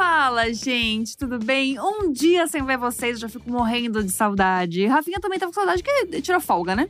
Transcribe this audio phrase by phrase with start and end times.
[0.00, 1.78] Fala, gente, tudo bem?
[1.78, 4.86] Um dia sem ver vocês, eu já fico morrendo de saudade.
[4.86, 6.88] Rafinha também tava com saudade, que tirou folga, né?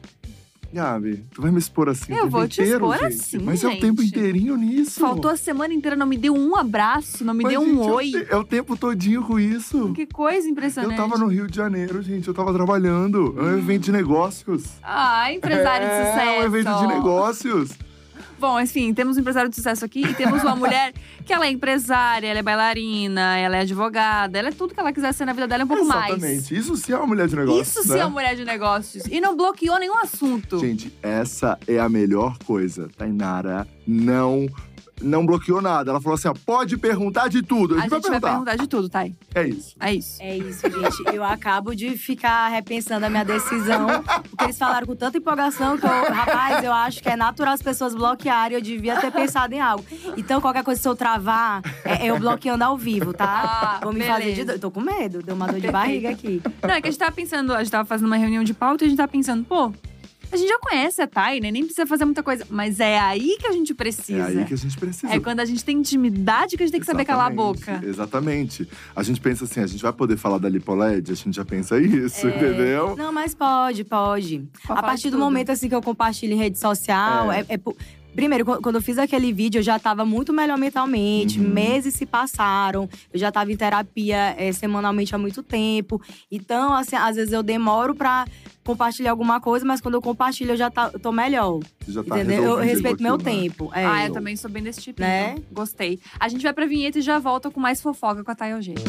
[0.72, 3.20] Gabi, tu vai me expor assim Eu vou te inteiro, expor gente?
[3.20, 4.16] assim, Mas é o tempo gente.
[4.16, 5.00] inteirinho nisso.
[5.00, 7.80] Faltou a semana inteira, não me deu um abraço, não me Mas, deu um gente,
[7.80, 8.26] é o oi.
[8.30, 9.92] É o tempo todinho com isso.
[9.92, 10.96] Que coisa impressionante.
[10.96, 12.28] Eu tava no Rio de Janeiro, gente.
[12.28, 13.34] Eu tava trabalhando.
[13.36, 14.62] É um evento de negócios.
[14.84, 16.20] Ah, empresário de sucesso.
[16.20, 17.70] É um evento de negócios.
[18.40, 20.94] Bom, enfim, temos um empresário de sucesso aqui e temos uma mulher
[21.26, 24.94] que ela é empresária, ela é bailarina, ela é advogada, ela é tudo que ela
[24.94, 26.14] quiser ser na vida dela e um pouco mais.
[26.14, 26.56] Exatamente.
[26.56, 27.98] Isso sim é uma mulher de negócios, Isso sim né?
[27.98, 29.04] é uma mulher de negócios.
[29.10, 30.58] E não bloqueou nenhum assunto.
[30.58, 32.88] Gente, essa é a melhor coisa.
[32.96, 34.46] Tainara não
[35.00, 35.90] não bloqueou nada.
[35.90, 37.74] Ela falou assim: ó, pode perguntar de tudo.
[37.74, 38.30] A a gente, gente vai vai perguntar.
[38.50, 39.14] perguntar de tudo, Thay.
[39.34, 39.74] É isso.
[39.80, 40.22] É isso.
[40.22, 41.14] É isso, gente.
[41.14, 43.86] Eu acabo de ficar repensando a minha decisão,
[44.30, 47.62] porque eles falaram com tanta empolgação que eu, rapaz, eu acho que é natural as
[47.62, 48.56] pessoas bloquearem.
[48.56, 49.84] Eu devia ter pensado em algo.
[50.16, 53.78] Então, qualquer coisa, se eu travar, é eu bloqueando ao vivo, tá?
[53.80, 54.44] Ah, Vou me fazer de beleza.
[54.46, 54.60] doido.
[54.60, 56.42] Tô com medo, deu uma dor de barriga aqui.
[56.62, 58.84] Não, é que a gente tava pensando, a gente tava fazendo uma reunião de pauta
[58.84, 59.72] e a gente tava pensando, pô,
[60.32, 61.50] a gente já conhece a Thay, né?
[61.50, 62.46] Nem precisa fazer muita coisa.
[62.50, 64.24] Mas é aí que a gente É precisa.
[64.26, 65.12] aí que a gente precisa.
[65.12, 67.58] É quando a gente tem intimidade que a gente tem que saber calar a Exatamente,
[67.64, 67.86] boca.
[67.86, 68.68] Exatamente.
[68.94, 71.10] A gente pensa assim, a gente vai poder falar da lipoled?
[71.10, 72.36] A gente já pensa isso, É.
[72.36, 72.96] entendeu?
[72.96, 74.48] Não, mas pode, pode.
[74.68, 75.20] A partir do tudo.
[75.24, 77.40] momento assim que eu compartilho em rede social, É.
[77.40, 77.60] é, é
[78.12, 81.38] Primeiro, qu- quando eu fiz aquele vídeo, eu já tava muito melhor mentalmente.
[81.38, 81.48] Uhum.
[81.48, 82.88] Meses se passaram.
[83.12, 86.02] Eu já tava em terapia é, semanalmente há muito tempo.
[86.28, 88.26] Então, assim, às vezes eu demoro pra
[88.70, 91.58] compartilhar alguma coisa, mas quando eu compartilho, eu já tá, eu tô melhor.
[91.84, 92.42] Você já tá entendeu?
[92.44, 93.24] Eu respeito meu né?
[93.24, 93.70] tempo.
[93.74, 93.84] É.
[93.84, 95.32] Ah, eu também sou bem desse tipo, Né?
[95.32, 95.44] então.
[95.52, 95.98] Gostei.
[96.18, 98.84] A gente vai pra vinheta e já volta com mais fofoca com a Thay Eugênia.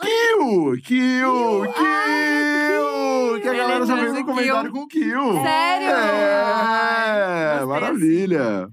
[0.00, 0.76] Kill!
[0.82, 1.62] Kill!
[1.72, 3.40] Kill!
[3.40, 4.24] Que a galera já fez um Kill.
[4.26, 5.32] comentário com Kill.
[5.42, 5.88] Sério?
[5.88, 8.68] É, maravilha.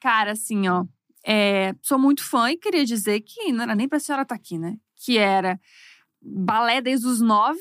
[0.00, 0.84] Cara, assim, ó.
[1.26, 4.58] É, sou muito fã e queria dizer que não era nem pra senhora estar aqui,
[4.58, 4.76] né?
[5.04, 5.58] Que era
[6.20, 7.60] balé desde os nove,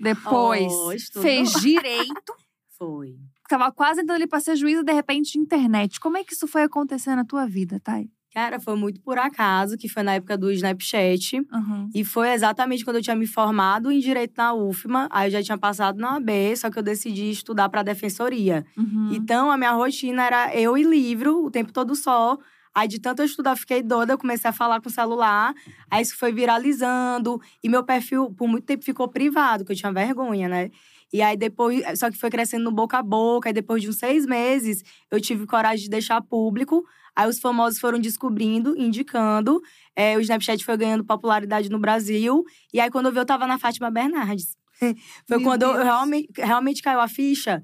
[0.00, 2.32] depois Oh, fez direito,
[2.78, 3.16] Foi.
[3.48, 5.98] tava quase entrando ali pra ser juíza, de repente internet.
[5.98, 8.08] Como é que isso foi acontecer na tua vida, Thay?
[8.32, 11.38] Cara, foi muito por acaso, que foi na época do Snapchat.
[11.52, 11.90] Uhum.
[11.94, 15.08] E foi exatamente quando eu tinha me formado em Direito na UFMA.
[15.10, 18.64] Aí eu já tinha passado na AB, só que eu decidi estudar para Defensoria.
[18.76, 19.12] Uhum.
[19.12, 22.38] Então, a minha rotina era eu e livro, o tempo todo só.
[22.78, 25.52] Aí, de tanto eu estudar, fiquei doida, eu comecei a falar com o celular.
[25.90, 27.40] Aí, isso foi viralizando.
[27.60, 30.70] E meu perfil, por muito tempo, ficou privado, que eu tinha vergonha, né?
[31.12, 31.82] E aí, depois…
[31.98, 33.48] Só que foi crescendo no boca a boca.
[33.48, 36.84] Aí, depois de uns seis meses, eu tive coragem de deixar público.
[37.16, 39.60] Aí, os famosos foram descobrindo, indicando.
[39.96, 42.44] É, o Snapchat foi ganhando popularidade no Brasil.
[42.72, 44.56] E aí, quando eu vi, eu tava na Fátima Bernardes.
[45.26, 47.60] foi Meu quando eu realmente, realmente caiu a ficha.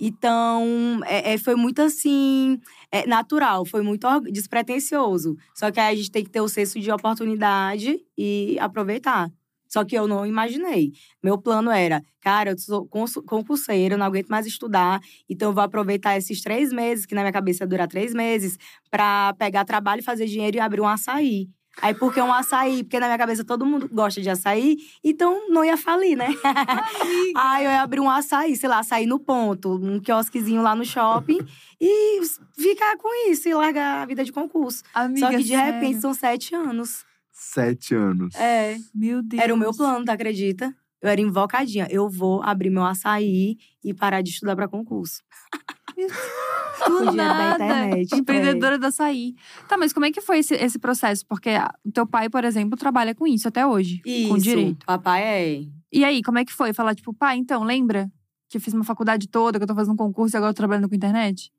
[0.00, 2.58] Então, é, é, foi muito assim,
[2.90, 5.36] é, natural, foi muito despretensioso.
[5.54, 9.30] Só que aí a gente tem que ter o senso de oportunidade e aproveitar.
[9.68, 10.92] Só que eu não imaginei.
[11.22, 16.16] Meu plano era, cara, eu sou concurseira, não aguento mais estudar, então eu vou aproveitar
[16.16, 18.56] esses três meses, que na minha cabeça ia durar três meses,
[18.90, 21.48] pra pegar trabalho, fazer dinheiro e abrir um açaí.
[21.80, 22.82] Aí, por que um açaí?
[22.82, 26.28] Porque na minha cabeça todo mundo gosta de açaí, então não ia falir, né?
[27.36, 30.84] Aí eu ia abrir um açaí, sei lá, açaí no ponto, um quiosquezinho lá no
[30.84, 31.38] shopping
[31.80, 32.20] e
[32.56, 34.82] ficar com isso e largar a vida de concurso.
[34.92, 35.74] Amiga, Só que de sério?
[35.74, 37.04] repente são sete anos.
[37.32, 38.34] Sete anos.
[38.34, 38.76] É.
[38.94, 39.40] Meu Deus.
[39.42, 40.74] Era o meu plano, tu acredita?
[41.00, 41.86] Eu era invocadinha.
[41.90, 45.22] Eu vou abrir meu açaí e parar de estudar pra concurso.
[46.86, 47.64] Do dinheiro da nada.
[47.64, 48.16] internet, é.
[48.18, 49.34] Empreendedora da açaí.
[49.68, 51.26] Tá, mas como é que foi esse, esse processo?
[51.26, 51.50] Porque
[51.92, 54.00] teu pai, por exemplo, trabalha com isso até hoje.
[54.06, 54.28] Isso.
[54.28, 54.86] Com direito.
[54.86, 55.62] Papai é.
[55.92, 56.72] E aí, como é que foi?
[56.72, 58.10] Falar, tipo, pai, então, lembra?
[58.48, 60.54] Que eu fiz uma faculdade toda, que eu tô fazendo um concurso e agora eu
[60.54, 61.50] tô trabalhando com internet?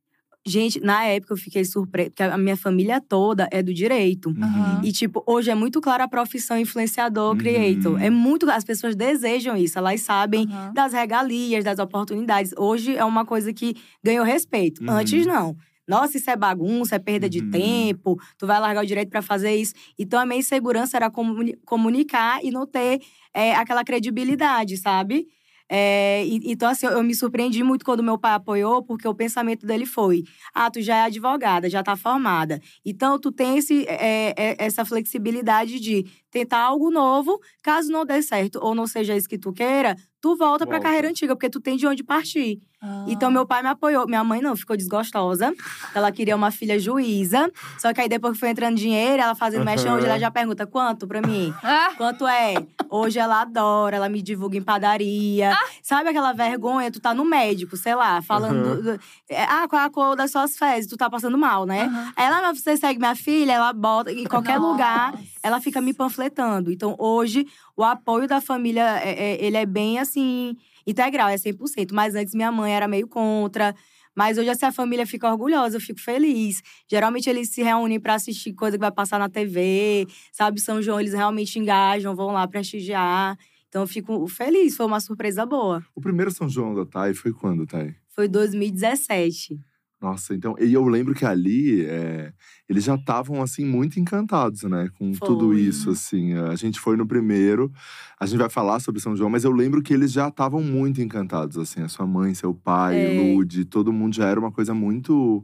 [0.46, 4.30] Gente, na época eu fiquei surpresa, porque a minha família toda é do direito.
[4.42, 4.82] Aham.
[4.84, 7.38] E, tipo, hoje é muito clara a profissão influenciador, Uhum.
[7.38, 8.02] creator.
[8.02, 8.50] É muito.
[8.50, 10.74] As pessoas desejam isso, elas sabem Aham.
[10.74, 12.54] das regalias, das oportunidades.
[12.58, 14.82] Hoje é uma coisa que ganhou respeito.
[14.82, 14.90] Uhum.
[14.92, 15.56] Antes, não.
[15.86, 17.50] Nossa, isso é bagunça, é perda de Uhum.
[17.50, 19.74] tempo, tu vai largar o direito pra fazer isso.
[19.98, 23.02] Então, a minha insegurança era comuni- comunicar e não ter
[23.34, 25.28] é, aquela credibilidade, sabe?
[25.70, 29.66] É, então, assim, eu, eu me surpreendi muito quando meu pai apoiou, porque o pensamento
[29.68, 30.24] dele foi:
[30.54, 32.60] ah, tu já é advogada, já tá formada.
[32.84, 38.22] Então, tu tem esse, é, é, essa flexibilidade de tentar algo novo, caso não dê
[38.22, 40.88] certo ou não seja isso que tu queira, tu volta pra Volta.
[40.88, 42.60] carreira antiga, porque tu tem de onde partir.
[42.82, 43.04] Ah.
[43.08, 44.06] Então, meu pai me apoiou.
[44.08, 45.54] Minha mãe não, ficou desgostosa.
[45.94, 47.52] Ela queria uma filha juíza.
[47.78, 50.66] Só que aí, depois que foi entrando dinheiro, ela fazendo mexão, hoje ela já pergunta:
[50.66, 51.54] quanto pra mim?
[51.62, 52.54] Ah, Quanto é?
[52.90, 55.52] Hoje ela adora, ela me divulga em padaria.
[55.84, 56.90] Sabe aquela vergonha?
[56.90, 58.66] Tu tá no médico, sei lá, falando.
[58.66, 58.76] Aham.
[58.78, 59.00] do- do-
[59.30, 60.90] é, ah, qual é a cor das suas fezes?
[60.90, 61.90] Tu tá passando mal, né?
[62.16, 64.72] Aí ela, você segue minha filha, ela bota em qualquer Nossa.
[64.72, 66.72] lugar, ela fica me panfletando.
[66.72, 67.46] Então, hoje,
[67.76, 70.56] o apoio da família, é- é- ele é bem, assim,
[70.86, 71.94] integral, é 100%.
[71.94, 73.76] Mas antes, minha mãe era meio contra.
[74.16, 76.62] Mas hoje, assim, a família fica orgulhosa, eu fico feliz.
[76.90, 80.60] Geralmente, eles se reúnem pra assistir coisa que vai passar na TV, sabe?
[80.60, 83.38] São João, eles realmente engajam, vão lá prestigiar.
[83.70, 85.84] Então, eu fico feliz, foi uma surpresa boa.
[85.96, 87.96] O primeiro São João da Thay foi quando, Thay?
[88.10, 89.60] Foi 2017.
[90.02, 90.56] Nossa, então.
[90.58, 92.32] E eu lembro que ali é,
[92.70, 94.90] eles já estavam, assim, muito encantados, né?
[94.98, 95.60] Com tudo Foi.
[95.62, 96.34] isso, assim.
[96.36, 97.70] A gente foi no primeiro,
[98.18, 101.02] a gente vai falar sobre São João, mas eu lembro que eles já estavam muito
[101.02, 101.82] encantados, assim.
[101.82, 103.10] A sua mãe, seu pai, É.
[103.10, 105.44] Lude, todo mundo já era uma coisa muito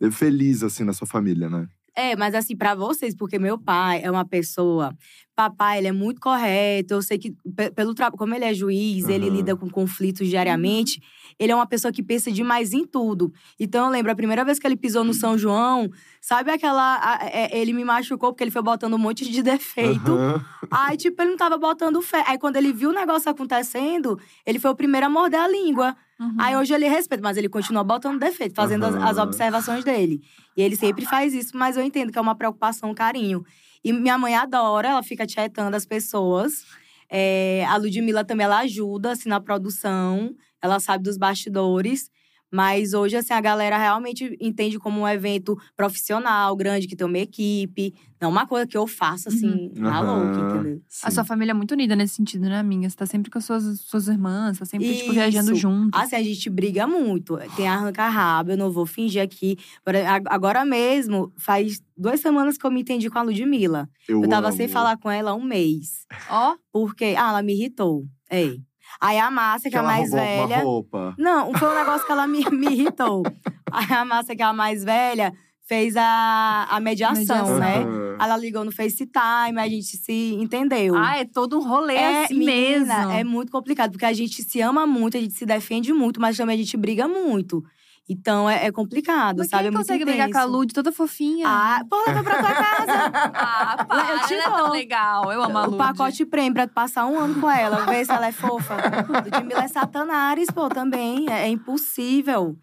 [0.00, 1.68] eh, feliz, assim, na sua família, né?
[1.96, 4.92] É, mas assim, pra vocês, porque meu pai é uma pessoa.
[5.34, 6.94] Papai, ele é muito correto.
[6.94, 9.34] Eu sei que, pe- pelo trabalho, como ele é juiz, ele Aham.
[9.36, 11.02] lida com conflitos diariamente.
[11.38, 13.32] Ele é uma pessoa que pensa demais em tudo.
[13.58, 15.90] Então, eu lembro, a primeira vez que ele pisou no São João,
[16.20, 16.96] sabe aquela.
[17.02, 20.12] a- é, ele me machucou porque ele foi botando um monte de defeito.
[20.12, 20.44] Aham.
[20.70, 22.22] Aí, tipo, ele não tava botando fé.
[22.28, 25.96] Aí, quando ele viu o negócio acontecendo, ele foi o primeiro a morder a língua.
[26.20, 26.36] Uhum.
[26.38, 29.22] Aí hoje ele respeita, mas ele continua botando defeito, fazendo as, as Aham.
[29.26, 30.22] observações dele.
[30.56, 33.44] E ele sempre faz isso, mas eu entendo que é uma preocupação, um carinho.
[33.84, 36.64] E minha mãe adora, ela fica tietando as pessoas.
[37.10, 40.34] É, a Ludmilla também, ela ajuda, assim, na produção.
[40.62, 42.10] Ela sabe dos bastidores.
[42.54, 47.18] Mas hoje, assim, a galera realmente entende como um evento profissional, grande, que tem uma
[47.18, 47.92] equipe.
[48.20, 50.24] Não uma coisa que eu faço, assim, na Aham.
[50.24, 50.80] louca, entendeu?
[51.02, 52.88] A sua família é muito unida nesse sentido, né, amiga?
[52.88, 55.12] Você tá sempre com as suas, suas irmãs, tá sempre, tipo, Isso.
[55.14, 55.98] viajando junto.
[55.98, 57.36] Assim, a gente briga muito.
[57.56, 59.56] Tem arranca-rabo, eu não vou fingir aqui.
[59.84, 63.88] Agora- ag- Agora mesmo, faz duas semanas que eu me entendi com a Ludmilla.
[64.08, 64.56] Eu, Eu tava amo.
[64.56, 66.06] sem falar com ela há um mês.
[66.30, 68.06] Ó, Porque, ah, ela me irritou.
[68.30, 68.56] É.
[69.00, 70.62] Aí a Márcia, que é a mais roubou uma velha.
[70.62, 71.14] roupa.
[71.18, 73.22] Não, foi um negócio que ela me, me irritou.
[73.70, 75.32] Aí a Márcia, que é a mais velha,
[75.66, 77.58] fez a, a mediação, Mediação.
[77.58, 77.78] né?
[77.78, 78.16] Aham.
[78.20, 80.94] Ela ligou no FaceTime, a gente se entendeu.
[80.96, 83.12] ah, é todo um rolê assim menina, mesmo.
[83.12, 86.36] É muito complicado, porque a gente se ama muito, a gente se defende muito, mas
[86.36, 87.62] também a gente briga muito.
[88.08, 89.64] Então é, é complicado, Mas sabe?
[89.64, 90.44] quem é consegue brigar com a.
[90.44, 91.46] Lud toda fofinha?
[91.48, 93.12] Ah, pô, leva pra tua casa.
[93.34, 94.70] Ah, para, eu te ela é tão dou.
[94.72, 95.32] legal.
[95.32, 95.78] Eu amo a o Lud.
[95.78, 98.76] pacote prêmio pra passar um ano com ela, ver se ela é fofa.
[99.08, 101.26] Ludmilla é satanares, pô, também.
[101.30, 102.56] É, é impossível.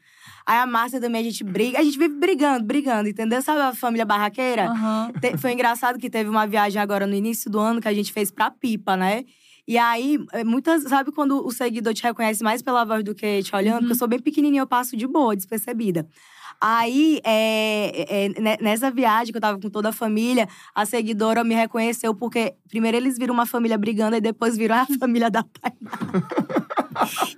[0.45, 1.79] Aí a Márcia também, a gente briga.
[1.79, 3.41] A gente vive brigando, brigando, entendeu?
[3.41, 4.69] Sabe a família barraqueira?
[4.69, 5.11] Aham.
[5.19, 8.11] Te- Foi engraçado que teve uma viagem agora no início do ano que a gente
[8.11, 9.23] fez pra Pipa, né?
[9.67, 10.83] E aí, é, muitas.
[10.83, 13.73] Sabe quando o seguidor te reconhece mais pela voz do que te olhando?
[13.75, 13.79] Uhum.
[13.81, 16.07] Porque eu sou bem pequenininha, eu passo de boa, despercebida.
[16.59, 21.43] Aí, é, é, ne- nessa viagem que eu tava com toda a família, a seguidora
[21.43, 25.43] me reconheceu porque primeiro eles viram uma família brigando e depois viram a família da
[25.43, 25.91] Tainá.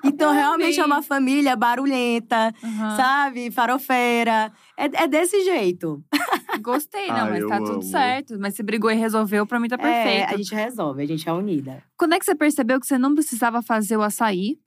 [0.04, 2.98] então, realmente é uma família barulhenta, aham.
[2.98, 3.52] sabe?
[3.52, 4.52] Farofeira.
[4.76, 6.04] É, é desse jeito.
[6.62, 7.82] Gostei, não, Ah, mas tá tudo amo.
[7.84, 8.38] certo.
[8.40, 10.30] Mas se brigou e resolveu, pra mim tá perfeito.
[10.30, 11.84] É, a gente resolve, a gente é unida.
[11.98, 14.58] Quando é que você percebeu que você não precisava fazer o açaí?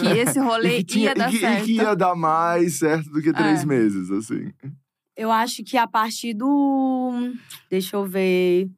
[0.00, 1.64] Que esse rolê E que, tinha- ia dar e que- e certo?
[1.64, 3.66] que ia dar mais certo do que três É.
[3.66, 4.52] meses, assim.
[5.16, 7.32] Eu acho que a partir do.
[7.68, 8.70] Deixa eu ver.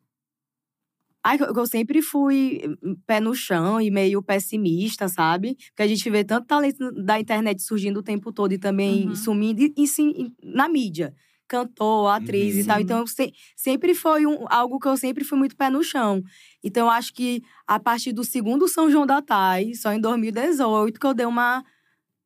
[1.25, 5.55] Ai, eu sempre fui hum, pé no chão e meio pessimista, sabe?
[5.69, 9.15] Porque a gente vê tanto talento da internet surgindo o tempo todo e também Uhum.
[9.15, 11.15] sumindo, e, e sim, na mídia.
[11.49, 12.67] Cantor, atriz e Uhum.
[12.67, 12.77] tal.
[12.79, 12.83] Sim.
[12.83, 16.23] Então, se- sempre foi um, algo que eu sempre fui muito pé no chão.
[16.65, 20.99] Então, eu acho que a partir do segundo São João da Thay, só em 2018,
[20.99, 21.63] que eu dei uma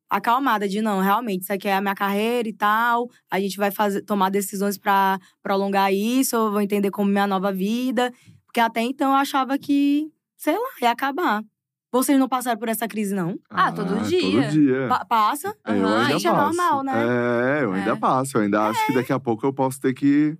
[0.09, 3.09] acalmada de não, realmente, isso aqui é a minha carreira e tal.
[3.29, 7.51] A gente vai fazer, tomar decisões pra prolongar isso, eu vou entender como minha nova
[7.51, 8.13] vida.
[8.45, 10.07] Porque até então eu achava que,
[10.37, 11.43] sei lá, ia acabar.
[11.91, 13.39] Vocês não passaram por essa crise, não?
[13.49, 14.47] Ah, todo Todo dia.
[14.49, 14.87] dia.
[14.89, 15.55] Pa- passa?
[15.65, 16.43] É, eu ainda gente, é passo.
[16.57, 16.93] normal, né?
[17.59, 17.95] É, eu ainda É.
[17.95, 18.37] passo.
[18.37, 20.37] Eu ainda acho que daqui a pouco eu posso ter que,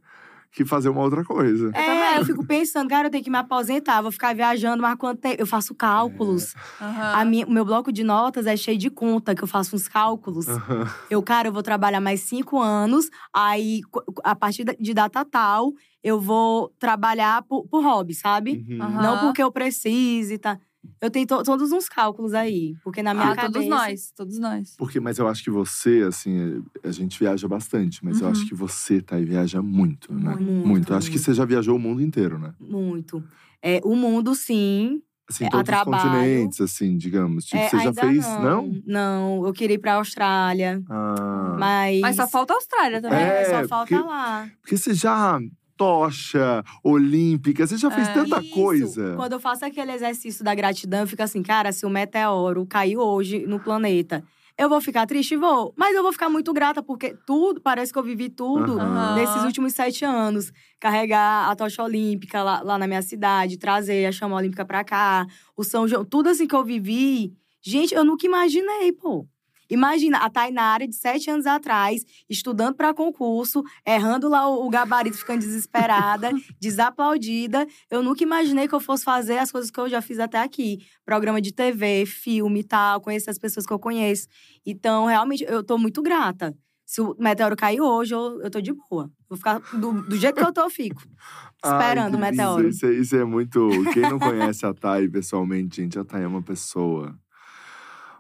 [0.51, 1.71] que fazer uma outra coisa.
[1.73, 5.21] é, eu fico pensando, cara, eu tenho que me aposentar, vou ficar viajando, mas quanto
[5.21, 5.41] tempo?
[5.41, 6.53] Eu faço cálculos.
[6.81, 7.13] Aham.
[7.15, 9.87] A minha, o meu bloco de notas é cheio de conta, que eu faço uns
[9.87, 10.47] cálculos.
[10.49, 10.85] Aham.
[11.09, 13.79] Eu, cara, eu vou trabalhar mais cinco anos, aí,
[14.25, 15.71] a partir de data tal,
[16.03, 18.65] eu vou trabalhar por, por hobby, sabe?
[18.69, 19.01] Uhum.
[19.01, 20.59] Não porque eu precise, tá?
[21.01, 23.51] Eu tenho to- todos uns cálculos aí, porque na minha Ah, cabeça…
[23.53, 24.75] todos nós, todos nós.
[24.77, 28.32] Porque, mas eu acho que você, assim, a gente viaja bastante, mas eu Uhum.
[28.32, 30.36] acho que você, Thay, viaja muito, né?
[30.36, 30.91] Muito, Muito.
[30.94, 31.25] Eu acho que muito.
[31.25, 32.53] você já viajou o mundo inteiro, né?
[32.60, 33.24] Muito.
[33.62, 35.01] É, o mundo, sim.
[35.29, 36.03] Assim, É, a todos os trabalho.
[36.10, 37.44] continentes, assim, digamos.
[37.46, 38.41] Tipo, É, você já fez, não?
[38.41, 38.82] não?
[38.86, 40.82] Não, eu queria ir pra Austrália.
[40.89, 41.56] Ah.
[41.60, 42.00] Mas.
[42.00, 43.20] Mas só falta a Austrália também.
[43.20, 44.50] É, É, só falta porque- lá.
[44.62, 45.38] Porque você já
[45.77, 48.13] tocha olímpica, você já fez É.
[48.13, 48.50] tanta Isso.
[48.50, 49.13] coisa.
[49.15, 53.00] Quando eu faço aquele exercício da gratidão, eu fico assim, cara, se o meteoro caiu
[53.00, 54.24] hoje no planeta,
[54.57, 55.36] eu vou ficar triste?
[55.36, 55.72] Vou.
[55.77, 59.13] Mas eu vou ficar muito grata, porque tudo, parece que eu vivi tudo Aham.
[59.13, 60.51] nesses últimos sete anos.
[60.79, 65.25] Carregar a tocha olímpica lá, lá na minha cidade, trazer a chama olímpica pra cá,
[65.55, 67.34] o São João, tudo assim que eu vivi.
[67.62, 69.27] Gente, eu nunca imaginei, pô.
[69.69, 75.17] Imagina, a Tainara, de sete anos atrás, estudando para concurso, errando lá o, o gabarito,
[75.17, 77.67] ficando desesperada, desaplaudida.
[77.91, 80.79] Eu nunca imaginei que eu fosse fazer as coisas que eu já fiz até aqui.
[81.05, 84.27] Programa de TV, filme e tal, conhecer as pessoas que eu conheço.
[84.65, 86.55] Então, realmente, eu tô muito grata.
[86.86, 89.12] Se o meteoro cair hoje, eu, eu tô de boa.
[89.27, 91.01] Vou ficar do, do jeito que eu tô, eu fico.
[91.63, 92.69] Esperando o Ai, que meteoro.
[92.69, 93.67] Isso, é- isso é muito.
[93.93, 97.13] Quem não conhece a Thay pessoalmente, gente, a Thay é uma pessoa.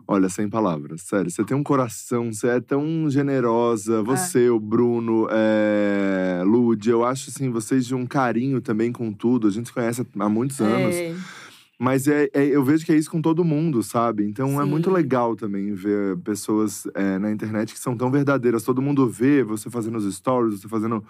[0.07, 1.29] Olha, sem palavras, sério.
[1.29, 4.01] Você tem um coração, você é tão generosa.
[4.03, 6.41] Você, o Bruno, é...
[6.45, 9.47] Lud, eu acho assim, vocês de um carinho também com tudo.
[9.47, 10.95] A gente se conhece há muitos anos.
[10.95, 11.13] É.
[11.79, 14.23] Mas é, é- eu vejo que é isso com todo mundo, sabe?
[14.23, 14.69] Então é Sim.
[14.69, 18.63] muito legal também ver pessoas é, na internet que são tão verdadeiras.
[18.63, 21.03] Todo mundo vê você fazendo os stories, você fazendo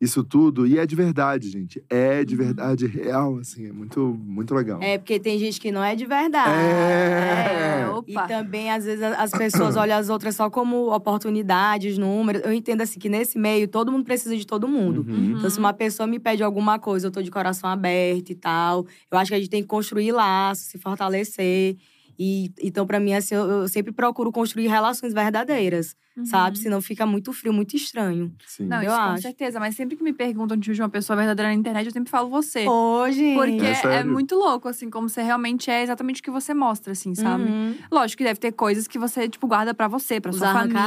[0.00, 0.66] isso tudo.
[0.66, 1.82] E é de verdade, gente.
[1.90, 2.44] É de Uhum.
[2.44, 3.66] verdade real, assim.
[3.66, 4.80] É muito, muito legal.
[4.82, 6.52] É, porque tem gente que não é de verdade.
[6.52, 7.80] É.
[7.82, 7.88] É.
[7.88, 8.24] Opa.
[8.24, 12.42] E também, às vezes, as pessoas olham as outras só como oportunidades, números.
[12.44, 15.04] Eu entendo assim que nesse meio todo mundo precisa de todo mundo.
[15.08, 15.36] Uhum.
[15.38, 18.86] Então, se uma pessoa me pede alguma coisa, eu tô de coração aberto e tal.
[19.10, 21.76] Eu acho que a gente tem que construir laços, se fortalecer.
[22.18, 26.26] E, então, pra mim, assim, eu, eu sempre procuro construir relações verdadeiras, Uhum.
[26.26, 26.58] sabe?
[26.58, 28.32] Senão fica muito frio, muito estranho.
[28.46, 28.66] Sim.
[28.66, 29.22] Não, Eu isso com acho.
[29.22, 29.60] certeza.
[29.60, 32.66] Mas sempre que me perguntam de uma pessoa verdadeira na internet, eu sempre falo você.
[32.68, 33.34] Hoje.
[33.34, 36.92] Porque É é, muito louco, assim, como você realmente é exatamente o que você mostra,
[36.92, 37.44] assim, sabe?
[37.44, 37.74] Uhum.
[37.90, 40.80] Lógico que deve ter coisas que você, tipo, guarda pra você, pra Os sua família,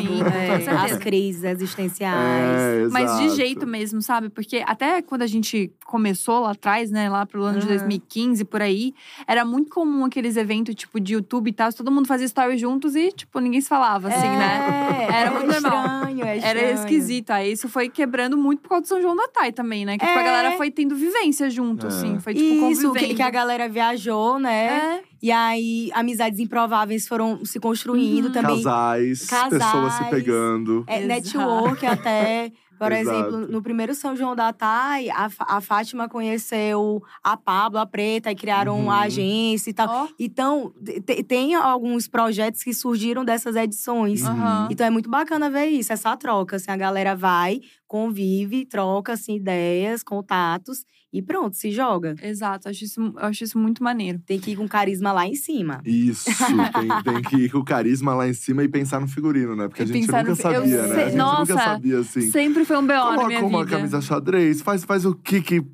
[0.00, 0.20] enfim.
[0.22, 2.86] é, com as crises existenciais.
[2.86, 4.28] É, Mas de jeito mesmo, sabe?
[4.28, 7.08] Porque até quando a gente começou lá atrás, né?
[7.08, 7.76] Lá pro ano de Aham.
[7.76, 8.94] 2015, por aí,
[9.26, 11.72] era muito comum aqueles eventos, tipo, de YouTube e tal.
[11.72, 14.67] Todo mundo fazia stories juntos e, tipo, ninguém se falava, assim, né?
[14.68, 16.74] É, Era é muito estranho, é Era estranho.
[16.74, 17.30] esquisito.
[17.30, 19.96] Aí isso foi quebrando muito por causa do São João da Thay também, né?
[19.98, 20.24] Que tipo, a É.
[20.24, 21.88] galera foi tendo vivência junto, É.
[21.88, 22.18] assim.
[22.20, 25.00] Foi, tipo, Isso, que, que a galera viajou, né?
[25.02, 25.08] É.
[25.20, 28.32] E aí, amizades improváveis foram se construindo Uhum.
[28.32, 28.62] também.
[28.62, 30.10] Casais, pessoas se Casais.
[30.10, 30.84] pegando.
[30.86, 32.52] É, network até.
[32.78, 33.18] Por Exato.
[33.18, 38.30] exemplo, no primeiro São João da Thay, a, a Fátima conheceu a Pablo, a Preta,
[38.30, 38.84] e criaram Uhum.
[38.84, 39.88] uma agência e tal.
[39.88, 40.08] Ó.
[40.18, 40.72] Então,
[41.04, 44.22] te- tem alguns projetos que surgiram dessas edições.
[44.22, 44.68] Uhum.
[44.70, 46.56] Então é muito bacana ver isso, essa troca.
[46.56, 52.14] Assim, a galera vai, convive, troca assim, ideias, contatos e pronto, se joga.
[52.22, 54.18] Exato, eu acho isso, eu acho isso muito maneiro.
[54.26, 55.80] Tem que ir com carisma lá em cima.
[55.84, 59.56] Isso, tem, tem que ir com o carisma lá em cima e pensar no figurino,
[59.56, 59.68] né?
[59.68, 60.88] Porque a gente pensar nunca no eu sabia, né?
[60.94, 62.30] sei- A gente nossa, nunca sabia, assim.
[62.30, 63.76] Sempre foi um BO na Coloca minha uma vida.
[63.76, 65.64] camisa xadrez, faz, faz o que que.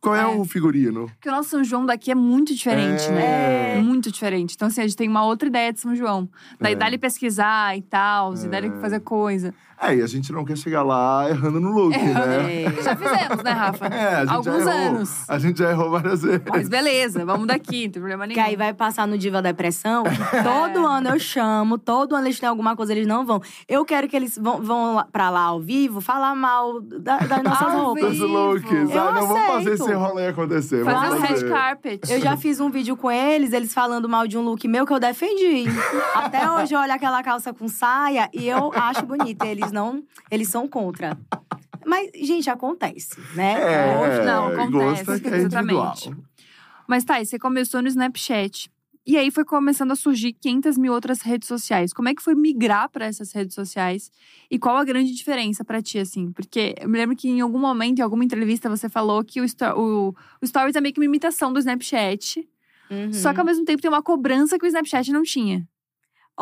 [0.00, 0.26] Qual é, É.
[0.26, 1.06] o figurino?
[1.06, 3.76] Porque o nosso São João daqui é muito diferente, né?
[3.76, 3.80] É.
[3.80, 4.54] Muito diferente.
[4.56, 6.28] Então, assim, a gente tem uma outra ideia de São João.
[6.60, 6.76] Daí É.
[6.76, 8.80] dá-lhe pesquisar e tal, e dá-lhe É.
[8.80, 9.54] fazer coisa.
[9.82, 12.64] É, e a gente não quer chegar lá errando no look, né?
[12.64, 12.82] É.
[12.82, 13.86] Já fizemos, né, Rafa?
[13.86, 14.96] É, a gente Alguns já errou.
[14.96, 15.24] anos.
[15.28, 16.42] A gente já errou várias vezes.
[16.50, 18.34] Mas beleza, vamos daqui, não tem problema nenhum.
[18.34, 20.10] Que aí vai passar no Diva Depressão, que
[20.44, 23.40] todo ano eu chamo, todo ano eles têm alguma coisa, eles não vão.
[23.66, 27.42] Eu quero que eles vão, vão lá- pra lá ao vivo falar mal da- das
[27.42, 28.04] nossas Ao roupas.
[28.04, 28.26] Os vivo.
[28.26, 28.70] looks.
[28.94, 29.82] Eu Ah, não, vamos fazer aceito.
[29.84, 30.84] esse rolê acontecer.
[30.84, 32.00] Fazer um red carpet.
[32.12, 34.92] Eu já fiz um vídeo com eles, eles falando mal de um look meu que
[34.92, 35.64] eu defendi.
[36.14, 39.46] Até hoje eu olho aquela calça com saia e eu acho bonita.
[39.46, 41.18] Eles não, eles são contra.
[41.84, 43.52] Mas, gente, acontece, né?
[43.52, 46.10] É, Gosto, não, acontece, gosto é que é exatamente.
[46.86, 48.70] Mas tá, e você começou no Snapchat.
[49.06, 51.92] E aí foi começando a surgir 500 mil outras redes sociais.
[51.92, 54.10] Como é que foi migrar para essas redes sociais?
[54.50, 56.30] E qual a grande diferença para ti, assim?
[56.32, 59.44] Porque eu me lembro que em algum momento, em alguma entrevista, você falou que o,
[59.44, 62.46] sto- o, o Stories é meio que uma imitação do Snapchat.
[62.90, 63.12] Uhum.
[63.12, 65.66] Só que ao mesmo tempo tem uma cobrança que o Snapchat não tinha.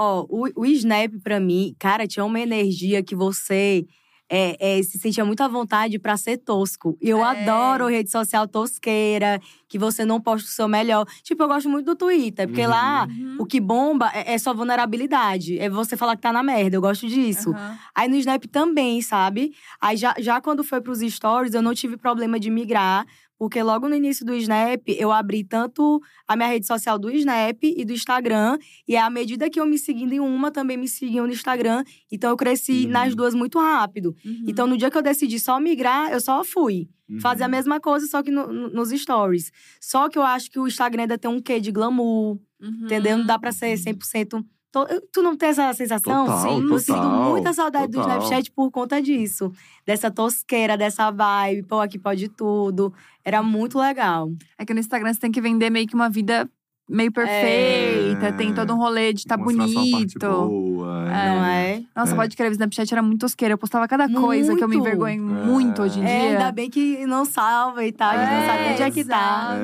[0.00, 3.84] Ó, o, o Snap, pra mim, cara, tinha uma energia que você
[4.30, 6.96] é, é, se sentia muito à vontade pra ser tosco.
[7.00, 7.30] E eu É.
[7.30, 11.06] adoro rede social tosqueira, que você não posta o seu melhor.
[11.22, 12.68] Tipo, eu gosto muito do Twitter, porque Uhum.
[12.68, 13.08] lá
[13.40, 15.58] o que bomba é, é só vulnerabilidade.
[15.58, 16.76] É você falar que tá na merda.
[16.76, 17.50] Eu gosto disso.
[17.50, 17.78] Aham.
[17.94, 19.52] Aí no Snap também, sabe?
[19.80, 23.06] Aí já, já quando foi pros stories, eu não tive problema de migrar,
[23.38, 27.62] Porque logo no início do Snap, eu abri tanto a minha rede social do Snap
[27.62, 28.58] e do Instagram.
[28.86, 31.84] E à medida que eu me seguindo em uma, também me seguiam no Instagram.
[32.10, 32.90] Então eu cresci Uhum.
[32.90, 34.14] nas duas muito rápido.
[34.24, 34.44] Uhum.
[34.48, 36.88] Então no dia que eu decidi só migrar, eu só fui.
[37.08, 37.20] Uhum.
[37.20, 39.50] Fazer a mesma coisa, só que no- no- nos stories.
[39.80, 42.84] Só que eu acho que o Instagram ainda tem um quê de glamour, Uhum.
[42.84, 43.16] entendeu?
[43.18, 44.44] Não dá pra ser 100%.
[44.70, 46.26] Tu não tem essa sensação?
[46.26, 48.18] Total, Sim, eu sinto total, muita saudade do total.
[48.18, 49.50] Snapchat por conta disso.
[49.86, 52.92] Dessa tosqueira, dessa vibe, pô, aqui pode tudo.
[53.24, 54.30] Era muito legal.
[54.58, 56.48] É que no Instagram você tem que vender meio que uma vida
[56.88, 58.32] meio perfeita, É.
[58.32, 60.18] tem todo um rolê de tá bonito.
[60.20, 61.28] boa, É.
[61.28, 61.82] Não é?
[61.94, 62.16] Nossa, É.
[62.16, 63.54] pode crer, o Snapchat era muito tosqueira.
[63.54, 64.86] Eu postava cada coisa que eu me Muito.
[64.88, 65.44] envergonho É.
[65.44, 66.10] muito hoje em dia.
[66.10, 68.10] É, ainda bem que não salva e tal.
[68.10, 69.56] A gente não sabe onde é que tá.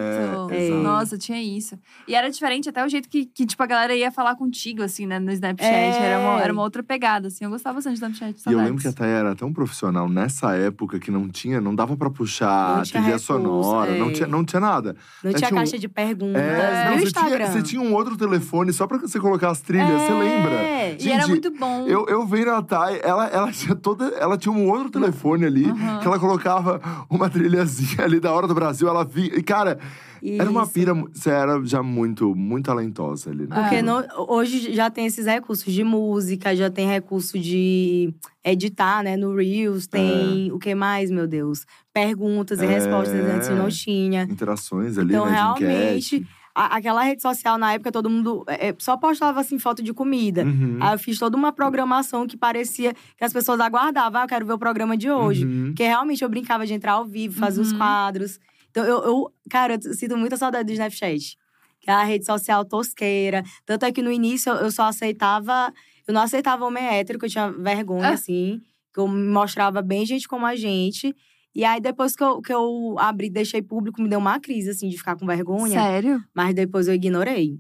[0.51, 0.71] É.
[0.83, 1.79] Nossa, tinha isso.
[2.07, 5.07] E era diferente até o jeito que, que tipo, a galera ia falar contigo, assim,
[5.07, 5.67] né, no Snapchat.
[5.73, 5.99] É.
[6.05, 7.45] Era, uma, era uma outra pegada, assim.
[7.45, 8.31] Eu gostava bastante do Snapchat.
[8.31, 8.67] E eu saudades.
[8.69, 12.11] lembro que a Thay era tão profissional nessa época que não tinha, não dava pra
[12.11, 14.13] puxar Não tinha trilha recurso, sonora, não, é.
[14.13, 14.97] tinha, não tinha nada.
[15.23, 16.41] Não É, tinha tinha um- caixa de perguntas.
[16.41, 17.53] É, viu não, você, tinha, Instagram?
[17.53, 20.53] você tinha um outro telefone só pra você colocar as trilhas, você lembra?
[20.55, 20.97] É.
[21.01, 21.87] E era Gente, muito bom.
[21.87, 24.07] Eu, eu vendo a Thay, ela, ela tinha toda.
[24.19, 26.01] Ela tinha um outro telefone ali, Aham.
[26.01, 29.35] que ela colocava uma trilhazinha ali da hora do Brasil, ela via.
[29.39, 29.79] E, cara,
[30.23, 30.73] era uma Isso.
[30.73, 30.95] pira.
[30.95, 33.55] Você era já muito, muito talentosa ali, né?
[33.61, 33.83] Porque É.
[33.83, 38.13] no- hoje já tem esses recursos de música, já tem recurso de
[38.45, 39.17] editar, né?
[39.17, 41.65] No Reels, tem o que mais, meu Deus?
[41.93, 42.69] Perguntas e É.
[42.69, 44.23] respostas antes não tinha.
[44.25, 45.33] Interações ali, Então, né?
[45.33, 46.27] realmente, enquete.
[46.55, 49.93] A- aquela rede social na época, todo mundo é, é, só postava assim foto de
[49.93, 50.45] comida.
[50.45, 50.79] Uhum.
[50.81, 54.21] Aí eu fiz toda uma programação que parecia que as pessoas aguardavam.
[54.21, 55.45] Ah, eu quero ver o programa de hoje.
[55.45, 55.67] Uhum.
[55.67, 57.79] Porque realmente eu brincava de entrar ao vivo, fazer os Uhum.
[57.79, 58.39] quadros.
[58.71, 61.37] Então, eu, eu- cara, eu sinto muita saudade do Snapchat.
[61.81, 63.43] Que é a rede social tosqueira.
[63.67, 65.73] Tanto é que no início eu, eu só aceitava.
[66.07, 68.13] Eu não aceitava homem hétero, que eu tinha vergonha, Ah.
[68.13, 68.61] assim.
[68.93, 71.15] Que eu me mostrava bem gente como a gente.
[71.55, 74.89] E aí, depois que eu, que eu abri, deixei público, me deu uma crise, assim,
[74.89, 75.81] de ficar com vergonha.
[75.81, 76.23] Sério?
[76.35, 77.59] Mas depois eu ignorei.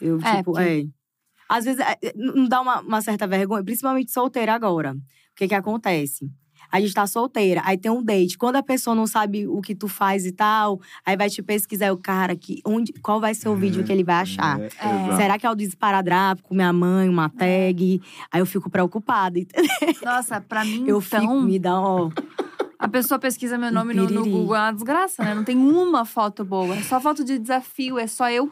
[0.00, 1.00] Eu, É, tipo, porque- é.
[1.48, 4.92] Às vezes, é, é, não dá uma, uma certa vergonha, principalmente solteira agora.
[4.94, 5.00] O
[5.36, 6.30] que que acontece?
[6.70, 8.38] A gente tá solteira, aí tem um date.
[8.38, 11.90] Quando a pessoa não sabe o que tu faz e tal, aí vai te pesquisar
[11.92, 14.60] o cara que onde, qual vai ser o vídeo que ele vai achar.
[14.60, 15.16] É, É.
[15.16, 18.00] Será que é o do esparadrapo, minha mãe, uma tag?
[18.30, 19.36] Aí eu fico preocupada.
[19.40, 19.68] entendeu?
[20.04, 22.08] Nossa, pra mim, Eu então, fico, me dá, ó.
[22.80, 24.24] A pessoa pesquisa meu nome no, no.
[24.24, 24.56] Google.
[24.56, 25.34] É uma desgraça, né?
[25.34, 26.74] Não tem uma foto boa.
[26.74, 28.50] É só foto de desafio, é só eu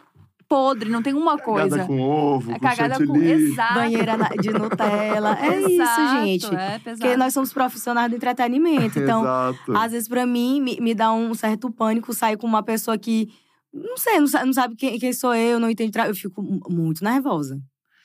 [0.48, 1.70] podre, não tem uma coisa.
[1.78, 3.16] Cagada com ovo, é com cagada com.
[3.16, 3.74] Exato.
[3.74, 5.38] Banheira de Nutella.
[5.40, 6.46] É isso, Exato, gente.
[6.54, 7.00] É pesado.
[7.00, 8.98] Porque nós somos profissionais do entretenimento.
[8.98, 9.76] Então, Exato.
[9.76, 13.28] Às vezes, pra mim, me, me dá um certo pânico sair com uma pessoa que.
[13.72, 15.92] Não sei, não sabe, não sabe quem, quem sou eu, não entende.
[15.98, 17.60] Eu fico mu- muito nervosa.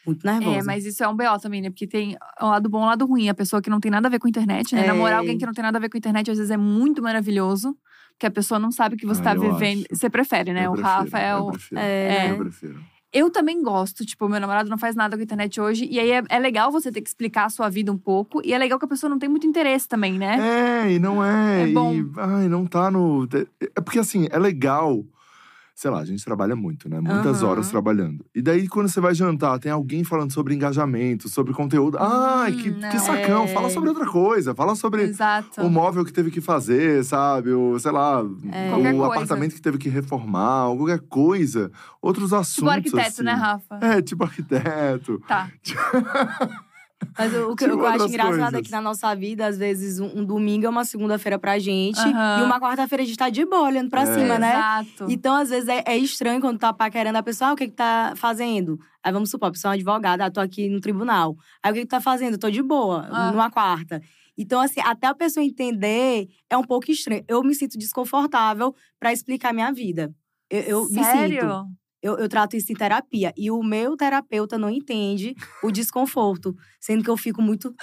[0.06, 0.58] Muito nervosa.
[0.58, 1.70] É, mas isso é um BO também, né?
[1.70, 3.30] Porque tem um lado bom e um lado ruim.
[3.30, 4.84] A pessoa que não tem nada a ver com a internet, né?
[4.84, 4.88] É.
[4.88, 7.02] Namorar alguém que não tem nada a ver com a internet, às vezes é muito
[7.02, 7.76] maravilhoso.
[8.12, 9.86] Porque a pessoa não sabe o que você Ah, tá vivendo.
[9.90, 9.96] acho.
[10.00, 10.66] Você prefere, né?
[10.68, 11.52] Eu o prefiro, Rafa é eu o.
[11.52, 11.82] prefiro.
[11.82, 12.32] É.
[12.32, 12.80] Eu prefiro.
[13.12, 15.88] Eu também gosto, tipo, meu namorado não faz nada com a internet hoje.
[15.90, 18.42] E aí é, é legal você ter que explicar a sua vida um pouco.
[18.44, 20.84] E é legal que a pessoa não tem muito interesse também, né?
[20.88, 21.62] É, e não é.
[21.64, 21.94] É bom.
[21.94, 23.28] E, ai, não tá no.
[23.60, 25.04] É porque assim, é legal.
[25.84, 27.02] Sei lá, a gente trabalha muito, né?
[27.02, 27.52] Muitas Aham.
[27.52, 28.24] horas trabalhando.
[28.34, 31.98] E daí, quando você vai jantar, tem alguém falando sobre engajamento, sobre conteúdo.
[32.00, 32.90] Ai, que, não.
[32.90, 33.44] que sacão.
[33.44, 33.48] É.
[33.50, 34.56] Fala sobre outra coisa.
[34.56, 35.60] Fala sobre Exato.
[35.62, 37.52] o móvel que teve que fazer, sabe?
[37.52, 38.94] O, sei lá, É.
[38.94, 41.70] O apartamento que teve que reformar, qualquer coisa.
[42.02, 42.56] Outros assuntos.
[42.56, 43.24] Tipo arquiteto, assim.
[43.24, 43.80] né, Rafa?
[43.82, 45.22] É, tipo arquiteto.
[45.28, 45.50] Tá.
[47.18, 48.62] Mas o, que, o que eu acho engraçado é coisas.
[48.62, 52.00] que na nossa vida, às vezes, um, um domingo é uma segunda-feira pra gente.
[52.00, 52.40] Aham.
[52.42, 54.06] E uma quarta-feira a gente tá de boa, olhando pra É.
[54.14, 54.52] cima, né?
[54.52, 55.06] Exato.
[55.10, 57.74] Então, às vezes, é, é estranho quando tá paquerando a pessoa, ah, o que que
[57.76, 58.78] tá fazendo?
[59.04, 61.36] Aí vamos supor, a pessoa é uma advogada, ah, tô aqui no tribunal.
[61.62, 62.38] Aí o que que tá fazendo?
[62.38, 63.32] Tô de boa, Ah.
[63.32, 64.02] numa quarta.
[64.38, 67.24] Então, assim, até a pessoa entender é um pouco estranho.
[67.28, 70.12] Eu me sinto desconfortável pra explicar minha vida.
[70.50, 71.68] Eu, eu me sinto.
[72.04, 73.34] Eu, eu trato isso em terapia.
[73.38, 76.54] E o meu terapeuta não entende o desconforto.
[76.80, 77.74] Sendo que eu fico muito.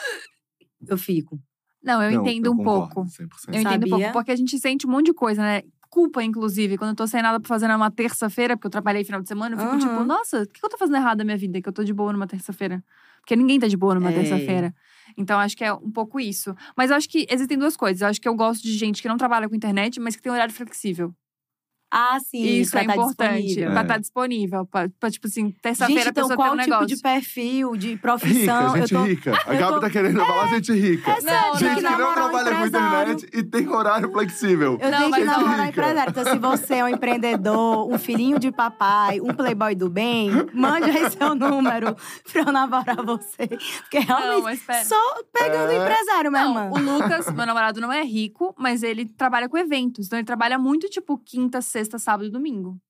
[0.87, 1.41] Eu fico.
[1.83, 3.11] Não, eu Não, entendo eu um concordo, pouco.
[3.11, 3.55] 100%.
[3.55, 4.13] Eu entendo um pouco, Sabia?
[4.13, 5.63] porque a gente sente um monte de coisa, né?
[5.89, 6.77] Culpa, inclusive.
[6.77, 9.55] Quando eu tô sem nada pra fazer numa terça-feira, porque eu trabalhei final de semana,
[9.55, 9.79] eu fico Aham.
[9.81, 11.61] tipo, nossa, o que eu tô fazendo errado na minha vida?
[11.61, 12.85] Que eu tô de boa numa terça-feira.
[13.23, 14.13] Porque ninguém tá de boa numa É.
[14.13, 14.75] terça-feira.
[15.17, 16.55] Então, acho que é um pouco isso.
[16.77, 18.03] Mas eu acho que existem duas coisas.
[18.03, 20.31] Eu acho que eu gosto de gente que não trabalha com internet, mas que tem
[20.31, 21.13] horário flexível.
[21.91, 22.43] Ah, sim.
[22.61, 23.43] Isso pra é tá importante.
[23.47, 23.71] disponível.
[23.73, 23.83] Pra É.
[23.83, 24.67] estar disponível.
[24.67, 26.97] Pra, pra, tipo assim, terça-feira Gente, a então pessoa qual tem um tipo negócio.
[26.97, 28.77] de perfil, de Rica, profissão?
[28.77, 29.05] gente eu tô...
[29.07, 29.33] rica.
[29.47, 31.11] A Gabi tô- tá querendo falar gente rica.
[31.11, 34.79] É sério, Não, gente que não um trabalha com internet e tem horário flexível.
[34.81, 35.69] Eu Não, tenho que mas- namorar Rica.
[35.81, 36.11] empresário.
[36.11, 40.91] Então, se você é um empreendedor, um filhinho de papai, um playboy do bem, mande
[40.91, 41.97] aí seu número
[42.33, 43.49] pra eu namorar você.
[43.81, 44.97] Porque Não, realmente, só
[45.33, 45.77] pegando É.
[45.77, 46.71] empresário, minha Não, irmã.
[46.73, 50.07] o Lucas, meu namorado, não é rico, mas ele trabalha com eventos.
[50.07, 52.81] Então ele trabalha muito, tipo, quinta, sexta, sábado e domingo.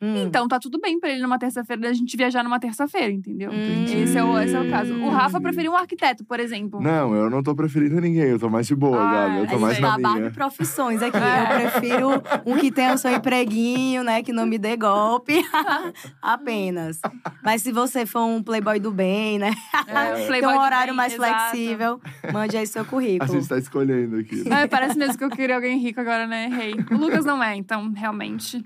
[0.00, 0.22] Hum.
[0.26, 3.50] Então tá tudo bem pra ele numa terça-feira, a gente viajar numa terça-feira, entendeu?
[3.50, 3.84] Hum.
[3.84, 4.94] Esse, é o, esse é o caso.
[4.94, 6.80] O Rafa preferiu um arquiteto, por exemplo.
[6.80, 8.24] Não, eu não tô preferindo ninguém.
[8.28, 9.38] Eu tô mais de boa, Ah, Gabi.
[9.38, 10.28] Eu é tô A mais na minha.
[10.30, 11.16] de profissões aqui.
[11.16, 11.66] É.
[11.66, 12.08] Eu prefiro
[12.46, 14.22] um que tenha o seu empreguinho, né?
[14.22, 15.42] Que não me dê golpe.
[16.22, 17.00] Apenas.
[17.42, 19.52] Mas se você for um playboy do bem, né?
[19.88, 21.50] É, o Tem playboy um horário bem, mais exato.
[21.50, 22.00] flexível.
[22.32, 23.32] Mande aí seu A currículo.
[23.32, 24.44] gente tá escolhendo aqui.
[24.48, 26.46] É, parece mesmo que eu queria alguém rico agora, né?
[26.46, 26.74] Errei.
[26.90, 28.62] O Lucas não é, então realmente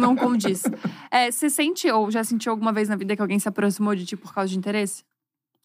[0.00, 0.55] não condiz.
[1.10, 4.04] É, você sente ou já sentiu alguma vez na vida que alguém se aproximou de
[4.06, 5.04] ti por causa de interesse?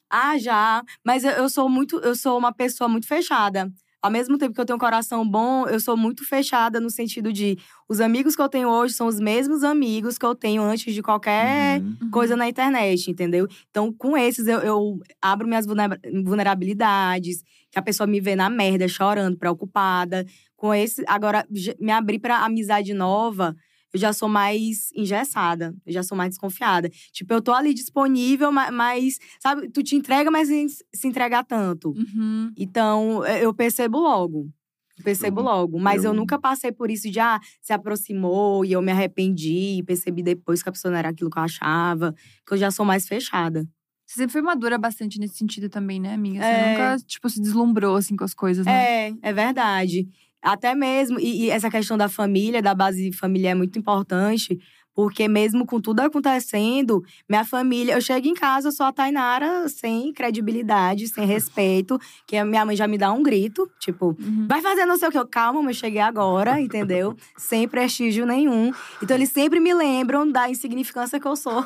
[0.10, 0.84] Ah, já.
[1.06, 3.72] Mas eu, eu sou muito, eu sou uma pessoa muito fechada.
[4.02, 7.32] Ao mesmo tempo que eu tenho um coração bom, eu sou muito fechada no sentido
[7.32, 7.56] de
[7.88, 11.04] os amigos que eu tenho hoje são os mesmos amigos que eu tenho antes de
[11.04, 12.10] qualquer Uhum.
[12.12, 13.48] coisa na internet, entendeu?
[13.70, 18.50] Então, com esses, eu, eu abro minhas vulnera- vulnerabilidades, que a pessoa me vê na
[18.50, 20.26] merda, chorando, preocupada.
[20.58, 21.46] Com esse, agora,
[21.80, 23.56] me abrir pra amizade nova,
[23.94, 26.90] eu já sou mais engessada, eu já sou mais desconfiada.
[27.12, 31.44] Tipo, eu tô ali disponível, ma- mas, sabe, tu te entrega, mas sem se entregar
[31.44, 31.92] tanto.
[31.92, 32.52] Uhum.
[32.58, 34.50] Então, eu eu percebo logo.
[34.98, 35.80] Eu Percebo Eu- logo.
[35.80, 36.12] Mas eu...
[36.12, 39.78] eu- nunca passei por isso de, ah, se aproximou e eu me arrependi.
[39.80, 42.14] E percebi depois que a pessoa não era aquilo que eu achava.
[42.46, 43.68] Que eu já sou mais fechada.
[44.06, 46.40] Você sempre foi madura bastante nesse sentido também, né, amiga?
[46.40, 46.72] Você É.
[46.72, 49.08] nunca, tipo, se deslumbrou, assim, com as coisas, né?
[49.10, 50.08] É, é verdade.
[50.42, 54.58] Até mesmo, e, e essa questão da família, da base familiar é muito importante.
[54.94, 57.94] Porque mesmo com tudo acontecendo, minha família…
[57.94, 62.00] Eu chego em casa, eu sou a Tainara sem credibilidade, sem respeito.
[62.28, 64.16] Que a minha mãe já me dá um grito, tipo…
[64.20, 64.48] Uhum.
[64.48, 65.18] Vai fazer não sei o que.
[65.18, 67.16] Eu, calma, mas eu cheguei agora, entendeu?
[67.38, 68.72] Sem prestígio nenhum.
[69.02, 71.66] Então, eles sempre me lembram da insignificância que eu sou.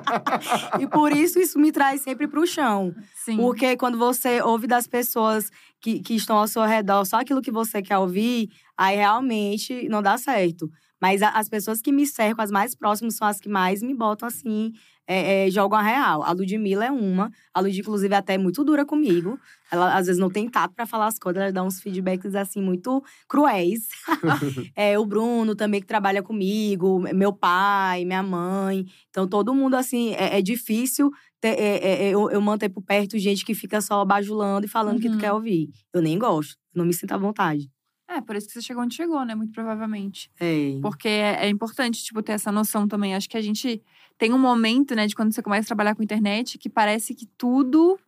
[0.80, 2.94] e por isso, isso me traz sempre pro chão.
[3.14, 3.36] Sim.
[3.36, 7.50] Porque quando você ouve das pessoas que, que estão ao seu redor só aquilo que
[7.50, 10.70] você quer ouvir, aí realmente não dá certo.
[11.00, 13.94] Mas a- as pessoas que me cercam, as mais próximas, são as que mais me
[13.94, 14.72] botam assim,
[15.06, 16.22] é, é, jogam a real.
[16.22, 17.30] A Ludmilla é uma.
[17.54, 19.38] A Lud, inclusive, até é muito dura comigo.
[19.72, 21.42] Ela, às vezes, não tem tato pra falar as coisas.
[21.42, 23.88] Ela dá uns feedbacks, assim, muito cruéis.
[24.76, 27.00] é, o Bruno também, que trabalha comigo.
[27.14, 28.84] Meu pai, minha mãe.
[29.08, 31.10] Então, todo mundo, assim, é, é difícil
[31.40, 34.68] ter- é, é, é, eu, eu manter por perto gente que fica só bajulando e
[34.68, 35.18] falando o que tu Uhum.
[35.18, 35.70] quer ouvir.
[35.92, 36.54] Eu nem gosto.
[36.74, 37.68] Não me sinto à vontade.
[38.12, 39.34] É, por isso que você chegou onde chegou, né?
[39.36, 40.28] Muito provavelmente.
[40.40, 40.78] É.
[40.82, 43.14] Porque é, é importante, tipo, ter essa noção também.
[43.14, 43.80] Acho que a gente
[44.18, 47.26] tem um momento, né, de quando você começa a trabalhar com internet, que parece que
[47.38, 47.98] tudo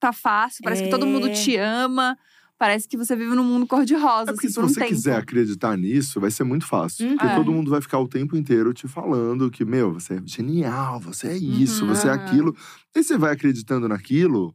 [0.00, 1.32] tá fácil, parece que todo mundo É.
[1.32, 2.18] te ama,
[2.58, 4.92] parece que você vive num mundo cor-de-rosa, É porque assim, se um você tempo.
[4.92, 7.06] quiser acreditar nisso, vai ser muito fácil.
[7.06, 7.16] Uhum.
[7.16, 7.36] Porque É.
[7.36, 11.28] todo mundo vai ficar o tempo inteiro te falando que, meu, você é genial, você
[11.28, 11.94] é isso, Uhum.
[11.94, 12.54] você é aquilo.
[12.94, 14.54] E você vai acreditando naquilo.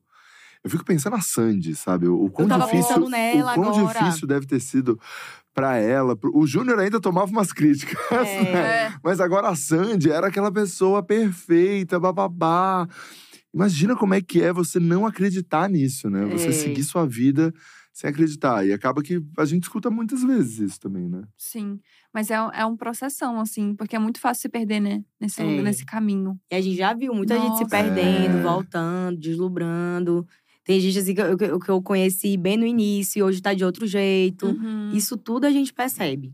[0.63, 2.07] Eu fico pensando na Sandy, sabe?
[2.07, 3.99] O, o quão tava difícil, nela o quão agora.
[3.99, 4.99] difícil deve ter sido
[5.53, 6.17] pra ela.
[6.33, 7.97] O Júnior ainda tomava umas críticas.
[8.11, 8.51] É.
[8.87, 8.93] É.
[9.03, 12.87] Mas agora a Sandy era aquela pessoa perfeita, bababá.
[13.53, 16.25] Imagina como é que é você não acreditar nisso, né?
[16.25, 16.51] Você É.
[16.51, 17.51] seguir sua vida
[17.91, 18.63] sem acreditar.
[18.67, 21.23] E acaba que a gente escuta muitas vezes isso também, né?
[21.35, 21.79] Sim.
[22.13, 25.01] Mas é, é um processão, assim, porque é muito fácil se perder, né?
[25.19, 25.61] Nesse, É.
[25.63, 26.37] nesse caminho.
[26.51, 27.69] E a gente já viu muita gente se Nossa.
[27.69, 28.41] perdendo, É.
[28.43, 30.27] voltando, deslumbrando.
[30.67, 33.53] Tem gente assim que eu, que eu- que conheci bem no início e hoje tá
[33.53, 34.47] de outro jeito.
[34.47, 34.91] Uhum.
[34.93, 36.33] Isso tudo a gente percebe.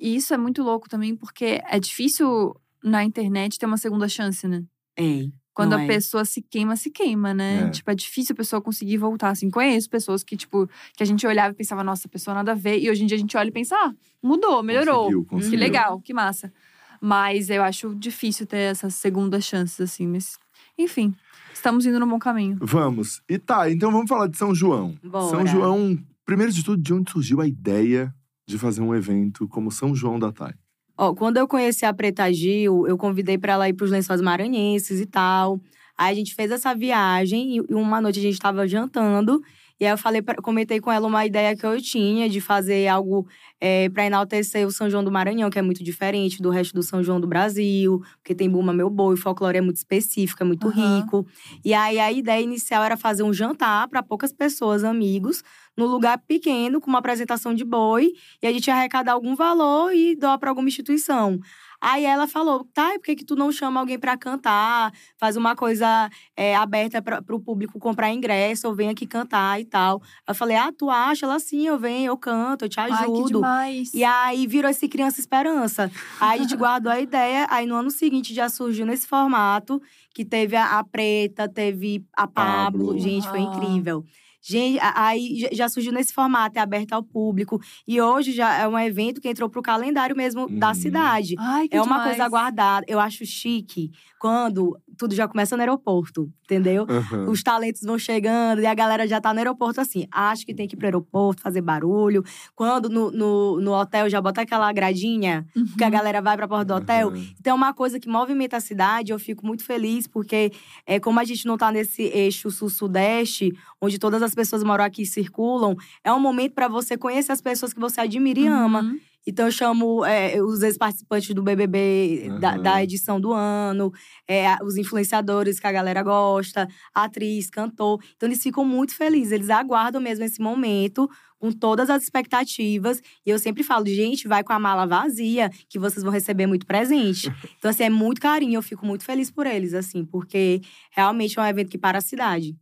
[0.00, 4.48] E isso é muito louco também, porque é difícil na internet ter uma segunda chance,
[4.48, 4.64] né?
[4.98, 5.26] É.
[5.52, 5.86] Quando não a é?
[5.86, 7.64] pessoa se queima, se queima, né?
[7.66, 7.70] É.
[7.70, 9.28] Tipo, é difícil a pessoa conseguir voltar.
[9.28, 12.52] Assim, conheço pessoas que, tipo, que a gente olhava e pensava, nossa, a pessoa nada
[12.52, 12.78] a ver.
[12.78, 15.04] E hoje em dia a gente olha e pensa, ah, mudou, melhorou.
[15.04, 15.58] Conseguiu, Que conseguiu.
[15.60, 16.50] legal, que massa.
[16.98, 20.06] Mas eu acho difícil ter essas segundas chances, assim.
[20.06, 20.38] Mas,
[20.78, 21.14] enfim,
[21.56, 22.58] estamos indo no bom caminho.
[22.60, 23.22] Vamos.
[23.28, 24.94] E tá, então vamos falar de São João.
[25.02, 25.30] Bora.
[25.30, 28.14] São João, primeiro de tudo, de onde surgiu a ideia
[28.46, 30.54] de fazer um evento como São João da Thay?
[30.96, 35.00] Ó, quando eu conheci a Preta Gil, eu convidei pra ela ir pros Lençóis Maranhenses
[35.00, 35.60] e tal.
[35.98, 39.42] Aí a gente fez essa viagem e uma noite a gente estava jantando.
[39.78, 43.26] E aí eu falei, comentei com ela uma ideia que eu tinha de fazer algo
[43.60, 46.82] é, para enaltecer o São João do Maranhão, que é muito diferente do resto do
[46.82, 50.46] São João do Brasil, porque tem Buma Meu Boi, o folclore é muito específico, é
[50.46, 51.00] muito uhum.
[51.00, 51.26] rico.
[51.64, 55.42] E aí a ideia inicial era fazer um jantar para poucas pessoas, amigos,
[55.76, 58.12] no lugar pequeno, com uma apresentação de boi,
[58.42, 61.38] e a gente arrecadar algum valor e doar para alguma instituição.
[61.80, 64.92] Aí ela falou, tá, e por que, que tu não chama alguém para cantar?
[65.18, 69.64] Faz uma coisa é, aberta para o público comprar ingresso, ou vem aqui cantar e
[69.64, 70.02] tal.
[70.26, 71.26] Eu falei, ah, tu acha?
[71.26, 72.98] Ela, sim, eu venho, eu canto, eu te ajudo.
[72.98, 73.94] Ai, que demais.
[73.94, 75.90] E aí virou esse Criança Esperança.
[76.20, 79.80] Aí a gente guardou a ideia, aí no ano seguinte já surgiu nesse formato,
[80.14, 82.86] que teve a, a Preta, teve a Pablo.
[82.86, 82.98] Pablo.
[82.98, 84.04] Gente, foi incrível.
[84.48, 87.60] Gente, aí já surgiu nesse formato, é aberto ao público.
[87.86, 90.56] E hoje já é um evento que entrou pro calendário mesmo uhum.
[90.56, 91.34] da cidade.
[91.36, 92.04] Ai, é uma demais.
[92.10, 92.86] coisa aguardada.
[92.88, 96.86] Eu acho chique quando tudo já começa no aeroporto, entendeu?
[96.88, 97.30] Uhum.
[97.30, 100.06] Os talentos vão chegando e a galera já tá no aeroporto assim.
[100.10, 102.24] Acho que tem que ir pro aeroporto, fazer barulho.
[102.54, 105.66] Quando no, no, no hotel já bota aquela gradinha, uhum.
[105.76, 107.08] que a galera vai pra porta do hotel.
[107.08, 107.26] Uhum.
[107.38, 109.12] Então é uma coisa que movimenta a cidade.
[109.12, 110.52] Eu fico muito feliz, porque
[110.86, 115.02] é, como a gente não tá nesse eixo sul-sudeste, onde todas as pessoas moram aqui
[115.02, 118.96] e circulam, é um momento para você conhecer as pessoas que você admira e ama.
[119.26, 122.40] Então, eu chamo é, os ex-participantes do BBB uhum.
[122.40, 123.92] da, da, edição do ano,
[124.28, 128.00] é, os influenciadores que a galera gosta, atriz, cantor.
[128.14, 129.32] Então, eles ficam muito felizes.
[129.32, 133.02] Eles aguardam mesmo esse momento, com todas as expectativas.
[133.24, 136.64] E eu sempre falo, gente, vai com a mala vazia, que vocês vão receber muito
[136.64, 137.28] presente.
[137.58, 138.58] então, assim, é muito carinho.
[138.58, 140.60] Eu fico muito feliz por eles, assim, porque
[140.92, 142.56] realmente é um evento que para a cidade.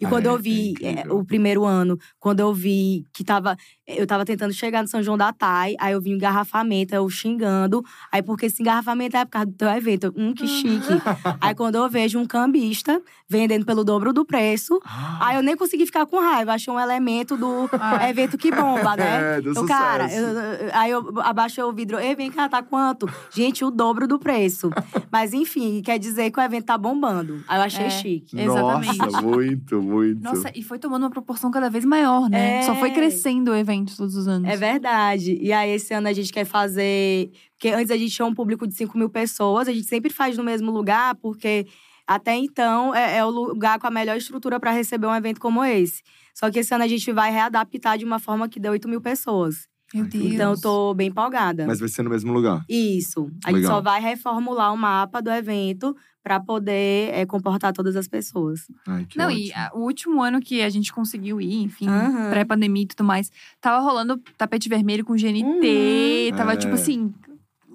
[0.00, 3.24] E ah, quando é, eu vi é é, o primeiro ano, quando eu vi que
[3.24, 3.56] tava.
[3.88, 7.08] Eu tava tentando chegar no São João da Tai, aí eu vi um engarrafamento, eu
[7.08, 7.82] xingando.
[8.12, 10.12] Aí, porque esse engarrafamento é por causa do teu evento.
[10.14, 10.92] Hum, que chique.
[11.40, 14.78] aí, quando eu vejo um cambista vendendo pelo dobro do preço,
[15.20, 16.52] aí eu nem consegui ficar com raiva.
[16.52, 18.08] Achei um elemento do ah.
[18.10, 19.08] evento que bomba, né?
[19.18, 19.80] É, do então, sucesso.
[19.80, 21.98] cara, eu, aí eu abaixei o vidro.
[21.98, 23.08] Ei, vem cá, tá quanto?
[23.30, 24.70] Gente, o dobro do preço.
[25.10, 27.42] Mas, enfim, quer dizer que o evento tá bombando.
[27.48, 28.38] Aí eu achei é, chique.
[28.38, 28.98] Exatamente.
[28.98, 30.22] Nossa, muito, muito.
[30.22, 32.58] Nossa, e foi tomando uma proporção cada vez maior, né?
[32.58, 32.62] É.
[32.62, 34.48] Só foi crescendo o evento todos os anos.
[34.48, 35.38] É verdade.
[35.40, 37.30] E aí, esse ano a gente quer fazer.
[37.52, 40.36] Porque antes a gente tinha um público de 5 mil pessoas, a gente sempre faz
[40.36, 41.66] no mesmo lugar, porque
[42.06, 45.64] até então é, é o lugar com a melhor estrutura para receber um evento como
[45.64, 46.02] esse.
[46.34, 49.00] Só que esse ano a gente vai readaptar de uma forma que dê 8 mil
[49.00, 49.68] pessoas.
[49.92, 50.24] Meu Deus.
[50.32, 51.66] Então eu tô bem empolgada.
[51.66, 52.64] Mas vai ser no mesmo lugar?
[52.68, 53.30] Isso.
[53.44, 53.60] A Legal.
[53.60, 55.96] gente só vai reformular o mapa do evento
[56.28, 58.68] para poder é, comportar todas as pessoas.
[58.86, 59.40] Ai, Não, ótimo.
[59.40, 62.28] e a, o último ano que a gente conseguiu ir, enfim, uhum.
[62.28, 66.36] pré-pandemia e tudo mais, tava rolando tapete vermelho com GNT, uhum.
[66.36, 66.56] tava tipo é.
[66.56, 67.14] tipo assim,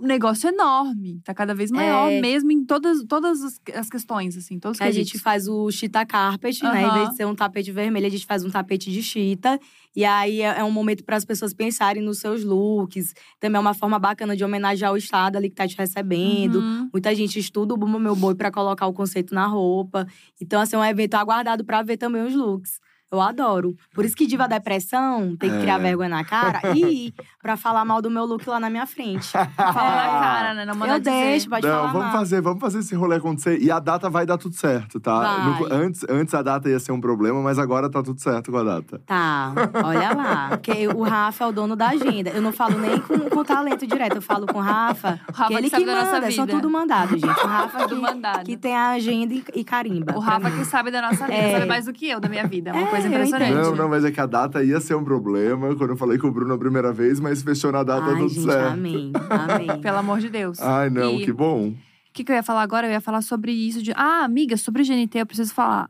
[0.08, 1.20] negócio enorme.
[1.24, 2.22] Tá cada vez maior é.
[2.22, 3.42] mesmo em todas, todas
[3.74, 4.60] as questões, assim.
[4.60, 6.72] Todos a gente faz o chita carpet, uhum.
[6.72, 6.84] né?
[6.84, 9.60] Em vez de ser um tapete vermelho, a gente faz um tapete de chita.
[9.96, 13.14] E aí é, é um momento para as pessoas pensarem nos seus looks.
[13.40, 16.60] Também é uma forma bacana de homenagear o estado ali que tá te recebendo.
[16.60, 16.90] Uhum.
[16.92, 20.08] Muita gente estuda o Bumba Meu Boi para colocar o conceito na roupa.
[20.42, 22.80] Então, assim, é um evento aguardado para ver também os looks.
[23.14, 23.76] Eu adoro.
[23.94, 25.84] Por isso que diva depressão tem que criar é.
[25.84, 29.30] vergonha na cara e ir pra falar mal do meu look lá na minha frente.
[29.56, 30.66] Fala na cara, né?
[30.66, 31.12] Não manda Eu dizer.
[31.12, 32.12] deixo, pode Não, falar vamos mal.
[32.12, 33.62] fazer, vamos fazer esse rolê acontecer.
[33.62, 35.38] E a data vai dar tudo certo, tá?
[35.60, 38.58] No, antes, antes a data ia ser um problema, mas agora tá tudo certo com
[38.58, 39.00] a data.
[39.06, 40.48] Tá, olha lá.
[40.50, 42.32] Porque o Rafa é o dono da agenda.
[42.32, 45.20] Eu não falo nem com, com o talento direto, eu falo com o Rafa.
[45.30, 47.26] O Rafa que ele que, que, sabe da nossa manda, são tudo mandado, gente.
[47.28, 48.44] O Rafa que, mandado.
[48.46, 50.16] que tem a agenda e, e carimba.
[50.16, 51.52] O Rafa que sabe da nossa vida, É.
[51.54, 52.72] sabe mais do que eu da minha vida.
[52.72, 53.54] É uma É, coisa eu impressionante.
[53.54, 56.28] Não, não, mas é que a data ia ser um problema quando eu falei com
[56.28, 58.74] o Bruno a primeira vez, mas fechou na data Ai, tudo gente, certo.
[58.74, 59.12] amém.
[59.30, 59.68] Amém.
[59.82, 60.60] Pelo amor de Deus.
[60.60, 61.70] Ai, não, E- que bom.
[61.70, 61.76] O
[62.14, 62.86] que, que eu ia falar agora?
[62.88, 63.92] Eu ia falar sobre isso de.
[63.96, 65.90] Ah, amiga, sobre GNT, eu preciso falar.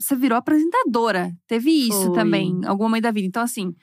[0.00, 1.32] Você virou apresentadora.
[1.46, 2.12] Teve isso Foi.
[2.12, 3.26] também, em algum momento da vida.
[3.26, 3.74] Então, assim,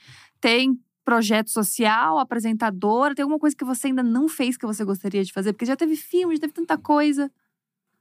[0.42, 5.24] tem projeto social, apresentadora, tem alguma coisa que você ainda não fez que você gostaria
[5.24, 5.54] de fazer?
[5.54, 7.32] Porque já teve filme, já teve tanta coisa.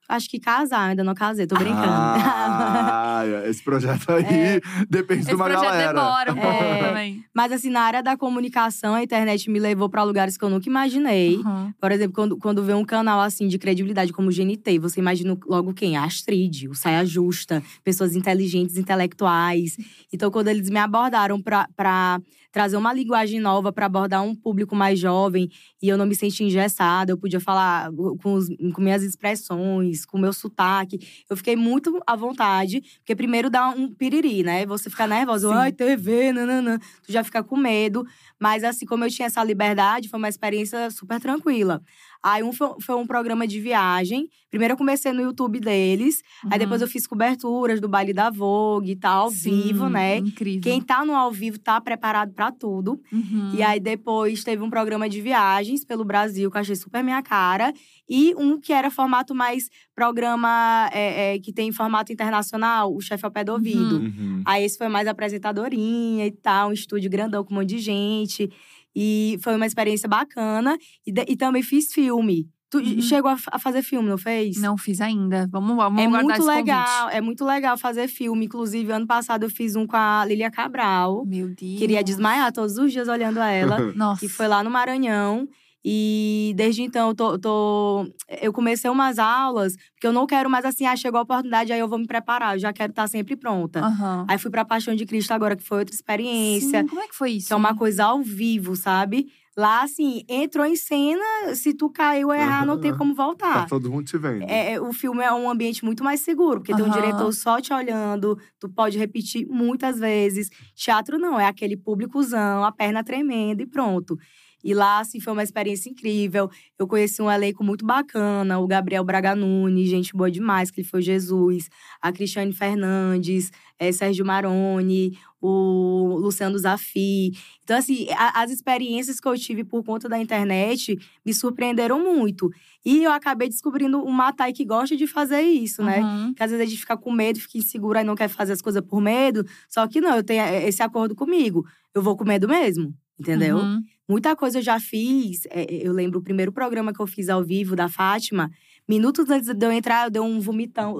[0.09, 1.87] Acho que casar, ainda não casei, tô brincando.
[1.88, 4.61] Ah, esse projeto aí É.
[4.88, 5.92] depende Esse de uma projeto galera.
[5.92, 6.88] demora um pouco É.
[6.88, 7.25] também.
[7.35, 10.69] Mas assim, na área da comunicação, a internet me levou pra lugares que eu nunca
[10.69, 11.37] imaginei.
[11.37, 11.73] Uhum.
[11.81, 15.37] Por exemplo, quando, quando vê um canal assim de credibilidade como o GNT, você imagina
[15.47, 15.97] logo quem?
[15.97, 19.77] A Astrid, o Saia Justa, pessoas inteligentes, intelectuais.
[20.12, 22.21] Então, quando eles me abordaram pra, pra
[22.57, 25.51] trazer uma linguagem nova pra abordar um público mais jovem
[25.83, 30.16] e eu não me senti engessada, eu podia falar com, os, com minhas expressões, com
[30.16, 30.99] meu sotaque.
[31.29, 34.64] Eu fiquei muito à vontade, porque primeiro dá um piriri, né?
[34.64, 35.55] Você fica nervosa, Sim.
[35.55, 36.79] ai, TV, nananã.
[37.05, 38.07] Tu já fica com medo.
[38.40, 41.83] Mas assim, como eu tinha essa liberdade, foi uma experiência super tranquila.
[42.27, 44.29] Aí um foi, foi um programa de viagem.
[44.51, 46.25] Primeiro eu comecei no YouTube deles.
[46.51, 50.17] Aí depois eu fiz coberturas do baile da Vogue e tal, ao Sim, vivo, né?
[50.17, 50.61] Incrível.
[50.61, 53.01] Quem tá no ao vivo tá preparado pra tudo.
[53.12, 53.53] Uhum.
[53.55, 57.23] E aí depois teve um programa de viagens pelo Brasil, que eu achei super minha
[57.23, 57.73] cara.
[58.09, 63.25] E um que era formato mais programa é, é, que tem formato internacional, o chefe
[63.25, 63.99] ao pé do ouvido.
[63.99, 64.43] Uhum.
[64.45, 68.51] Aí esse foi mais apresentadorinha e tal, um estúdio grandão com um monte de gente.
[68.97, 70.79] E foi uma experiência bacana.
[71.07, 72.49] E, e também fiz filme.
[72.69, 73.01] Tu Uhum.
[73.01, 74.57] chegou a, a fazer filme, não fez?
[74.61, 75.47] Não fiz ainda.
[75.53, 77.17] Vamos, vamos É muito esse legal, convite.
[77.17, 78.47] é muito legal fazer filme.
[78.47, 81.25] Inclusive, ano passado eu fiz um com a Lilia Cabral.
[81.25, 81.79] Meu Deus.
[81.79, 83.93] Queria desmaiar todos os dias olhando ela.
[83.95, 84.19] Nossa.
[84.21, 85.47] que foi lá no Maranhão.
[85.88, 90.64] E desde então eu tô, tô- eu comecei umas aulas, porque eu não quero mais
[90.64, 93.37] assim, ah, chegou a oportunidade, aí eu vou me preparar, eu já quero estar sempre
[93.37, 93.79] pronta.
[93.85, 94.25] Aham.
[94.29, 97.14] Aí fui pra Paixão de Cristo agora, que foi outra experiência, Sim, como é que
[97.14, 97.46] foi isso?
[97.46, 99.29] que é uma coisa ao vivo, sabe?
[99.57, 103.66] Lá, assim, entrou em cena, se tu caiu ou errar, não tem como Tá voltar.
[103.66, 104.42] todo mundo te vendo.
[104.42, 107.59] É, é, o filme é um ambiente muito mais seguro, porque tem um diretor só
[107.61, 110.51] te olhando, tu pode repetir muitas vezes.
[110.75, 114.18] Teatro não, é aquele públicozão, a perna tremenda e pronto.
[114.66, 116.50] E lá, assim, foi uma experiência incrível.
[116.76, 120.88] Eu conheci um elenco muito bacana, o Gabriel Braga Nunes, gente boa demais, que ele
[120.88, 121.68] foi Jesus,
[122.02, 127.31] a Cristiane Fernandes, eh, Sérgio Maroni, o Luciano Zafi.
[127.62, 132.50] Então, assim, a- as experiências que eu tive por conta da internet me surpreenderam muito.
[132.85, 136.00] E eu acabei descobrindo uma Thay que gosta de fazer isso, né?
[136.00, 136.26] Uhum.
[136.29, 138.62] Porque às vezes a gente fica com medo, fica insegura e não quer fazer as
[138.62, 139.44] coisas por medo.
[139.68, 141.64] Só que não, eu tenho eh, esse acordo comigo.
[141.94, 143.59] Eu vou com medo mesmo, entendeu?
[143.59, 143.83] Uhum.
[144.09, 145.46] Muita coisa eu já fiz.
[145.50, 148.50] É, eu lembro o primeiro programa que eu fiz ao vivo da Fátima.
[148.88, 150.96] Minutos antes de eu entrar, eu dei um vomitão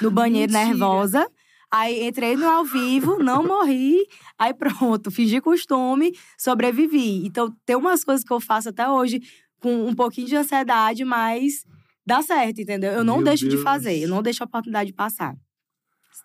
[0.00, 0.68] no banheiro, Mentira.
[0.68, 1.30] nervosa.
[1.70, 4.06] Aí entrei no ao vivo, não morri.
[4.38, 7.26] Aí pronto, fingi costume, sobrevivi.
[7.26, 9.20] Então tem umas coisas que eu faço até hoje
[9.60, 11.64] com um pouquinho de ansiedade, mas
[12.06, 12.92] dá certo, entendeu?
[12.92, 13.62] Eu não Meu deixo de Deus.
[13.62, 15.34] fazer, eu não deixo a oportunidade passar.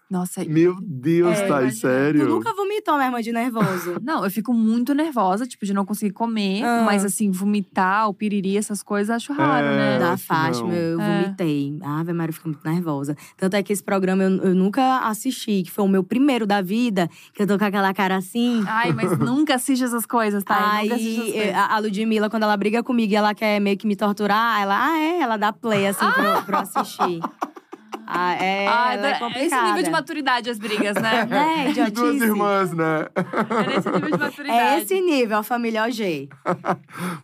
[0.10, 2.22] Nossa, Meu Deus, É, Thay, sério?
[2.26, 3.96] Tu nunca vomitou, minha irmã, de nervoso?
[4.04, 6.64] Não, eu fico muito nervosa, tipo, de não conseguir comer.
[6.64, 6.84] Ah.
[6.86, 9.76] Mas, assim, vomitar, o piriri, essas coisas, acho raro, É.
[9.78, 10.00] né?
[10.00, 11.24] da Fátima, eu É.
[11.24, 11.78] vomitei.
[11.82, 13.16] A Ave Maria, eu fico muito nervosa.
[13.38, 16.62] Tanto é que esse programa eu, eu nunca assisti, que foi o meu primeiro da
[16.62, 18.64] vida, que eu tô com aquela cara assim.
[18.68, 20.82] Ai, mas nunca assiste essas coisas, tá?
[20.84, 21.56] nunca assiste essas Aí coisas.
[21.56, 25.00] a Ludmilla, quando ela briga comigo e ela quer meio que me torturar, ela, ah,
[25.00, 27.20] é, ela dá play assim pra, pra eu assistir.
[28.06, 31.26] Ah, é, Ah, ela é esse nível de maturidade, as brigas, né?
[31.32, 33.08] Né, As duas irmãs, né?
[33.16, 34.60] É nesse nível de maturidade.
[34.60, 36.30] É esse nível, a família OG.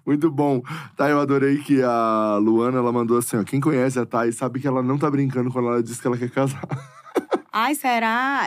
[0.05, 0.61] Muito bom.
[0.95, 3.43] Tá, eu adorei que a Luana, ela mandou assim, ó.
[3.43, 6.17] Quem conhece a Thay sabe que ela não tá brincando quando ela diz que ela
[6.17, 6.61] quer casar.
[7.51, 8.43] Ai, será?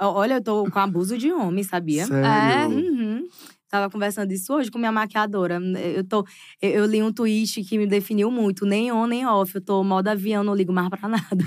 [0.00, 2.06] Olha, eu tô com abuso de homem, sabia?
[2.06, 2.76] Sério?
[2.76, 3.28] Uhum.
[3.72, 5.58] Tava conversando isso hoje com minha maquiadora.
[5.96, 6.26] Eu, tô,
[6.60, 8.66] eu, eu li um tweet que me definiu muito.
[8.66, 9.54] Nem on, nem off.
[9.54, 11.42] Eu tô modo avião, não ligo mais pra nada.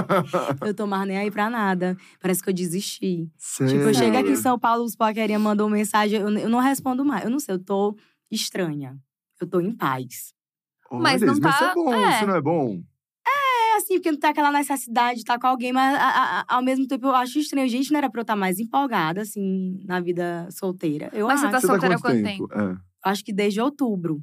[0.64, 1.94] eu tô mais nem aí pra nada.
[2.22, 3.28] Parece que eu desisti.
[3.36, 3.74] Sério?
[3.74, 7.04] Tipo, eu chego aqui em São Paulo, os paquerinha mandou mensagem, eu, eu não respondo
[7.04, 7.24] mais.
[7.24, 7.94] Eu não sei, eu tô
[8.30, 8.96] estranha.
[9.38, 10.32] Eu tô em paz.
[10.90, 12.16] Olha, Mas não isso Mas isso tá- é bom, é.
[12.16, 12.80] isso não é bom?
[13.78, 16.62] É assim, porque não tem aquela necessidade de estar com alguém, mas a- a- ao
[16.62, 17.68] mesmo tempo eu acho estranho.
[17.68, 21.08] Gente, não era pra eu estar mais empolgada, assim, na vida solteira.
[21.12, 21.52] Eu Mas você acho.
[21.52, 22.48] tá Você tá solteira há quanto quanto tempo?
[22.52, 22.76] É.
[23.10, 24.20] Acho que desde outubro.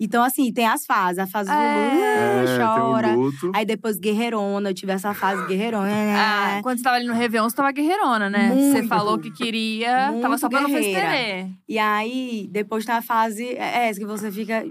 [0.00, 1.18] Então, assim, tem as fases.
[1.18, 2.44] A fase do É.
[2.44, 3.14] É, chora.
[3.14, 3.50] luto.
[3.54, 5.88] Aí depois guerreirona, eu tive essa fase guerreirona.
[6.58, 8.48] Ah, quando você tava ali no Réveillon, você tava guerreirona, né?
[8.48, 8.88] você Muito.
[8.88, 11.48] falou que queria, tava só pra não festerer.
[11.68, 14.64] E aí, depois tem a fase é essa que você fica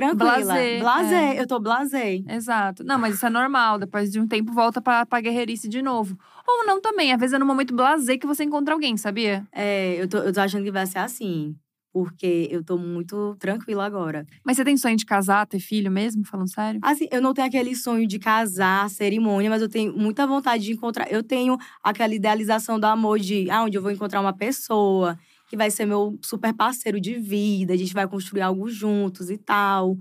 [0.00, 0.42] tranquila.
[0.42, 1.40] Blasé, Blasé, é.
[1.40, 2.22] eu tô blasé.
[2.28, 2.82] Exato.
[2.84, 3.78] Não, mas isso é normal.
[3.78, 6.16] Depois de um tempo, volta pra, pra guerreirice de novo.
[6.46, 7.12] Ou não também.
[7.12, 9.46] Às vezes é no momento blazer que você encontra alguém, sabia?
[9.52, 11.54] É, eu tô, eu tô achando que vai ser assim.
[11.92, 14.24] Porque eu tô muito tranquila agora.
[14.44, 16.24] Mas você tem sonho de casar, ter filho mesmo?
[16.24, 16.80] Falando sério?
[16.84, 20.72] Assim, eu não tenho aquele sonho de casar, cerimônia, mas eu tenho muita vontade de
[20.72, 21.10] encontrar.
[21.10, 25.18] Eu tenho aquela idealização do amor de ah, onde eu vou encontrar uma pessoa
[25.50, 29.36] que vai ser meu super parceiro de vida, a gente vai construir algo juntos e
[29.36, 29.96] tal.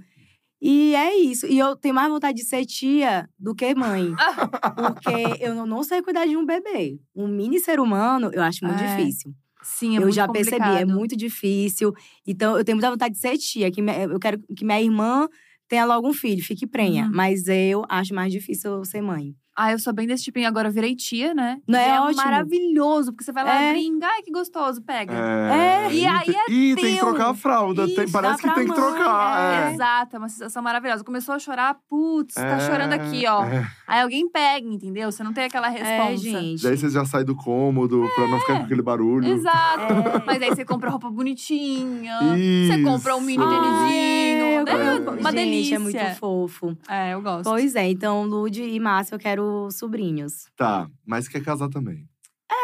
[0.61, 1.47] E é isso.
[1.47, 4.13] E eu tenho mais vontade de ser tia do que mãe.
[4.75, 6.99] Porque eu não- sei cuidar de um bebê.
[7.15, 9.33] Um mini ser humano, eu acho muito É, difícil.
[9.63, 10.95] Sim, é eu já percebi, é complicado.
[10.97, 11.93] muito difícil.
[12.27, 13.71] Então, eu tenho muita vontade de ser tia.
[13.71, 15.27] Que eu quero que minha irmã
[15.67, 17.05] tenha logo um filho, fique prenha.
[17.05, 17.11] Uhum.
[17.13, 19.33] Mas eu acho mais difícil ser mãe.
[19.61, 20.39] Ah, eu sou bem desse tipo.
[20.39, 21.57] E agora eu virei tia, né?
[21.67, 22.23] Não E é ótimo?
[22.23, 23.11] maravilhoso.
[23.11, 23.69] Porque você vai lá É.
[23.69, 24.07] e brinca.
[24.07, 24.81] Ai, que gostoso.
[24.81, 25.13] Pega.
[25.13, 25.91] É.
[25.93, 27.85] E aí tem- é Ih, tem que trocar a fralda.
[27.87, 29.39] tem- Isso, parece que tem que mãe, trocar.
[29.67, 29.69] é.
[29.69, 29.73] É.
[29.73, 31.03] Exato, é uma sensação maravilhosa.
[31.03, 33.43] Começou a chorar, putz, tá É, chorando aqui, ó.
[33.43, 33.67] é.
[33.87, 35.11] Aí alguém pega, entendeu?
[35.11, 35.93] Você não tem aquela resposta.
[36.13, 36.63] É, gente.
[36.63, 39.27] Daí você já sai do cômodo pra não ficar com aquele barulho.
[39.27, 39.93] Exato.
[39.93, 40.23] É.
[40.25, 42.17] Mas aí você compra roupa bonitinha.
[42.37, 42.73] Isso.
[42.73, 44.63] Você compra um mini Ai, tênisinho.
[44.63, 44.69] né?
[44.69, 44.99] É.
[45.19, 45.75] Uma Gente, delícia.
[45.75, 46.77] é muito fofo.
[46.87, 47.43] É, eu gosto.
[47.43, 50.45] Pois é, então Lude e Márcio eu quero sobrinhos.
[50.55, 52.07] Tá, mas quer casar também.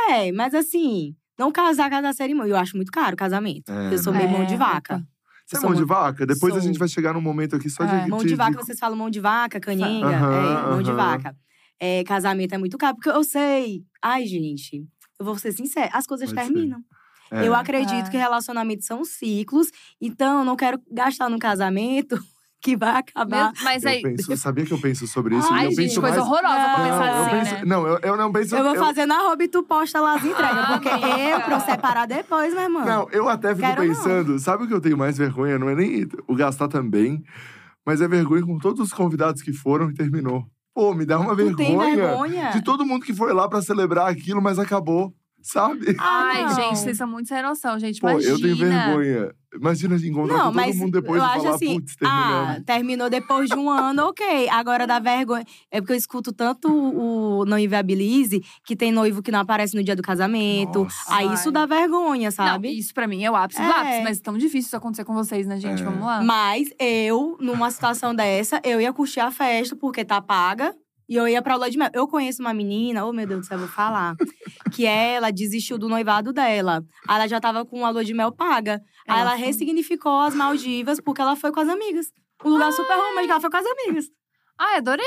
[0.09, 2.51] É, mas assim, não casar, casar cerimônia.
[2.51, 3.71] Eu acho muito caro o casamento.
[3.71, 4.19] É, eu sou né?
[4.19, 5.05] meio mão É, de vaca.
[5.45, 6.25] Você é mão de vaca?
[6.25, 6.67] Depois a sou.
[6.67, 8.09] gente vai chegar num momento aqui só É, de.
[8.09, 10.07] Mão de- de vaca, de- vocês falam mão de vaca, canhenga.
[10.07, 10.33] Aham,
[10.67, 11.35] é, mão de vaca.
[11.79, 13.83] É, casamento é muito caro, porque eu sei.
[14.01, 14.83] Ai, gente,
[15.19, 16.79] eu vou ser sincera, as coisas Pode terminam.
[17.31, 17.47] É.
[17.47, 18.09] Eu acredito É.
[18.09, 19.69] que relacionamentos são ciclos,
[19.99, 22.17] então eu não quero gastar num casamento
[22.65, 23.53] que vai acabar.
[23.63, 24.01] Mas Eu aí.
[24.01, 25.47] penso, sabia que eu penso sobre isso?
[25.51, 26.27] Ai, e eu gente, penso coisa mais...
[26.27, 27.61] horrorosa Não, começar não, eu assim, penso, né?
[27.65, 28.55] não, eu, eu não penso.
[28.55, 31.07] Eu vou fazer na arroba e tu posta lá as entregas, Ah, porque amiga.
[31.19, 32.83] eu, pra eu separar depois, meu irmão.
[32.85, 33.87] Não, eu até fico Quero não.
[33.95, 35.59] pensando, sabe o que eu tenho mais vergonha?
[35.59, 37.21] Não é nem o gastar também,
[37.85, 40.43] mas é vergonha com todos os convidados que foram e terminou.
[40.73, 42.49] Pô, me dá uma tu tem vergonha vergonha?
[42.49, 45.95] de todo mundo que foi lá pra celebrar aquilo, mas acabou, sabe?
[45.99, 46.55] Ah, Ai, não.
[46.55, 48.01] gente, vocês são muito sem noção, gente.
[48.01, 48.33] Pô, Imagina.
[48.33, 49.31] eu tenho vergonha.
[49.55, 52.49] Imagina encontrar Não, com todo mundo depois eu e acho falar, assim, putz, terminamos.
[52.57, 54.49] ah, terminou depois de um ano, ok.
[54.49, 55.45] Agora dá vergonha.
[55.71, 59.83] É porque eu escuto tanto o Não Inviabilize, que tem noivo que não aparece no
[59.83, 60.83] dia do casamento.
[60.83, 61.15] Nossa.
[61.15, 62.69] Aí isso dá vergonha, Não, sabe?
[62.69, 63.71] isso pra mim é o ápice do É.
[63.71, 65.81] ápice, mas é tão difícil isso acontecer com vocês, né, gente?
[65.81, 65.85] É.
[65.85, 66.21] Vamos lá.
[66.23, 70.75] Mas eu, numa situação dessa, eu ia curtir a festa porque tá paga.
[71.07, 71.89] E eu ia pra lua de mel.
[71.93, 74.15] Eu conheço uma menina, oh meu Deus do céu, vou falar.
[74.71, 76.83] que ela desistiu do noivado dela.
[77.07, 78.81] Aí ela já tava com a lua de mel paga.
[79.07, 82.07] Aí Ela ressignificou as Maldivas porque ela foi com as amigas.
[82.43, 84.05] Um lugar super romântico, ela foi com as amigas.
[84.57, 85.05] Ai, adorei.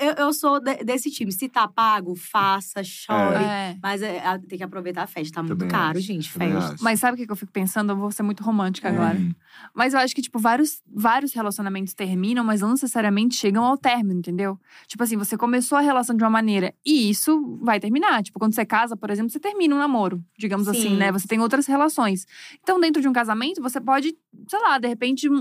[0.00, 1.30] Eu, eu- eu sou de- desse time.
[1.30, 3.36] Se tá pago, faça, chore.
[3.44, 3.76] É.
[3.82, 5.34] Mas é, é, tem que aproveitar a festa.
[5.34, 6.74] Tá muito Também caro, acho, gente, também festa.
[6.74, 6.82] acho.
[6.84, 7.92] Mas sabe o que eu fico pensando?
[7.92, 8.92] Eu vou ser muito romântica É.
[8.92, 9.18] agora.
[9.18, 9.32] Hum.
[9.74, 14.18] Mas eu acho que, tipo, vários, vários relacionamentos terminam, mas não necessariamente chegam ao término,
[14.20, 14.58] entendeu?
[14.86, 18.22] Tipo assim, você começou a relação de uma maneira e isso vai terminar.
[18.22, 20.96] Tipo, quando você casa, por exemplo, você termina um namoro, digamos assim, Sim.
[20.96, 21.12] né?
[21.12, 22.24] Você tem outras relações.
[22.62, 24.16] Então, dentro de um casamento, você pode,
[24.48, 25.34] sei lá, de repente, um-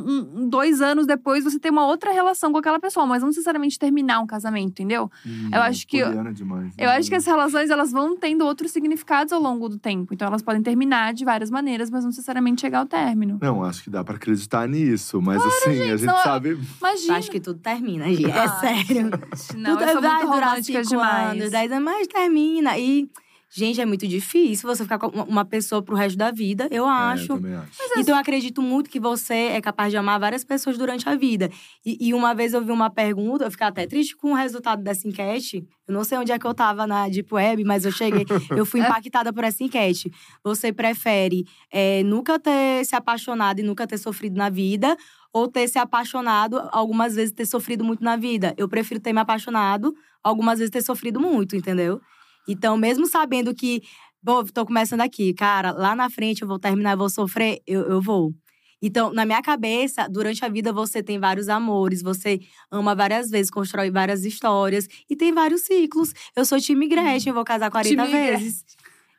[0.44, 3.78] um- dois anos depois, você ter uma outra relação com aquela pessoa, mas não necessariamente
[3.80, 5.10] terminar um casamento, entendeu?
[5.26, 6.98] Hum, Eu acho que- demais, Eu né?
[6.98, 10.14] acho que as relações, elas vão tendo outros significados ao longo do tempo.
[10.14, 13.38] Então, elas podem terminar de várias maneiras, mas não necessariamente chegar ao término.
[13.42, 15.22] Não, acho que dá pra acreditar nisso.
[15.22, 16.50] Mas assim, a gente não, sabe.
[16.50, 17.18] Eu Imagina.
[17.18, 18.26] acho que tudo termina, gente.
[18.30, 19.10] É Ah, sério.
[19.58, 21.32] Não, Tudo eu sou vai muito durar cinco demais.
[21.40, 22.78] Anos, dez anos, mas termina.
[22.78, 23.10] E,
[23.50, 26.90] gente, é muito difícil você ficar com uma- pessoa pro resto da vida, eu É,
[26.90, 27.28] acho.
[27.28, 27.72] também acho.
[27.98, 31.50] Então, eu acredito muito que você é capaz de amar várias pessoas durante a vida.
[31.86, 34.84] E, e uma vez eu vi uma pergunta, eu fiquei até triste com o resultado
[34.84, 35.66] dessa enquete.
[35.88, 38.66] Eu não sei onde é que eu tava na Deep Web, mas eu cheguei, eu
[38.66, 40.12] fui impactada por essa enquete.
[40.44, 44.98] Você prefere é, nunca ter se apaixonado e nunca ter sofrido na vida?
[45.34, 48.54] Ou ter se apaixonado, algumas vezes ter sofrido muito na vida?
[48.58, 49.94] Eu prefiro ter me apaixonado,
[50.24, 52.02] algumas vezes ter sofrido muito, entendeu?
[52.48, 53.82] Então, mesmo sabendo que,
[54.24, 57.82] pô, tô começando aqui, cara, lá na frente eu vou terminar, eu vou sofrer, eu,
[57.88, 58.34] eu vou.
[58.82, 62.40] Então, na minha cabeça, durante a vida você tem vários amores, você
[62.72, 66.14] ama várias vezes, constrói várias histórias e tem vários ciclos.
[66.36, 68.64] Eu sou time Gretchen, eu vou casar 40 Time vezes.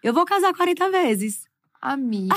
[0.02, 1.42] Eu vou casar 40 vezes.
[1.82, 2.34] Amiga.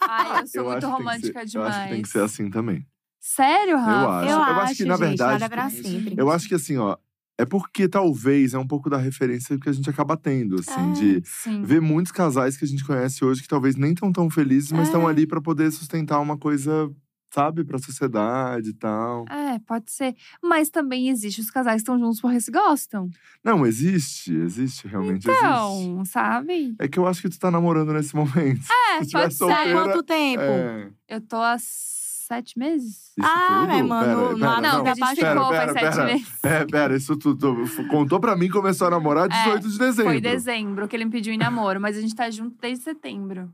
[0.00, 1.54] Ai, eu sou Eu muito acho romântica ser- demais.
[1.54, 2.84] Eu acho que tem que ser assim também.
[3.20, 4.26] Sério, Rafa?
[4.26, 4.50] Eu acho.
[4.50, 6.14] Eu, acho que, na gente, verdade, nada pra sempre.
[6.18, 6.96] Eu acho que assim, ó.
[7.40, 10.92] É porque talvez é um pouco da referência que a gente acaba tendo, assim, É.
[10.92, 11.62] de Sim.
[11.62, 14.88] ver muitos casais que a gente conhece hoje que talvez nem estão tão felizes, mas
[14.88, 15.10] estão É.
[15.12, 16.90] ali pra poder sustentar uma coisa,
[17.32, 19.24] sabe, pra sociedade e tal.
[19.30, 20.14] É, pode ser.
[20.42, 23.08] Mas também existe os casais que estão juntos porque se gostam.
[23.44, 25.44] Não, existe, existe, realmente existe.
[25.44, 26.74] Então, sabe?
[26.78, 28.66] É que eu acho que tu tá namorando nesse momento.
[28.98, 29.50] É, Se pode ser.
[29.50, 30.42] Há quanto tempo?
[30.42, 30.90] É.
[31.08, 31.56] Eu tô há
[32.30, 33.12] sete meses.
[33.18, 33.72] Isso Ah, tudo?
[33.72, 36.04] é, mano, Pera, não- pera, não, não, a gente pera, ficou pera, faz sete pera.
[36.06, 36.38] meses.
[36.44, 37.56] É, pera, isso tudo.
[37.90, 40.10] Contou pra mim que começou a namorar 18 de dezembro.
[40.12, 42.84] É, Foi dezembro que ele me pediu em namoro, mas a gente tá junto desde
[42.84, 43.50] setembro.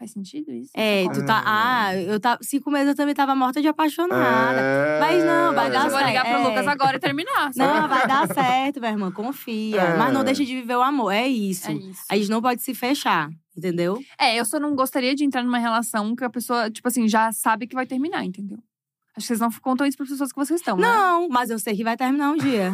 [0.00, 0.70] Faz sentido isso?
[0.72, 1.40] É, tu tá.
[1.40, 1.42] É.
[1.44, 2.38] Ah, eu tava.
[2.40, 4.58] Cinco meses eu também tava morta de apaixonada.
[4.58, 4.98] É...
[4.98, 6.48] Mas não, vai dar Eu vou ligar pro certo.
[6.48, 7.50] Lucas agora e terminar.
[7.54, 7.88] Não, sabe?
[7.88, 9.78] vai dar certo, minha irmã, confia.
[9.78, 9.98] É.
[9.98, 11.70] Mas não deixa de viver o amor, é isso.
[11.70, 12.02] É isso.
[12.08, 14.02] A gente não pode se fechar, entendeu?
[14.18, 17.30] É, eu só não gostaria de entrar numa relação que a pessoa, tipo assim, já
[17.30, 18.56] sabe que vai terminar, entendeu?
[19.14, 20.82] Acho que vocês não contam isso para pessoas que vocês estão, né?
[20.82, 22.72] Não, mas eu sei que vai terminar um dia.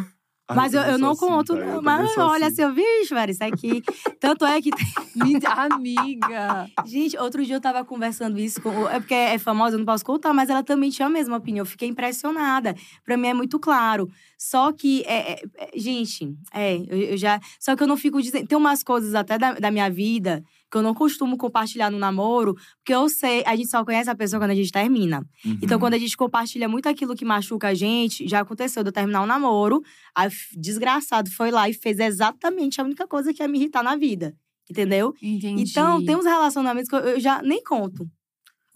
[0.55, 1.65] Mas eu, eu não assim, conto, tá?
[1.65, 1.81] Não.
[1.81, 2.55] Mas olha, assim.
[2.55, 3.83] seu bicho, velho, isso aqui.
[4.19, 4.69] Tanto é que.
[5.45, 6.69] Amiga!
[6.85, 8.87] Gente, outro dia eu tava conversando isso com.
[8.87, 11.63] É porque é famosa, eu não posso contar, mas ela também tinha a mesma opinião.
[11.63, 12.75] Eu fiquei impressionada.
[13.03, 14.09] Pra mim é muito claro.
[14.37, 17.39] Só que, é, é- é- gente, é, eu, eu já.
[17.59, 18.47] Só que eu não fico dizendo.
[18.47, 22.53] Tem umas coisas até da, da minha vida que eu não costumo compartilhar no namoro,
[22.77, 25.19] porque eu sei, a gente só conhece a pessoa quando a gente termina.
[25.45, 25.57] Uhum.
[25.61, 28.93] Então, quando a gente compartilha muito aquilo que machuca a gente, já aconteceu de eu
[28.93, 29.81] terminar um namoro,
[30.25, 33.95] f- desgraçado foi lá e fez exatamente a única coisa que ia me irritar na
[33.95, 34.35] vida.
[34.69, 35.13] Entendeu?
[35.21, 35.61] Entendi.
[35.71, 38.05] Então, tem uns relacionamentos que eu já nem conto.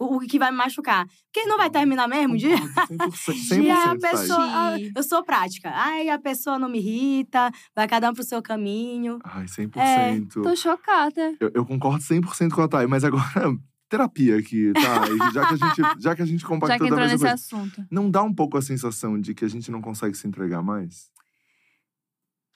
[0.04, 1.06] O, o que vai me machucar.
[1.32, 2.56] Porque não vai terminar mesmo um dia.
[2.88, 4.78] Concordo 100%, 100% E a pessoa.
[4.78, 4.92] Gi.
[4.94, 5.70] eu sou prática.
[5.74, 9.18] Ai, a pessoa não me irrita, vai cada um pro seu caminho.
[9.24, 9.76] Ai, 100%.
[9.76, 11.34] É, Tô chocada.
[11.40, 13.24] Eu, eu concordo 100% com a Thay, mas agora,
[13.88, 15.04] terapia aqui, tá?
[15.08, 17.12] E já que a gente, já que a gente Já compactou que da entrou mesma
[17.30, 17.86] nesse coisa, assunto.
[17.90, 21.10] não dá um pouco a sensação de que a gente não consegue se entregar mais?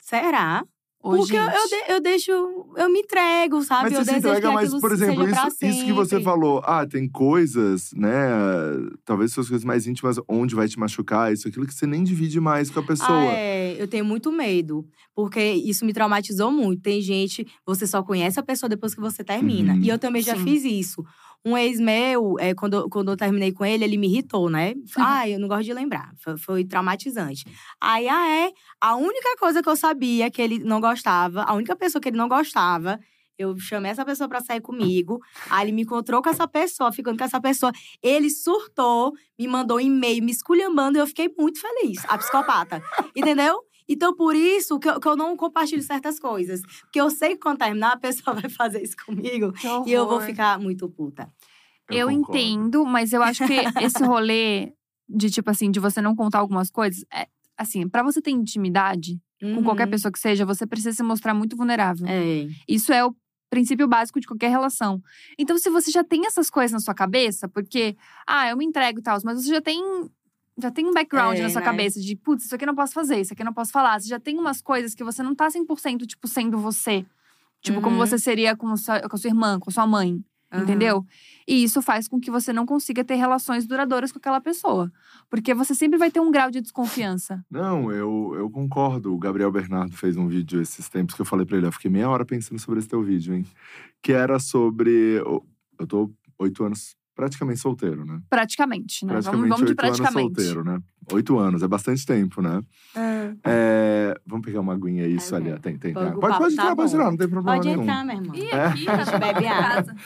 [0.01, 0.64] Será?
[1.07, 2.32] Ô, Porque eu, eu, de- eu deixo.
[2.76, 3.84] Eu me entrego, sabe?
[3.84, 6.61] Mas eu você se desejo entrega aquilo por exemplo, isso, isso que você falou.
[6.64, 8.11] Ah, tem coisas, né?
[9.04, 12.40] Talvez suas coisas mais íntimas, onde vai te machucar, isso, aquilo que você nem divide
[12.40, 13.09] mais com a pessoa.
[13.20, 14.84] Ah, é, eu tenho muito medo.
[15.14, 16.82] Porque isso me traumatizou muito.
[16.82, 19.72] Tem gente, você só conhece a pessoa depois que você termina.
[19.74, 19.80] Uhum.
[19.80, 20.44] E eu também já Sim.
[20.44, 21.02] fiz isso.
[21.47, 24.74] Um ex meu, é, quando, eu- quando eu terminei com ele, ele me irritou, né?
[24.99, 26.11] Ai, eu não gosto de lembrar.
[26.18, 27.44] Foi, foi traumatizante.
[27.80, 28.51] Aí, ah, é.
[28.80, 32.16] A única coisa que eu sabia que ele não gostava, a única pessoa que ele
[32.18, 32.99] não gostava,
[33.38, 35.20] eu chamei essa pessoa pra sair comigo.
[35.51, 37.70] Aí ele me encontrou com essa pessoa, ficando com essa pessoa.
[38.03, 41.99] Ele surtou, me mandou um e-mail me esculhambando e eu fiquei muito feliz.
[42.09, 42.82] A psicopata.
[43.14, 43.61] Entendeu?
[43.89, 46.61] Então, por isso que eu, que eu não compartilho certas coisas.
[46.82, 49.53] Porque eu sei que quando terminar, a pessoa vai fazer isso comigo.
[49.87, 51.30] E eu vou ficar muito puta.
[51.91, 52.37] Eu, concordo.
[52.39, 54.72] entendo, mas eu acho que esse rolê
[55.09, 59.20] de, tipo assim, de você não contar algumas coisas, é assim, pra você ter intimidade
[59.41, 59.91] com qualquer Uhum.
[59.91, 62.07] pessoa que seja, você precisa se mostrar muito vulnerável.
[62.09, 62.49] É.
[62.68, 63.14] Isso é o
[63.49, 65.01] princípio básico de qualquer relação.
[65.39, 68.99] Então, se você já tem essas coisas na sua cabeça, porque, ah, eu me entrego
[68.99, 69.80] e tal, mas você já tem.
[70.59, 71.66] Já tem um background É, na sua né?
[71.66, 74.00] cabeça de, putz, isso aqui eu não posso fazer, isso aqui eu não posso falar.
[74.00, 77.04] Você já tem umas coisas que você não tá 100%, tipo, sendo você.
[77.61, 78.07] Tipo, como Uhum.
[78.07, 80.22] você seria com, sua, com a sua irmã, com a sua mãe.
[80.52, 80.62] Aham.
[80.62, 81.04] Entendeu?
[81.46, 84.90] E isso faz com que você não consiga ter relações duradouras com aquela pessoa.
[85.28, 87.44] Porque você sempre vai ter um grau de desconfiança.
[87.50, 89.12] Não, eu, eu concordo.
[89.12, 91.66] O Gabriel Bernardo fez um vídeo esses tempos que eu falei pra ele.
[91.66, 93.44] Eu fiquei meia hora pensando sobre esse teu vídeo, hein?
[94.00, 95.20] Que era sobre.
[95.78, 98.20] Eu tô oito anos praticamente solteiro, né?
[98.30, 99.12] Praticamente, né?
[99.14, 100.34] Praticamente vamos, vamos de oito anos praticamente.
[100.42, 100.78] solteiro, né?
[101.12, 102.60] Oito anos, é bastante tempo, né?
[102.94, 105.50] Ah, É, vamos pegar uma aguinha, isso Vai, ali.
[105.50, 105.58] vai.
[105.60, 105.92] Tem, tem.
[105.94, 106.16] Pode- tem.
[106.16, 106.96] o Pode, papo pode tá entrar, pode bom.
[106.98, 107.82] entrar, não tem problema Pode nenhum.
[107.82, 108.34] entrar, meu irmão.
[108.36, 108.64] Ih, É.
[108.66, 109.94] aqui, A gente bebe água.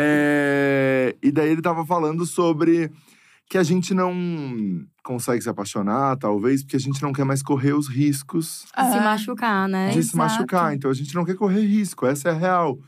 [0.00, 2.90] É, e daí ele tava falando sobre
[3.48, 4.14] que a gente não
[5.02, 9.00] consegue se apaixonar, talvez, porque a gente não quer mais correr os riscos Se Ah,
[9.00, 9.88] machucar, né?
[9.88, 10.16] de se Exato.
[10.18, 10.74] machucar.
[10.74, 12.78] Então a gente não quer correr risco, essa é a real.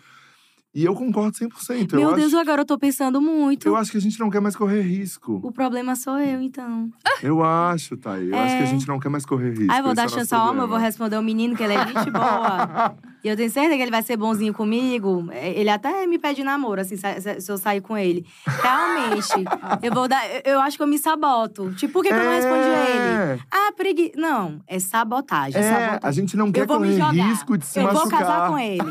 [0.73, 1.95] E eu concordo 100%.
[1.97, 3.67] Meu eu Deus, acho, agora eu tô pensando muito.
[3.67, 5.41] eu acho que a gente não quer mais correr risco.
[5.43, 6.89] O problema sou eu, então.
[7.23, 8.31] Eu acho, Thay.
[8.31, 8.67] Eu acho que a É.
[8.67, 9.73] gente não quer mais correr risco.
[9.73, 11.75] Eu vou esse dar é chance ao homem, eu vou responder o menino, que ele
[11.75, 12.95] é gente boa.
[13.25, 15.29] e eu tenho certeza que ele vai ser bonzinho comigo.
[15.31, 18.25] É, Ele até me pede namoro, assim, se, eu sair com ele.
[18.47, 19.45] Realmente,
[19.83, 20.23] eu vou dar.
[20.29, 21.73] eu- Eu acho que eu me saboto.
[21.75, 23.33] Tipo, por que, que eu não respondi ele?
[23.35, 24.13] É, Ah, pregui...
[24.17, 25.61] Não, é sabotagem.
[25.61, 26.01] é, sabotagem.
[26.03, 28.03] a gente não quer eu correr risco de se eu machucar.
[28.09, 28.83] vou casar com ele.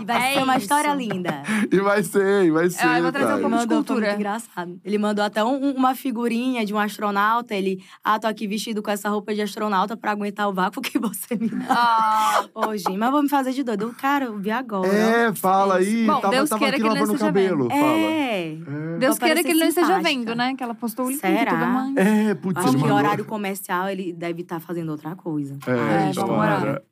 [0.00, 0.62] E vai É ser uma isso.
[0.62, 1.42] história linda.
[1.70, 2.86] E vai ser, e vai ser.
[2.86, 4.06] eu vou trazer um pouco de cultura.
[4.06, 4.80] muito engraçado.
[4.84, 7.54] Ele mandou até um- uma figurinha de um astronauta.
[7.54, 10.98] Ele, ah, tô aqui vestido com essa roupa de astronauta pra aguentar o vácuo que
[10.98, 11.66] você me dá.
[11.70, 13.94] Ah, Ô, gente, mas vou me fazer de doido.
[13.98, 14.88] Cara, eu vi agora.
[14.88, 16.06] É, fala aí.
[16.06, 17.68] Bom, tava, Deus tava queira aqui que ele não o esteja cabelo.
[17.68, 17.80] Fala.
[17.82, 18.52] É.
[18.52, 18.98] É.
[18.98, 20.54] Deus queira que ele não esteja vendo, né?
[20.54, 21.50] Que ela postou o link Será?
[21.52, 21.96] tudo mais.
[21.96, 25.56] É, putz, Acho que mandou- horário comercial ele deve estar fazendo outra coisa.
[25.66, 26.82] É, É, então, tomara.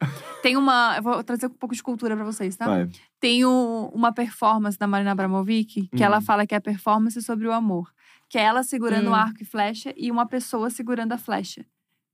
[0.42, 0.94] Tem uma.
[0.96, 2.66] Eu vou trazer um pouco de cultura pra vocês, tá?
[2.66, 2.88] Vai.
[3.20, 6.04] Tem o- uma performance da Marina Abramovic que Hum.
[6.06, 7.90] ela fala que é a performance sobre o amor.
[8.28, 9.12] Que é ela segurando Hum.
[9.12, 11.64] o arco e flecha e uma pessoa segurando a flecha.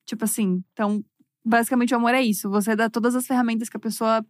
[0.04, 1.02] Tipo assim, então,
[1.44, 2.48] basicamente o amor é isso.
[2.50, 4.24] Você dá todas as ferramentas que a pessoa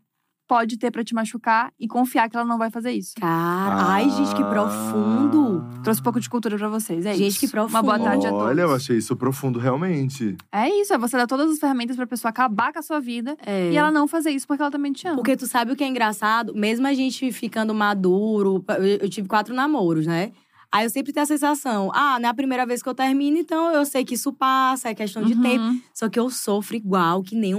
[0.49, 3.15] pode ter pra te machucar e confiar que ela não vai fazer isso.
[3.19, 5.65] Cara, ai, gente, que profundo.
[5.83, 7.41] Trouxe um pouco de cultura pra vocês, é Gente, isso.
[7.41, 7.71] que profundo.
[7.75, 8.47] Uma boa tarde a todos.
[8.47, 10.37] Olha, eu achei isso profundo, realmente.
[10.53, 13.37] É isso, é você dar todas as ferramentas pra pessoa acabar com a sua vida
[13.47, 13.71] É.
[13.73, 15.17] e ela não fazer isso porque ela também te ama.
[15.17, 16.53] Porque tu sabe o que é engraçado?
[16.55, 18.63] Mesmo a gente ficando maduro,
[19.01, 20.33] eu tive quatro namoros, né?
[20.73, 23.37] Aí eu sempre tenho a sensação, ah, não é a primeira vez que eu termino,
[23.37, 25.43] então eu sei que isso passa, é questão de Uhum.
[25.43, 25.65] tempo.
[25.93, 27.55] Só que eu sofro igual, que nem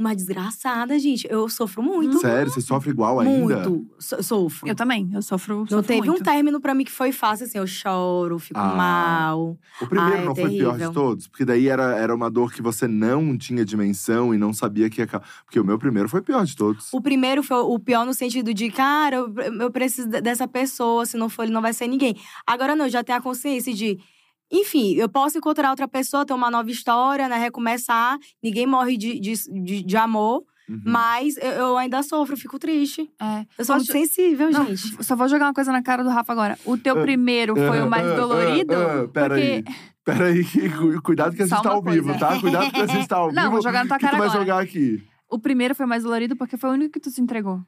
[0.00, 1.26] uma, desgraçada, gente.
[1.30, 2.18] Eu sofro muito.
[2.18, 3.38] Sério, você sofre igual ainda?
[3.68, 3.86] Muito.
[3.98, 4.66] So- sofro.
[4.68, 6.20] Eu também, eu sofro, Não sofro teve muito.
[6.20, 8.74] um término pra mim que foi fácil, assim, eu choro, fico Ah.
[8.74, 9.58] mal.
[9.80, 11.26] O primeiro Ah, é não foi o pior de todos?
[11.28, 15.00] Porque daí era, era uma dor que você não tinha dimensão e não sabia que
[15.00, 15.06] ia.
[15.44, 16.88] Porque o meu primeiro foi o pior de todos.
[16.92, 21.04] O primeiro foi o pior no sentido de, cara, eu, eu preciso de- dessa pessoa,
[21.06, 22.16] se não for ele não vai ser ninguém.
[22.46, 23.98] Agora não, eu já tenho a consciência de,
[24.50, 28.18] enfim, eu posso encontrar outra pessoa, ter uma nova história, né, recomeçar.
[28.42, 30.80] Ninguém morre de, de, de, de amor, Uhum.
[30.84, 33.10] mas eu, eu ainda sofro, eu fico triste.
[33.20, 33.44] É.
[33.58, 35.04] Eu sou Posso- muito sensível, Não, gente.
[35.04, 36.56] só vou jogar uma coisa na cara do Rafa agora.
[36.64, 38.74] O teu Ah, primeiro foi o mais ah, dolorido?
[38.74, 39.34] ah, porque...
[39.34, 39.64] aí.
[40.04, 40.44] Peraí,
[40.78, 42.38] cu- cuidado que a Só gente tá ao vivo, tá?
[42.40, 43.52] Cuidado que a gente tá ao Não, vivo.
[43.54, 44.40] vou jogar na tua cara vai agora.
[44.40, 45.02] jogar aqui.
[45.28, 47.60] O primeiro foi mais dolorido porque foi o único que tu se entregou.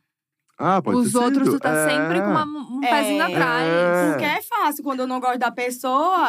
[0.58, 1.58] Ah, pode Os ter outros, sido.
[1.58, 1.88] tu tá É.
[1.90, 2.88] sempre com uma- um É.
[2.88, 3.66] pezinho atrás.
[3.68, 4.10] É.
[4.10, 6.28] Porque é fácil quando eu não gosto da pessoa.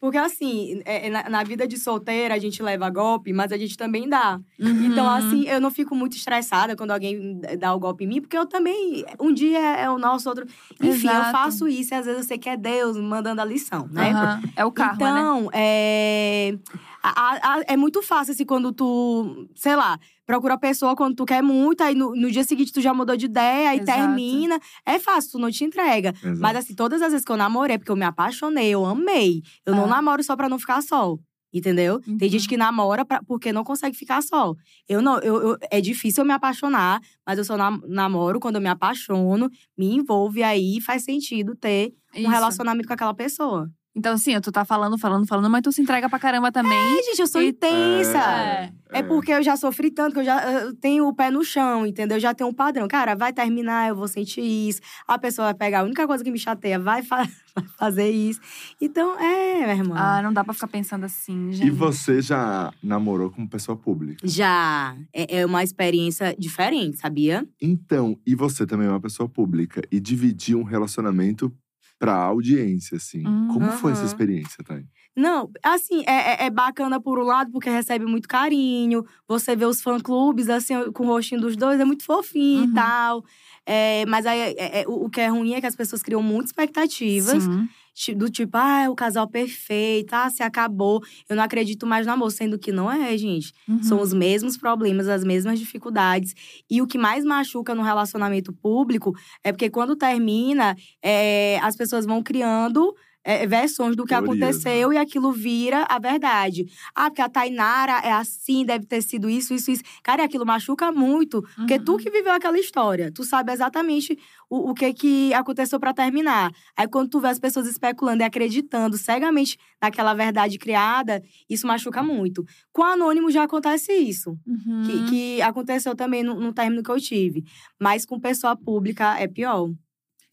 [0.00, 3.58] Porque assim, é- é na, na vida de solteira a gente leva golpe, mas a
[3.58, 4.40] gente também dá.
[4.58, 4.86] Uhum.
[4.86, 8.36] Então, assim, eu não fico muito estressada quando alguém dá o golpe em mim, porque
[8.38, 9.04] eu também.
[9.20, 10.46] Um dia é o nosso, outro.
[10.80, 11.32] Enfim, eu Exato.
[11.32, 14.12] faço isso e às vezes eu sei que é Deus mandando a lição, né?
[14.12, 14.42] Aham.
[14.56, 15.20] É o karma, né?
[15.20, 16.58] então, é...
[17.02, 21.24] a- a- é muito fácil, assim, quando tu, sei lá, procura a pessoa quando tu
[21.24, 23.98] quer muito, aí no, no dia seguinte tu já mudou de ideia, aí Exato.
[23.98, 24.58] termina.
[24.84, 26.10] É fácil, tu não te entrega.
[26.22, 26.38] Exato.
[26.40, 29.42] Mas, assim, todas as vezes que eu namorei, porque eu me apaixonei, eu amei.
[29.64, 29.88] Eu não Ah.
[29.88, 31.16] namoro só pra não ficar só.
[31.50, 31.98] Entendeu?
[32.06, 32.18] Uhum.
[32.18, 34.54] Tem gente que namora pra- porque não consegue ficar só.
[34.86, 38.56] Eu não, eu, eu- é difícil eu me apaixonar, mas eu só nam- namoro quando
[38.56, 42.28] eu me apaixono, me envolve aí faz sentido ter um Isso.
[42.30, 43.70] relacionamento com aquela pessoa.
[43.98, 46.78] Então, assim, tu tá falando, falando, falando, mas tu se entrega pra caramba também.
[46.78, 48.18] Ai, gente, eu sou E- intensa.
[48.18, 48.72] É.
[48.90, 51.84] É porque eu já sofri tanto que eu já eu tenho o pé no chão,
[51.84, 52.16] entendeu?
[52.16, 52.86] Eu já tenho um padrão.
[52.88, 54.80] Cara, vai terminar, eu vou sentir isso.
[55.06, 58.40] A pessoa vai pegar a única coisa que me chateia, vai, fa- vai fazer isso.
[58.80, 59.94] Então, é, minha irmã.
[59.98, 61.66] Ah, não dá pra ficar pensando assim, gente.
[61.66, 64.20] E você já namorou com pessoa pública?
[64.26, 67.46] Já é, é uma experiência diferente, sabia?
[67.60, 71.52] Então, e você também é uma pessoa pública e dividir um relacionamento
[71.98, 73.26] pra audiência, assim.
[73.26, 74.84] Hum, Como foi essa experiência, Thay?
[75.16, 79.04] Não, assim, é, é- é bacana por um lado, porque recebe muito carinho.
[79.26, 82.70] Você vê os fã-clubes, assim, com o rostinho dos dois, é muito fofinho Uhum.
[82.70, 83.24] e tal.
[83.66, 86.22] É, mas aí, é- é- o o que é ruim é que as pessoas criam
[86.22, 87.42] muitas expectativas.
[87.42, 87.68] Sim.
[88.16, 91.02] Do tipo, ah, é o casal perfeito, ah, se acabou.
[91.28, 93.52] Eu não acredito mais no amor, sendo que não é, gente.
[93.68, 93.82] Uhum.
[93.82, 96.34] São os mesmos problemas, as mesmas dificuldades.
[96.70, 102.06] E o que mais machuca no relacionamento público é porque quando termina, é, as pessoas
[102.06, 102.94] vão criando.
[103.28, 106.64] É, versões do que Teorias, aconteceu e aquilo vira a verdade.
[106.94, 109.82] Ah, porque a Tainara é assim, deve ter sido isso, isso, isso.
[110.02, 111.42] Cara, e aquilo machuca muito.
[111.56, 111.84] Porque Uhum.
[111.84, 114.18] tu que viveu aquela história, tu sabe exatamente
[114.48, 116.50] o, o que que aconteceu pra terminar.
[116.74, 122.02] Aí quando tu vê as pessoas especulando e acreditando cegamente naquela verdade criada, isso machuca
[122.02, 122.42] muito.
[122.72, 124.30] Com o anônimo já acontece isso.
[124.46, 124.82] Uhum.
[124.86, 127.44] Que, que aconteceu também no, no término que eu tive.
[127.78, 129.68] Mas com pessoa pública é pior.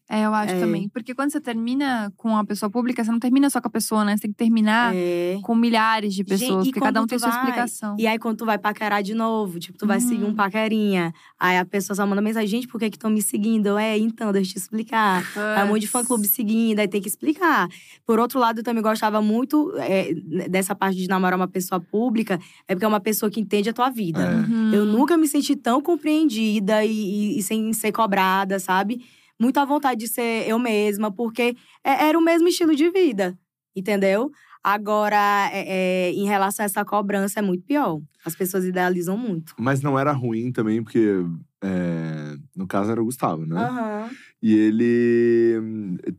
[0.08, 0.60] É, eu acho É.
[0.60, 0.88] também.
[0.88, 4.04] Porque quando você termina com uma pessoa pública, você não termina só com a pessoa,
[4.04, 4.14] né?
[4.16, 5.36] Você tem que terminar É.
[5.42, 7.96] com milhares de pessoas, e porque cada um tem tu sua vai- explicação.
[7.98, 10.30] E aí, quando tu vai paquerar de novo, tipo, tu vai seguir Uhum.
[10.30, 11.12] um paquerinha.
[11.40, 13.66] Aí a pessoa só manda mensagem, gente, por que que estão me seguindo?
[13.66, 15.24] Eu, É, então, deixa eu te explicar.
[15.56, 17.68] Aí um monte de fã-clube seguindo, aí tem que explicar.
[18.06, 20.14] Por outro lado, eu também gostava muito é,
[20.48, 22.38] dessa parte de namorar uma pessoa pública,
[22.68, 24.22] é porque é uma pessoa que entende a tua vida.
[24.22, 24.34] É.
[24.36, 24.72] Uhum.
[24.72, 29.00] Eu nunca me senti tão compreendida e, e- e sem ser cobrada, sabe?
[29.40, 33.38] Muito à vontade de ser eu mesma, porque é- era o mesmo estilo de vida,
[33.74, 34.30] entendeu?
[34.64, 38.00] Agora, é- é, em relação a essa cobrança, é muito pior.
[38.24, 39.54] As pessoas idealizam muito.
[39.58, 41.22] Mas não era ruim também, porque…
[41.62, 43.56] é, no caso era o Gustavo, né?
[43.56, 44.10] Aham.
[44.42, 45.60] E ele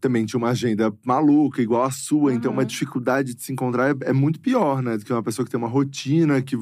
[0.02, 2.34] também tinha uma agenda maluca, igual a sua.
[2.34, 2.68] Então, uma Uhum.
[2.68, 4.98] dificuldade de se encontrar é, é muito pior, né?
[4.98, 6.56] Do que uma pessoa que tem uma rotina, que,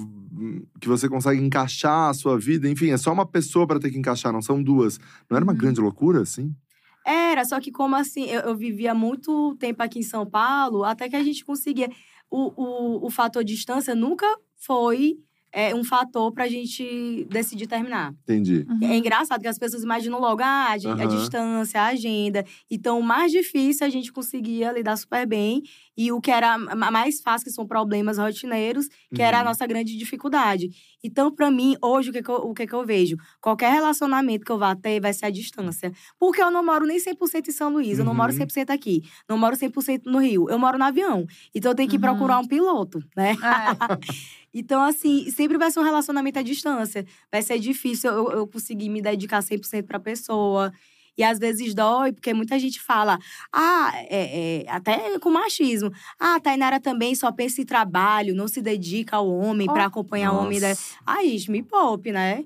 [0.79, 2.69] que você consegue encaixar a sua vida.
[2.69, 4.99] Enfim, é só uma pessoa para ter que encaixar, não são duas.
[5.29, 5.57] Não era uma Uhum.
[5.57, 6.53] grande loucura, assim?
[7.05, 11.07] Era, só que como assim, eu, eu vivia muito tempo aqui em São Paulo, até
[11.07, 11.89] que a gente conseguia.
[12.31, 14.25] O, o, o fator distância nunca
[14.57, 15.15] foi
[15.51, 18.11] é, um fator pra gente decidir terminar.
[18.23, 18.65] Entendi.
[18.67, 18.79] Uhum.
[18.89, 22.43] É engraçado que as pessoas imaginam logo ah, a, di- a distância, a agenda.
[22.69, 25.61] Então, o mais difícil a gente conseguia lidar super bem.
[25.97, 29.45] E o que era ma- mais fácil, que são problemas rotineiros, que era a Uhum.
[29.47, 30.69] nossa grande dificuldade.
[31.03, 33.15] Então, pra mim, hoje, o que, que eu, o que, que eu vejo?
[33.41, 35.91] Qualquer relacionamento que eu vá ter vai ser a distância.
[36.19, 38.37] Porque eu não moro nem 100% em São Luís, eu não moro Uhum.
[38.39, 39.03] 100% aqui.
[39.29, 41.25] Não moro 100% no Rio, eu moro no avião.
[41.53, 42.01] Então, eu tenho que Uhum.
[42.01, 43.31] procurar um piloto, né?
[43.31, 43.35] É.
[44.57, 47.05] Então, assim, sempre vai ser um relacionamento à distância.
[47.31, 50.71] Vai ser difícil eu, eu conseguir me dedicar 100% pra pessoa.
[51.17, 53.17] E às vezes dói, porque muita gente fala,
[53.53, 55.91] ah, é, é, até com machismo.
[56.19, 59.73] Ah, a Tainara também só pensa em trabalho, não se dedica ao homem Oh.
[59.79, 60.59] acompanhar o homem.
[60.59, 60.73] Da...
[61.21, 62.43] Gente, me poupe, né?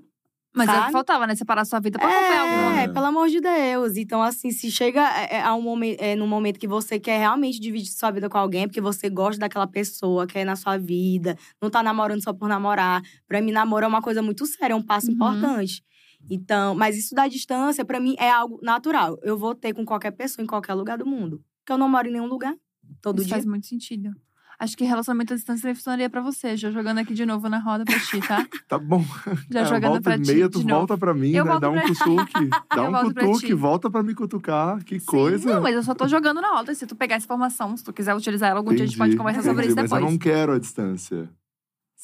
[0.55, 1.36] Mas é o que faltava, né?
[1.36, 2.93] Separar sua vida pra acompanhar algum É, homem.
[2.93, 3.95] pelo amor de Deus.
[3.97, 7.20] Então, assim, se chega é, é, a um momento, é, num momento que você quer
[7.20, 11.38] realmente dividir sua vida com alguém, porque você gosta daquela pessoa, quer na sua vida,
[11.61, 13.01] não tá namorando só por namorar.
[13.28, 15.13] Pra mim, namoro é uma coisa muito séria, é um passo Uhum.
[15.13, 15.84] importante.
[16.30, 19.17] Então, mas isso da distância, pra mim, é algo natural.
[19.24, 21.43] Eu vou ter com qualquer pessoa em qualquer lugar do mundo.
[21.59, 22.55] Porque eu não moro em nenhum lugar,
[23.01, 23.36] todo Isso dia.
[23.36, 24.11] faz muito sentido.
[24.61, 26.57] Acho que relacionamento à distância funcionaria pra você.
[26.57, 28.45] Já jogando aqui de novo na roda pra ti, tá?
[28.67, 29.01] Tá bom.
[29.49, 30.80] Já É, jogando volta pra ti meia, tu de novo.
[30.80, 31.59] volta pra mim, Eu né?
[31.61, 32.49] Dá um cutuque.
[32.76, 34.84] Dá Eu um pra cutuque, volta pra me cutucar.
[34.84, 35.05] Que Sim.
[35.05, 35.49] coisa.
[35.53, 36.76] Não, mas eu só tô jogando na roda.
[36.76, 39.11] Se tu pegar essa informação, se tu quiser utilizar ela algum dia, a gente pode
[39.11, 40.03] Entendi, conversar sobre entendi, isso Mas depois.
[40.03, 41.30] eu não quero a distância.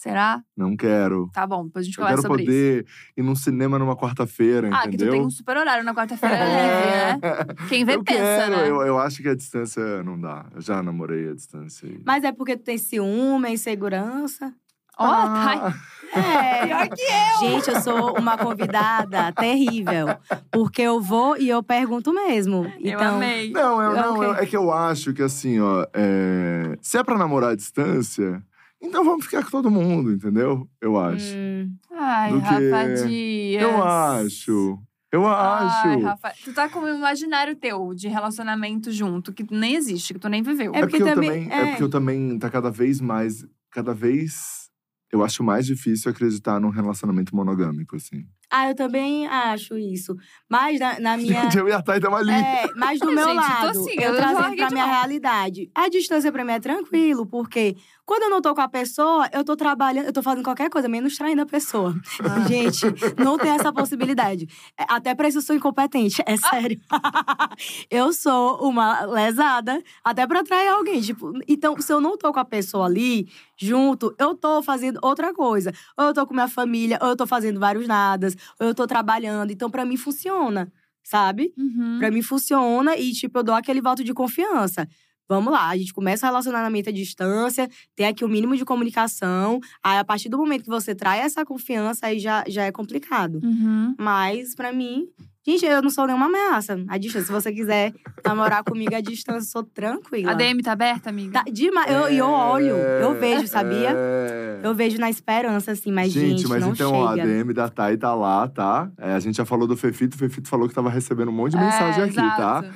[0.05, 0.39] Será?
[0.55, 1.31] Não quero.
[1.33, 2.51] Tá bom, depois a gente Eu conversa quero sobre isso.
[2.51, 2.85] poder
[3.17, 5.13] ir num cinema numa quarta-feira, Ah, que tu entendeu?
[5.13, 7.19] tem um super horário na quarta-feira livre, né?
[7.69, 8.69] Quem vê eu pensa, quero, né?
[8.69, 10.45] eu, eu acho que a distância não dá.
[10.53, 11.87] Eu já namorei a distância.
[11.87, 14.53] e- Mas é porque tu tem ciúme, insegurança.
[14.97, 15.73] Ó, Ah,
[16.13, 16.19] tá.
[16.21, 16.67] É.
[16.69, 17.39] Pior que eu.
[17.49, 20.05] Gente, eu sou uma convidada terrível.
[20.51, 22.63] Porque eu vou e eu pergunto mesmo.
[22.79, 23.49] Eu Então, amei.
[23.51, 24.27] Não, eu, não Ok.
[24.27, 28.41] eu- é que eu acho que assim, ó, é, se é pra namorar à distância,
[28.85, 30.67] então vamos ficar com todo mundo, entendeu?
[30.81, 31.33] Eu acho.
[31.35, 33.63] hum, Ai, do que- Dias.
[33.63, 34.79] Eu acho.
[35.11, 35.87] Eu acho.
[35.87, 40.19] Ai, Rafa, tu tá com um imaginário teu de relacionamento junto, que nem existe, que
[40.19, 40.73] tu nem viveu.
[40.75, 41.65] É É porque porque, eu também- é é.
[41.69, 44.65] porque eu também tá cada vez mais, cada vez
[45.13, 48.25] eu acho mais difícil acreditar num relacionamento monogâmico assim.
[48.51, 50.15] Ah, eu também acho isso.
[50.49, 51.43] Mas na, na minha.
[51.43, 52.31] Gente, eu e a Thay tamo ali.
[52.31, 54.95] É, mas do meu Gente, tô lado, assim, eu eu trazendo pra minha mão.
[54.95, 55.71] realidade.
[55.73, 57.75] A distância pra mim é tranquilo, porque
[58.05, 60.87] quando eu não tô com a pessoa, eu tô trabalhando, eu tô fazendo qualquer coisa,
[60.87, 61.95] menos traindo a pessoa.
[62.23, 62.47] Ah.
[62.47, 62.85] Gente,
[63.17, 64.47] não tem essa possibilidade.
[64.77, 66.79] É, Até pra isso eu sou incompetente, é sério.
[67.89, 71.01] eu sou uma lesada, até pra atrair alguém.
[71.01, 73.27] Tipo, então, se eu não tô com a pessoa ali,
[73.57, 75.71] junto, eu tô fazendo outra coisa.
[75.97, 78.85] Ou eu tô com minha família, ou eu tô fazendo vários nadas, ou eu tô
[78.85, 79.51] trabalhando.
[79.51, 80.71] Então, pra mim, funciona,
[81.03, 81.53] sabe?
[81.57, 81.97] Uhum.
[81.97, 84.87] Pra mim funciona e, tipo, eu dou aquele voto de confiança.
[85.27, 89.59] Vamos lá, a gente começa o relacionamento à distância, tem aqui o mínimo de comunicação.
[89.83, 93.39] Aí, a partir do momento que você trai essa confiança, aí já, já é complicado.
[93.43, 93.95] Uhum.
[93.97, 95.07] Mas, pra mim,
[95.45, 96.83] gente, eu não sou nenhuma ameaça.
[96.87, 97.93] A distância, se você quiser
[98.25, 100.31] namorar comigo à distância, eu sou tranquila.
[100.31, 101.43] A DM tá aberta, amiga?
[101.43, 101.91] Tá, demais.
[101.91, 103.91] Eu, e eu olho, eu vejo, sabia?
[103.95, 104.59] É.
[104.63, 107.27] Eu vejo na esperança, assim, mas, gente, mas não então, ó, a chega.
[107.27, 108.89] DM da Thay tá lá, tá?
[108.97, 111.51] É, a gente já falou do Fefito, o Fefito falou que tava recebendo um monte
[111.51, 112.63] de mensagem é, aqui, tá?
[112.63, 112.67] exato.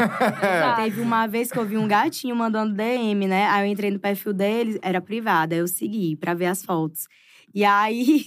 [0.00, 0.82] Exato.
[0.82, 3.46] Teve uma vez que eu vi um gatinho mandando DM, né?
[3.46, 7.06] Aí eu entrei no perfil dele, era privado, aí eu segui pra ver as fotos.
[7.54, 8.24] E aí.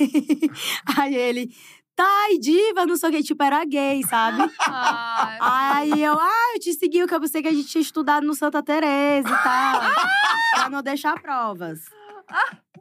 [0.96, 1.50] aí ele.
[1.98, 4.48] Tá, e diva, não sei o que, tipo, era gay, sabe?
[5.40, 8.24] Ai, Aí eu, ah, eu te segui, porque eu pensei que a gente tinha estudado
[8.24, 9.80] no Santa Teresa e tal.
[10.54, 11.80] pra não deixar provas.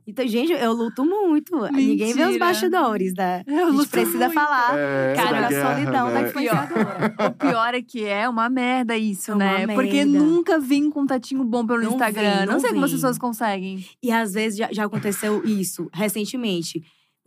[0.05, 1.59] Então, gente, eu luto muito.
[1.71, 2.45] Ninguém vê os Mentira.
[2.45, 3.43] bastidores, né?
[3.47, 4.33] Eu a gente luto precisa muito.
[4.33, 6.27] falar É, Cara, a guerra, solidão da né?
[6.29, 7.15] influenciadora.
[7.27, 9.67] O pior é que é uma merda isso, É uma né?
[9.73, 10.19] Porque merda.
[10.19, 12.39] nunca vi um contatinho bom pelo Não Instagram.
[12.41, 13.83] vi, não não sei como as pessoas conseguem.
[14.01, 16.81] E às vezes já, já aconteceu isso, recentemente.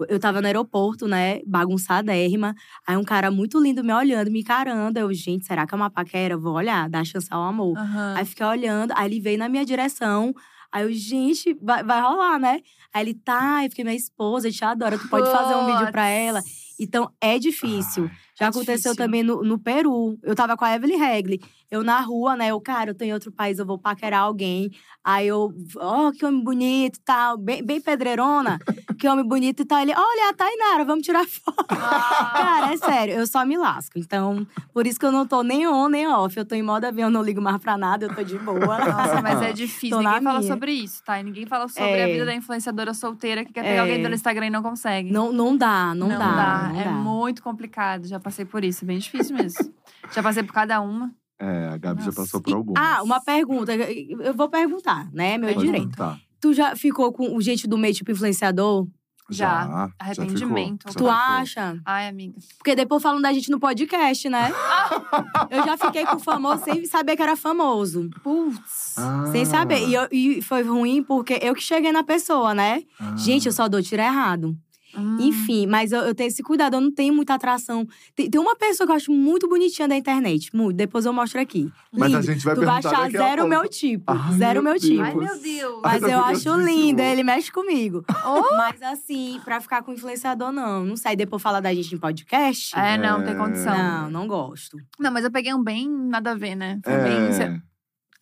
[0.08, 2.54] Eu tava no aeroporto, né, bagunçadérrima.
[2.86, 4.98] Aí um cara muito lindo me olhando, me encarando.
[4.98, 6.36] Eu, gente, será que é uma paquera?
[6.36, 7.76] Vou olhar, dar chance ao amor.
[7.76, 8.14] Aham.
[8.16, 10.34] Aí fiquei olhando, aí ele veio na minha direção.
[10.72, 12.60] Aí eu, gente, vai, vai rolar, né?
[12.94, 15.90] Aí ele, tá, eu fiquei minha esposa, eu te adoro, tu pode fazer um vídeo
[15.90, 16.40] pra ela.
[16.78, 18.10] Então, é difícil.
[18.40, 18.96] Já é aconteceu difícil.
[18.96, 20.18] também no, no Peru.
[20.22, 21.40] Eu tava com a Evelyn Regli.
[21.70, 22.48] Eu na rua, né?
[22.48, 24.70] Eu, cara, eu tô em outro país, eu vou paquerar alguém.
[25.04, 27.36] Aí eu, ó, que homem bonito e tal.
[27.38, 28.58] Bem, bem pedreirona.
[28.98, 29.78] que homem bonito e tal.
[29.80, 31.64] Ele, olha, a Tainara, vamos tirar foto.
[31.68, 33.98] Ah, Cara, é sério, eu só me lasco.
[33.98, 36.36] Então, por isso que eu não tô nem on, nem off.
[36.36, 38.58] Eu tô em modo avião, não ligo mais pra nada, eu tô de boa.
[38.58, 39.96] Nossa, mas é difícil.
[39.96, 40.52] Tô Ninguém fala minha.
[40.52, 41.20] sobre isso, tá?
[41.20, 42.04] E ninguém fala sobre É.
[42.04, 43.78] a vida da influenciadora solteira que quer pegar É.
[43.80, 45.10] alguém pelo Instagram e não consegue.
[45.12, 46.68] Não, não dá, não, dá.
[46.72, 46.90] não é dá.
[46.90, 48.06] muito complicado.
[48.06, 49.72] Já passei por isso, é bem difícil mesmo.
[50.12, 51.12] Já passei por cada uma.
[51.38, 52.20] É, a Gabi já Nossa.
[52.22, 52.82] passou por algumas.
[52.82, 53.72] Ah, uma pergunta.
[53.74, 55.38] Eu vou perguntar, né?
[55.38, 55.96] Meu Pode direito.
[55.96, 56.18] Tá.
[56.40, 58.86] Tu já ficou com o gente do meio, tipo, influenciador?
[59.30, 59.64] Já.
[59.66, 59.90] Já.
[59.98, 60.86] Arrependimento.
[60.88, 61.80] Já Tu acha?
[61.84, 62.36] Ai, amiga.
[62.58, 64.50] Porque depois falam da gente no podcast, né?
[65.50, 68.10] eu já fiquei com famoso sem saber que era famoso.
[68.22, 68.96] Putz.
[68.98, 69.26] Ah.
[69.30, 69.86] Sem saber.
[69.88, 72.82] E, eu- e foi ruim porque eu que cheguei na pessoa, né?
[72.98, 73.16] Ah.
[73.16, 74.56] Gente, eu só dou tiro errado.
[74.96, 75.18] Hum.
[75.20, 77.86] Enfim, mas eu, eu tenho esse cuidado, eu não tenho muita atração.
[78.14, 80.76] Tem, tem uma pessoa que eu acho muito bonitinha da internet, muito.
[80.76, 81.70] Depois eu mostro aqui.
[81.92, 82.22] Mas a Lindo.
[82.32, 84.04] gente vai tu vai perguntar achar daqui a zero meu tipo.
[84.06, 85.02] Ai, zero meu meu tipo.
[85.02, 85.80] Ai, meu Deus.
[85.82, 88.04] Mas Ai, eu acho lindo, ele mexe comigo.
[88.26, 88.56] Oh.
[88.56, 90.84] Mas assim, pra ficar com influenciador, não.
[90.84, 92.76] Não sei, depois falar da gente em podcast.
[92.78, 93.36] É, não, tem É.
[93.36, 93.76] condição.
[93.76, 94.76] Não, não gosto.
[94.98, 96.78] Não, mas eu peguei um bem nada a ver, né?
[96.84, 97.12] Foi bem.
[97.12, 97.70] É.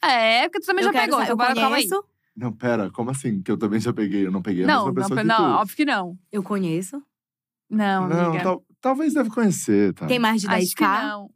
[0.01, 1.89] É, porque tu também eu já pegou, sa- então eu bora, calma aí.
[2.39, 3.43] Não, pera, como assim?
[3.43, 4.25] Que eu também já peguei.
[4.27, 5.61] Eu não peguei a Não, mesma não, pessoa não, que tu.
[5.61, 6.19] óbvio que não.
[6.31, 7.03] Eu conheço.
[7.69, 8.45] Não, Não, amiga.
[8.45, 10.07] tal- talvez deve conhecer, tá?
[10.07, 11.03] Tem mais de Acho que 10k?
[11.03, 11.31] não.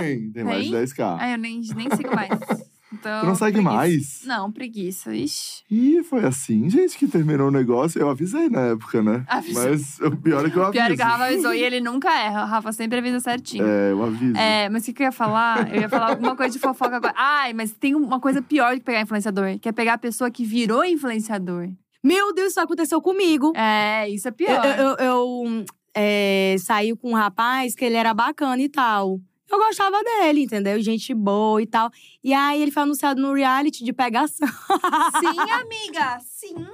[0.00, 0.80] tem, tem mais de Tem?
[0.84, 1.16] 10k.
[1.18, 2.30] Ai, eu nem, nem sigo mais.
[2.92, 3.74] Então, Tu não segue preguiça.
[3.74, 4.22] mais?
[4.24, 5.14] Não, preguiça.
[5.14, 5.64] Ixi.
[5.70, 8.00] Ih, foi assim, gente, que terminou o negócio.
[8.00, 9.24] Eu avisei na época, né?
[9.28, 9.64] Avisou.
[9.68, 10.72] Mas o pior é que eu aviso.
[10.72, 12.44] Pior é que o Rafa avisou e ele nunca erra.
[12.44, 13.66] O Rafa sempre avisa certinho.
[13.66, 14.36] É, eu aviso.
[14.36, 15.74] É, mas o que, que eu ia falar?
[15.74, 17.14] Eu ia falar alguma coisa de fofoca agora.
[17.16, 20.30] Ai, mas tem uma coisa pior do que pegar influenciador, que é pegar a pessoa
[20.30, 21.68] que virou influenciador.
[22.04, 23.52] Meu Deus, isso aconteceu comigo.
[23.56, 24.64] É, isso é Eu, pior.
[24.64, 29.18] eu, eu, eu, é, saí com um rapaz que ele era bacana e tal.
[29.50, 30.80] Eu gostava dele, entendeu?
[30.80, 31.90] Gente boa e tal.
[32.22, 34.48] E aí ele foi anunciado no reality de pegação.
[34.48, 36.66] Sim, amiga, sim.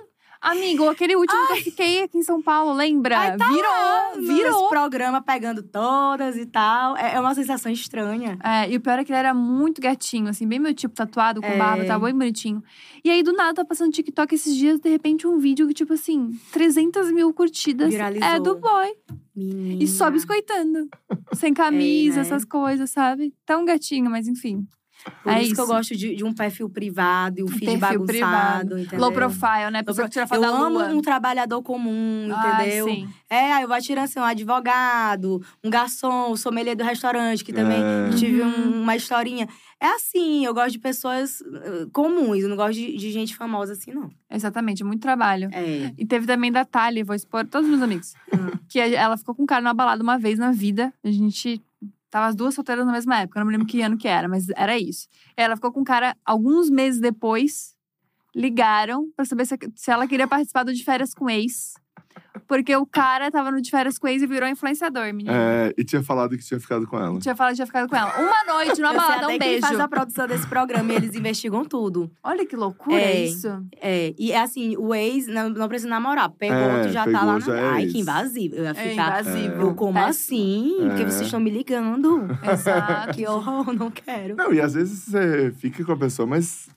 [0.43, 3.16] Amigo, aquele último que eu fiquei aqui em São Paulo, lembra?
[3.16, 4.61] Ai, tá virou, lá virou.
[4.61, 6.97] Nesse programa pegando todas e tal.
[6.97, 8.36] É, é uma sensação estranha.
[8.43, 11.40] É, e o pior é que ele era muito gatinho, assim, bem meu tipo, tatuado,
[11.40, 11.57] com É.
[11.57, 12.61] barba, tava bem bonitinho.
[13.05, 15.93] E aí, do nada, tá passando TikTok esses dias, de repente, um vídeo que, tipo
[15.93, 17.88] assim, 300 mil curtidas.
[17.90, 18.28] Viralizou.
[18.28, 18.97] É do boy.
[19.36, 19.82] Menina.
[19.82, 20.88] E só biscoitando.
[21.34, 22.22] Sem camisa, né?
[22.22, 23.32] essas coisas, sabe?
[23.47, 24.66] Tão gatinho, mas enfim.
[25.22, 27.78] Por é isso, que eu gosto de, de um perfil privado e um feed Perfil
[27.80, 28.78] bagunçado, privado.
[28.78, 29.00] entendeu?
[29.00, 29.82] Low profile, né?
[29.82, 30.88] Pessoa que tira foto eu da amo lua.
[30.88, 32.86] um trabalhador comum, Ai, entendeu?
[32.86, 33.09] sim.
[33.30, 37.53] É, aí eu vou tirando assim, um advogado, um garçom, o sommelier do restaurante, que
[37.53, 38.11] também É.
[38.16, 38.48] tive Uhum.
[38.78, 39.48] um- uma historinha.
[39.80, 43.72] É assim, eu gosto de pessoas uh, comuns, eu não gosto de, de gente famosa
[43.72, 44.11] assim, não.
[44.30, 45.48] Exatamente, muito trabalho.
[45.53, 45.92] É.
[45.98, 48.14] E teve também da Thalia, vou expor todos os meus amigos.
[48.32, 48.59] Hum.
[48.68, 50.92] Que ela ficou com um cara na balada uma vez na vida.
[51.05, 51.61] A gente
[52.13, 54.29] tava as duas solteiras na mesma época, eu não me lembro que ano que era,
[54.29, 55.09] mas era isso.
[55.35, 57.75] Ela ficou com um cara alguns meses depois.
[58.35, 61.75] Ligaram pra saber se, se ela queria participar do de férias com ex.
[62.49, 65.33] Porque o cara tava no de férias com ex e virou influenciador, menina.
[65.33, 67.19] É, e tinha falado que tinha ficado com ela.
[67.19, 68.13] Tinha falado que tinha ficado com ela.
[68.21, 69.61] Uma noite, numa Eu sei balada, até um quem beijo.
[69.67, 72.11] faz a produção desse programa e eles investigam tudo.
[72.23, 73.25] Olha que loucura É.
[73.25, 73.49] isso.
[73.81, 76.31] É, e assim, o ex não, não precisa namorar.
[76.31, 77.41] Pegou, É, tu já pegou, tá lá.
[77.41, 77.59] já Na...
[77.61, 78.55] é Ai, que invasivo.
[78.57, 78.93] Eu ia É ficar.
[79.21, 79.63] invasivo.
[79.63, 80.09] Eu, como Péssimo.
[80.09, 80.77] assim?
[80.89, 81.07] Porque É.
[81.07, 82.29] vocês estão me ligando.
[82.53, 83.13] Exato.
[83.17, 84.37] que horror, não quero.
[84.37, 86.69] Não, e às vezes você fica com a pessoa, mas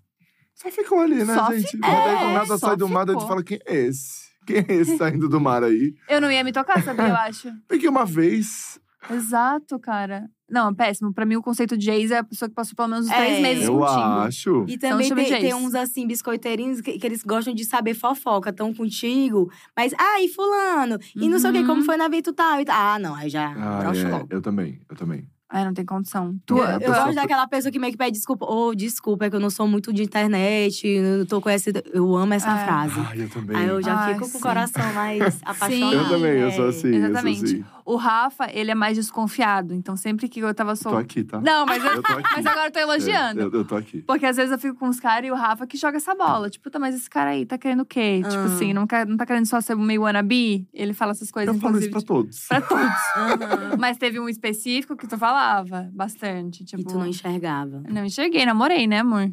[0.54, 1.72] só ficou ali, né, Só gente?
[1.72, 1.90] ficou.
[1.90, 3.28] Mas aí do É, nada só sai do mar, daí tu ficou.
[3.30, 4.25] fala, quem é esse?
[4.48, 5.94] Quem é esse saindo do mar aí?
[6.10, 7.08] Eu não ia me tocar, sabia?
[7.08, 7.50] Eu acho.
[7.68, 8.80] Porque uma vez,
[9.10, 10.26] Exato, cara.
[10.50, 11.14] Não, péssimo.
[11.14, 13.16] Pra mim, o conceito de ex é a pessoa que passou pelo menos uns É.
[13.18, 14.00] três meses eu contigo.
[14.00, 14.66] acho.
[14.68, 18.50] E também de tem, tem uns assim, biscoiteirinhos, que, que eles gostam de saber fofoca,
[18.52, 19.50] estão contigo.
[19.76, 20.98] Mas, ah, e fulano?
[21.16, 21.66] E não sei o quê, Uhum.
[21.68, 22.60] como foi na vida e tal?
[22.62, 22.76] e tal.
[22.76, 25.28] Ah, não, aí já Ah, é, eu também, eu também.
[25.48, 26.36] Ai, não tem condição.
[26.46, 28.46] Tu, Eu, É, eu pessoa gosto foi- daquela pessoa que meio que pede desculpa.
[28.46, 31.82] Ô, desculpa, é que eu não sou muito de internet, eu tô conhecendo.
[31.94, 32.66] Eu amo essa É.
[32.66, 33.00] frase.
[33.00, 33.56] Ai, eu também.
[33.56, 34.38] Aí eu já Ai, fico com sim.
[34.38, 35.94] o coração mais apaixonado.
[35.94, 36.70] Eu também, eu sou É.
[36.70, 37.38] assim, eu Exatamente.
[37.40, 37.66] sou assim.
[37.88, 39.72] O Rafa, ele é mais desconfiado.
[39.72, 41.04] Então, sempre que eu tava Tô solteira.
[41.06, 41.40] aqui, tá?
[41.40, 42.30] Não, mas, eu, Eu tô aqui.
[42.36, 43.40] mas agora eu tô elogiando.
[43.40, 44.02] É, eu, eu tô aqui.
[44.02, 46.50] Porque às vezes eu fico com os caras e o Rafa que joga essa bola.
[46.50, 48.22] Tipo, tá, mas esse cara aí tá querendo o quê?
[48.24, 48.46] Tipo Ah.
[48.46, 50.68] assim, não, quer, não tá querendo só ser meio wannabe?
[50.74, 52.48] Ele fala essas coisas, Eu falo isso pra todos.
[52.48, 52.90] pra todos.
[53.16, 53.78] Aham.
[53.78, 56.66] Mas teve um específico que tu falava bastante.
[56.66, 57.84] Tipo, E tu não enxergava.
[57.88, 59.32] Não enxerguei, namorei, né, amor?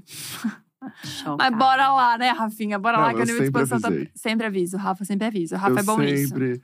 [1.05, 1.37] Chocada.
[1.39, 2.79] Mas bora lá, né, Rafinha?
[2.79, 4.11] Bora Não, lá, que eu o nível de sempre exposição tá.
[4.15, 4.77] Sempre aviso.
[4.77, 5.57] O Rafa sempre avisa.
[5.57, 6.29] O Rafa eu é bom nisso.
[6.29, 6.61] sempre.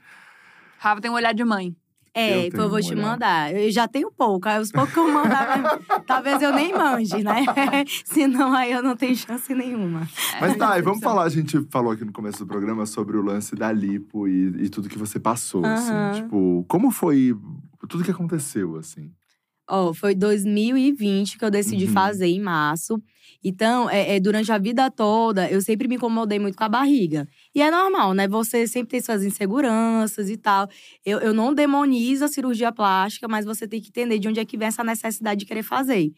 [0.79, 1.75] Rafa tem um olhar de mãe.
[2.13, 3.01] É, Eu então eu vou um te olhar.
[3.03, 3.53] mandar.
[3.55, 4.49] Eu já tenho pouco.
[4.49, 5.45] Aí os poucos que eu mandar,
[6.07, 7.45] talvez eu nem manje, né?
[8.03, 10.07] Senão aí eu não tenho chance nenhuma.
[10.41, 13.15] Mas É, tá, e vamos falar, a gente falou aqui no começo do programa sobre
[13.15, 15.73] o lance da lipo e, e tudo que você passou, Aham.
[15.73, 16.23] assim.
[16.23, 17.35] Tipo, como foi
[17.87, 19.11] tudo que aconteceu, assim?
[19.69, 21.91] Ó, foi 2020 que eu decidi Uhum.
[21.93, 22.99] fazer em março.
[23.43, 27.27] Então, é, é, durante a vida toda, eu sempre me incomodei muito com a barriga.
[27.55, 28.27] E é normal, né?
[28.27, 30.67] Você sempre tem suas inseguranças e tal.
[31.05, 34.45] Eu, eu não demonizo a cirurgia plástica, mas você tem que entender de onde é
[34.45, 36.11] que vem essa necessidade de querer fazer.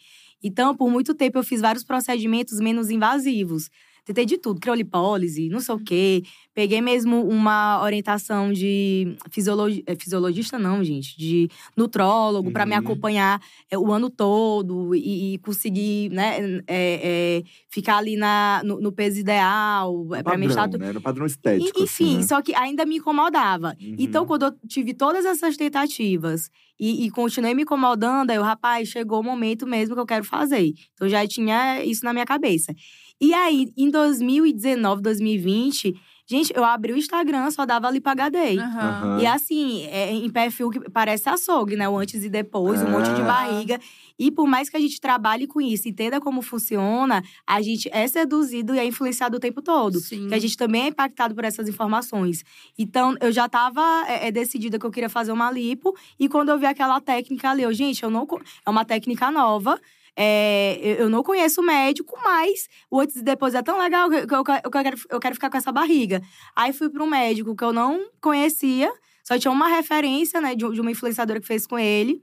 [0.43, 3.69] Então, por muito tempo, eu fiz vários procedimentos menos invasivos.
[4.03, 6.23] Tentei de tudo, criolipólise, não sei o quê.
[6.53, 9.83] Peguei mesmo uma orientação de fisiologi...
[9.85, 11.47] é, fisiologista, não, gente, de
[11.77, 12.79] nutrólogo, pra me Uhum.
[12.79, 13.39] acompanhar
[13.69, 18.91] é, o ano todo e, e conseguir, né, é, é, ficar ali na, no, no
[18.91, 20.85] peso ideal, padrão, minha estatura.
[20.87, 20.93] né?
[20.93, 22.23] No padrão estético, E- assim, Enfim, né?
[22.23, 23.75] só que ainda me incomodava.
[23.79, 23.95] Uhum.
[23.99, 26.49] Então, quando eu tive todas essas tentativas
[26.79, 30.23] e, e continuei me incomodando, aí eu, rapaz, chegou o momento mesmo que eu quero
[30.25, 30.73] fazer.
[30.93, 32.73] Então, já tinha isso na minha cabeça.
[33.21, 35.93] E aí, em 2019, 2020,
[36.25, 38.57] gente, eu abri o Instagram, só dava ali pra HD.
[38.57, 39.19] Aham.
[39.21, 41.87] E assim, é, em perfil que parece açougue, né?
[41.87, 43.23] O antes e depois, um monte de É.
[43.23, 43.79] barriga.
[44.17, 48.07] E por mais que a gente trabalhe com isso, entenda como funciona, a gente é
[48.07, 49.99] seduzido e é influenciado o tempo todo.
[49.99, 50.27] Sim.
[50.27, 52.43] Que a gente também é impactado por essas informações.
[52.77, 55.95] Então, eu já tava é, é, decidida que eu queria fazer uma lipo.
[56.19, 58.27] E quando eu vi aquela técnica ali, eu, gente, eu não.
[58.65, 59.79] É uma técnica nova.
[60.15, 64.15] É, eu- não conheço o médico, mas o antes e depois é tão legal que
[64.17, 66.21] eu, que eu, eu quero, eu quero ficar com essa barriga.
[66.55, 68.91] Aí fui para um médico que eu não conhecia,
[69.23, 72.21] só tinha uma referência, né, de, de uma influenciadora que fez com ele.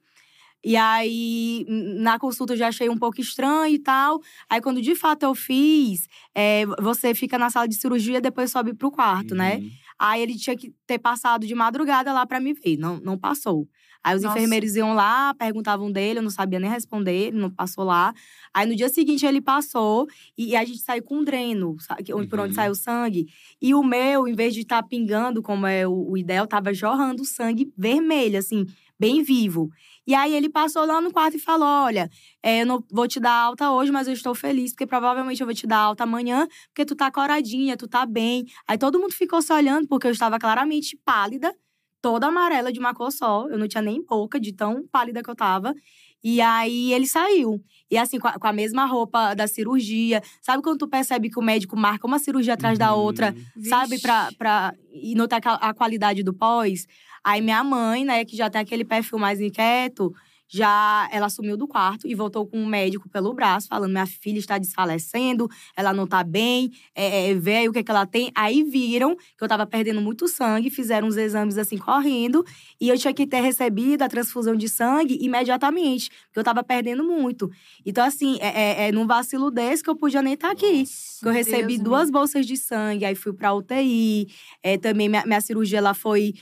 [0.64, 4.20] E aí, na consulta, eu já achei um pouco estranho e tal.
[4.50, 8.50] Aí, quando de fato eu fiz, é, você fica na sala de cirurgia e depois
[8.50, 9.58] sobe pro quarto, né?
[9.58, 9.70] Uhum.
[10.00, 12.76] Aí ele tinha que ter passado de madrugada lá pra me ver.
[12.76, 13.68] Não, não passou.
[14.02, 14.36] Aí os Nossa.
[14.38, 18.14] enfermeiros iam lá, perguntavam dele, eu não sabia nem responder, ele não passou lá.
[18.54, 22.12] Aí no dia seguinte ele passou e, e a gente saiu com um dreno, sabe,
[22.14, 22.54] onde- por onde Uhum.
[22.54, 23.26] sai o sangue.
[23.60, 27.24] E o meu, em vez de estar pingando, como é o, o ideal, tava jorrando
[27.24, 28.64] sangue vermelho, assim,
[28.98, 29.68] bem vivo.
[30.06, 32.08] E aí ele passou lá no quarto e falou: Olha,
[32.42, 35.46] é, eu não vou te dar alta hoje, mas eu estou feliz, porque provavelmente eu
[35.46, 38.44] vou te dar alta amanhã, porque tu tá coradinha, tu tá bem.
[38.66, 41.54] Aí todo mundo ficou se olhando, porque eu estava claramente pálida,
[42.00, 43.46] toda amarela de uma cor só.
[43.48, 45.74] Eu não tinha nem boca de tão pálida que eu tava.
[46.22, 47.62] E aí ele saiu.
[47.90, 50.22] E assim, com a, com a, mesma roupa da cirurgia.
[50.42, 52.78] Sabe quando tu percebe que o médico marca uma cirurgia atrás uhum.
[52.78, 53.68] da outra, Vixe.
[53.70, 54.00] sabe?
[54.00, 56.86] Pra, pra e notar a, a qualidade do pós?
[57.22, 60.12] Aí minha mãe, né, que já tem aquele perfil mais inquieto,
[60.48, 64.38] já ela sumiu do quarto e voltou com um médico pelo braço, falando: minha filha
[64.38, 68.06] está desfalecendo, ela não está bem, é, é, vê aí o que, é que ela
[68.06, 68.30] tem.
[68.34, 72.44] Aí viram que eu estava perdendo muito sangue, fizeram uns exames assim correndo,
[72.80, 77.04] e eu tinha que ter recebido a transfusão de sangue imediatamente, porque eu estava perdendo
[77.04, 77.50] muito.
[77.84, 80.78] Então, assim, é, é, é num vacilo desse que eu podia nem estar tá aqui.
[80.78, 82.10] Nossa, eu recebi Deus duas Deus.
[82.10, 84.28] bolsas de sangue, aí fui pra UTI.
[84.62, 86.32] É, também minha, minha cirurgia ela foi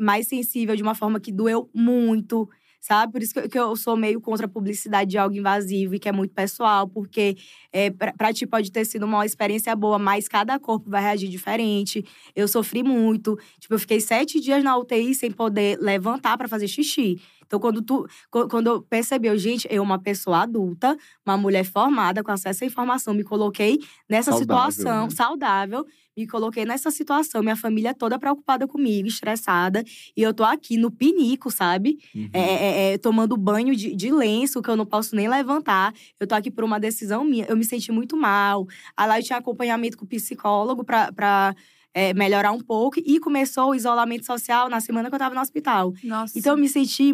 [0.00, 2.48] mais sensível de uma forma que doeu muito
[2.84, 3.12] sabe?
[3.12, 6.12] Por isso que eu sou meio contra a publicidade de algo invasivo e que é
[6.12, 7.34] muito pessoal, porque
[7.72, 12.04] é, pra, ti pode ter sido uma experiência boa, mas cada corpo vai reagir diferente.
[12.36, 13.38] Eu sofri muito.
[13.58, 17.18] Tipo, eu fiquei sete dias na UTI sem poder levantar para fazer xixi.
[17.46, 22.30] Então, quando tu quando eu percebeu, gente, eu, uma pessoa adulta, uma mulher formada, com
[22.30, 23.78] acesso à informação, me coloquei
[24.08, 25.10] nessa saudável, situação né?
[25.10, 25.86] saudável
[26.16, 29.84] me coloquei nessa situação, minha família toda preocupada comigo, estressada,
[30.16, 31.98] e eu tô aqui no pinico, sabe?
[32.14, 32.30] Uhum.
[32.32, 35.92] É, é, é, tomando banho de, de, lenço, que eu não posso nem levantar.
[36.20, 37.46] Eu tô aqui por uma decisão minha.
[37.46, 38.66] Eu me senti muito mal.
[38.96, 41.12] Aí lá eu tinha acompanhamento com o psicólogo pra.
[41.12, 41.54] pra
[41.96, 42.98] é, melhorar um pouco.
[42.98, 45.94] E começou o isolamento social na semana que eu tava no hospital.
[46.02, 46.36] Nossa.
[46.36, 47.12] Então eu me senti.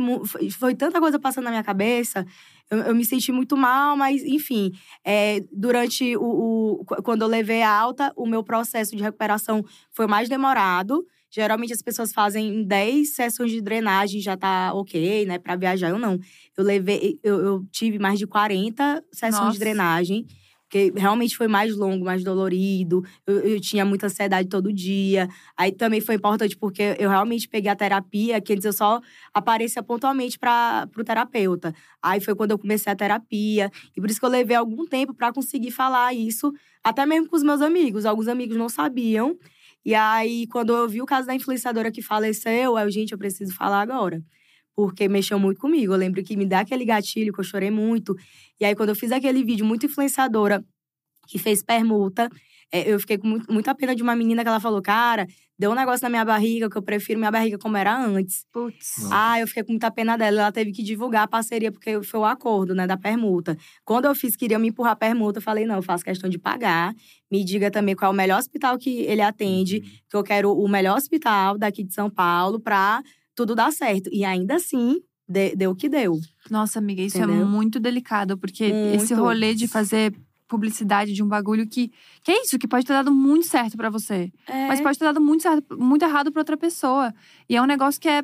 [0.59, 2.27] Foi tanta coisa passando na minha cabeça.
[2.71, 4.73] Eu, eu me senti muito mal, mas enfim.
[5.05, 6.85] É, durante o, o.
[7.03, 11.05] Quando eu levei a alta, o meu processo de recuperação foi mais demorado.
[11.31, 15.91] Geralmente as pessoas fazem 10 sessões de drenagem, já tá ok, né, para viajar.
[15.91, 16.19] Eu não.
[16.57, 19.53] Eu levei, eu, eu tive mais de 40 sessões Nossa.
[19.53, 20.27] de drenagem.
[20.71, 23.05] Porque realmente foi mais longo, mais dolorido.
[23.27, 25.29] Eu, eu, tinha muita ansiedade todo dia.
[25.57, 29.01] Aí também foi importante porque eu realmente peguei a terapia, que antes eu só
[29.35, 31.75] aparecia pontualmente para o terapeuta.
[32.01, 33.69] Aí foi quando eu comecei a terapia.
[33.97, 36.53] E por isso que eu levei algum tempo para conseguir falar isso,
[36.85, 38.07] até mesmo com os meus amigos.
[38.07, 39.37] Alguns amigos não sabiam.
[39.85, 43.53] E aí, quando eu vi o caso da influenciadora que faleceu, eu, gente, eu preciso
[43.53, 44.23] falar agora
[44.75, 45.93] porque mexeu muito comigo.
[45.93, 48.15] Eu lembro que me dá aquele gatilho que eu chorei muito.
[48.61, 50.65] E aí, quando eu fiz aquele vídeo muito influenciadora,
[51.29, 52.29] que fez permuta,
[52.73, 55.27] é, eu fiquei com muito, muita pena de uma menina que ela falou, cara,
[55.59, 58.47] deu um negócio na minha barriga que eu prefiro minha barriga como era antes.
[58.53, 59.09] Putz.
[59.11, 60.43] Ah, eu fiquei com muita pena dela.
[60.43, 63.57] Ela teve que divulgar a parceria, porque foi o acordo, né, da permuta.
[63.85, 66.39] Quando eu fiz, queria me empurrar a permuta, eu falei, não, eu faço questão de
[66.39, 66.95] pagar.
[67.31, 69.91] Me diga também qual é o melhor hospital que ele atende, uhum.
[70.09, 73.03] que eu quero o melhor hospital daqui de São Paulo pra
[73.41, 74.11] tudo dá certo.
[74.13, 76.21] E ainda assim, de, deu o que deu.
[76.51, 77.43] Nossa, amiga, isso é Entendeu?
[77.43, 79.03] é muito delicado, porque muito.
[79.03, 80.15] esse rolê de fazer
[80.47, 81.91] publicidade de um bagulho que.
[82.23, 84.31] Que é isso, que pode ter dado muito certo para você.
[84.47, 84.69] É.
[84.69, 87.15] Mas pode ter dado muito certo, muito errado pra outra pessoa.
[87.49, 88.23] E é um negócio que é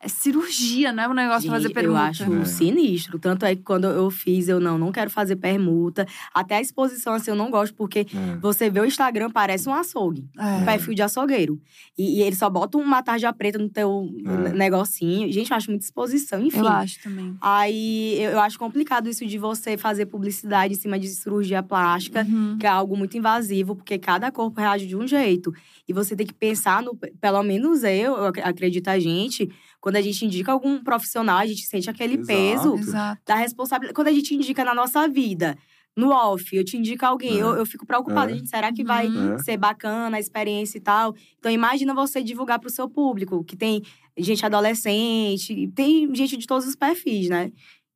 [0.00, 1.98] é cirurgia, não é um negócio Gente, fazer permuta.
[1.98, 2.44] Eu acho é.
[2.44, 3.18] sinistro.
[3.18, 6.06] Tanto é que quando eu fiz, eu não, não quero fazer permuta.
[6.32, 8.36] Até a exposição, assim, eu não gosto, porque é.
[8.40, 10.30] você vê o Instagram, parece um açougue.
[10.38, 10.62] É.
[10.62, 11.60] Um perfil de açougueiro.
[11.96, 14.52] E, e ele só bota uma tarja preta no teu é.
[14.52, 15.32] negocinho.
[15.32, 16.60] Gente, eu acho muita exposição, enfim.
[16.60, 17.36] Eu acho também.
[17.40, 22.24] Aí, eu, eu, acho complicado isso de você fazer publicidade em cima de cirurgia plástica,
[22.24, 22.56] uhum.
[22.56, 25.52] que é algo muito invasivo, porque cada corpo reage de um jeito.
[25.88, 26.96] E você tem que pensar no…
[27.20, 31.62] Pelo menos eu, eu acredito a gente quando a gente indica algum profissional, a gente
[31.62, 32.26] sente aquele Exato.
[32.26, 33.22] peso Exato.
[33.24, 33.94] da responsabilidade.
[33.94, 35.56] Quando a gente indica na nossa vida,
[35.96, 37.42] no off, eu te indico alguém, é.
[37.42, 38.34] eu, eu fico preocupada, é.
[38.36, 39.34] gente, será que vai uhum.
[39.34, 39.38] é.
[39.38, 41.14] ser bacana a experiência e tal?
[41.38, 43.82] Então, imagina você divulgar para o seu público, que tem
[44.16, 47.50] gente adolescente, tem gente de todos os perfis, né?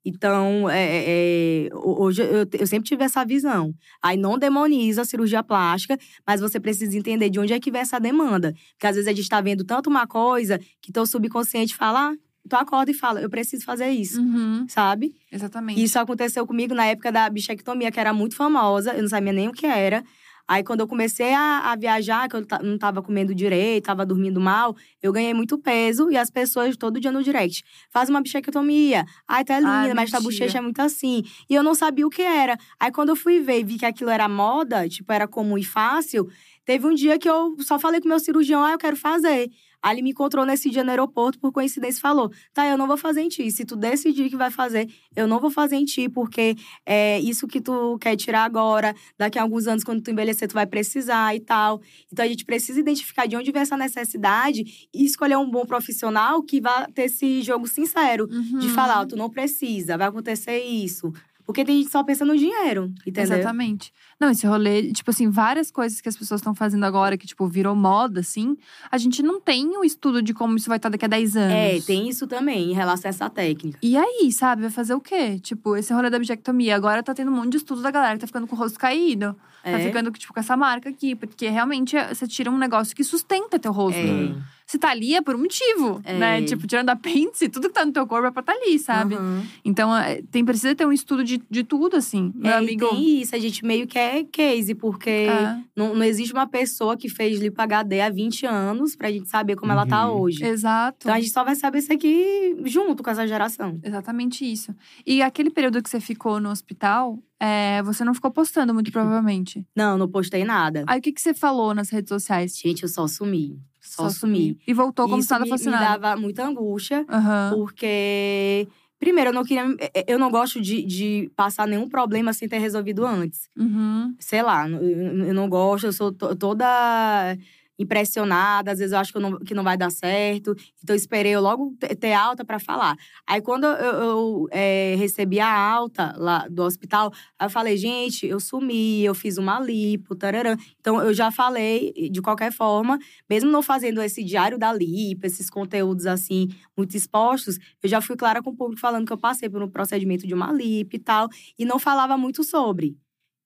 [0.04, 3.72] Então, é, é, é hoje eu, eu, sempre tive essa visão.
[4.02, 7.80] Aí não demoniza a cirurgia plástica, mas você precisa entender de onde é que vem
[7.80, 8.52] essa demanda.
[8.72, 12.16] Porque às vezes a gente está vendo tanto uma coisa que teu subconsciente fala, ah,
[12.48, 14.66] tu acorda e fala, eu preciso fazer isso, uhum.
[14.68, 15.14] sabe?
[15.30, 15.82] Exatamente.
[15.82, 19.48] Isso aconteceu comigo na época da bichectomia, que era muito famosa, eu não sabia nem
[19.48, 20.02] o que era.
[20.46, 24.40] Aí, quando eu comecei a, a viajar, que eu não tava comendo direito, tava dormindo
[24.40, 27.62] mal, eu ganhei muito peso e as pessoas todo dia no direct.
[27.90, 29.04] Faz uma bichectomia.
[29.26, 31.22] Ai, tá linda, Ai, mas tua bochecha é muito assim.
[31.48, 32.56] E eu não sabia o que era.
[32.78, 35.64] Aí, quando eu fui ver e vi que aquilo era moda, tipo, era comum e
[35.64, 36.28] fácil,
[36.64, 39.50] teve um dia que eu só falei com o meu cirurgião, ah, eu quero fazer.
[39.84, 43.20] Ele me encontrou nesse dia no aeroporto, por coincidência, falou: tá, eu não vou fazer
[43.22, 43.50] em ti.
[43.50, 46.54] Se tu decidir que vai fazer, eu não vou fazer em ti, porque
[46.86, 50.54] é isso que tu quer tirar agora, daqui a alguns anos, quando tu envelhecer, tu
[50.54, 51.80] vai precisar e tal.
[52.12, 56.42] Então a gente precisa identificar de onde vem essa necessidade e escolher um bom profissional
[56.42, 58.68] que vá ter esse jogo sincero de Uhum.
[58.74, 61.12] falar: ó, tu não precisa, vai acontecer isso.
[61.44, 63.38] Porque tem gente só pensa no dinheiro, entendeu?
[63.38, 63.92] Exatamente.
[64.20, 67.46] Não, esse rolê, tipo assim, várias coisas que as pessoas estão fazendo agora, que, tipo,
[67.48, 68.56] virou moda, assim,
[68.90, 71.52] a gente não tem um estudo de como isso vai estar daqui a 10 anos.
[71.52, 73.78] É, tem isso também, em relação a essa técnica.
[73.82, 75.38] E aí, sabe, vai fazer o quê?
[75.40, 76.76] Tipo, esse rolê da bichectomia.
[76.76, 78.78] Agora tá tendo um monte de estudo da galera que tá ficando com o rosto
[78.78, 79.36] caído.
[79.62, 79.86] Tá É.
[79.86, 81.14] ficando, tipo, com essa marca aqui.
[81.14, 83.98] Porque realmente é- você tira um negócio que sustenta teu rosto.
[84.00, 84.34] É.
[84.66, 86.16] Se tá ali é por um motivo, É.
[86.18, 86.42] né?
[86.42, 89.14] Tipo, tirando apêndice, tudo que tá no teu corpo é pra tá ali, sabe?
[89.16, 89.44] Aham.
[89.64, 92.32] Então, é, tem, precisa ter um estudo de, de tudo, assim.
[92.34, 92.88] Meu É, e amigo.
[92.88, 96.96] tem isso, a gente meio que é case, porque É, não, não existe uma pessoa
[96.96, 100.20] que fez lipo HD há 20 anos pra gente saber como ela tá Uhum.
[100.22, 100.42] hoje.
[100.44, 100.98] exato.
[101.02, 103.78] Então a gente só vai saber isso aqui junto com essa geração.
[103.82, 104.74] Exatamente isso.
[105.06, 109.66] E aquele período que você ficou no hospital, é, você não ficou postando muito provavelmente.
[109.74, 110.84] Não, não postei nada.
[110.86, 112.56] Aí o que, que você falou nas redes sociais?
[112.56, 113.58] Gente, eu só sumi.
[113.80, 114.56] Só, sumi.
[114.64, 115.98] E voltou como se nada me, fosse me nada.
[115.98, 117.50] dava muita angústia, Aham.
[117.54, 118.68] porque…
[119.00, 119.64] Primeiro, eu não queria…
[120.06, 123.48] Eu não gosto de, de passar nenhum problema sem ter resolvido antes.
[123.58, 124.14] Uhum.
[124.20, 124.80] sei lá, eu,
[125.26, 127.36] eu não gosto, eu sou to- toda
[127.78, 130.54] impressionada, às vezes eu acho que, eu não, que não vai dar certo.
[130.82, 132.96] Então, esperei eu logo te- ter alta para falar.
[133.26, 138.38] Aí, quando eu, eu, é, recebi a alta lá do hospital, eu falei, gente, eu
[138.40, 140.56] sumi, eu fiz uma lipo, tararã.
[140.80, 142.98] Então, eu já falei, de qualquer forma,
[143.28, 148.16] mesmo não fazendo esse diário da lipo, esses conteúdos, assim, muito expostos, eu já fui
[148.16, 150.98] clara com o público falando que eu passei por um procedimento de uma lipo e
[150.98, 152.96] tal, e não falava muito sobre,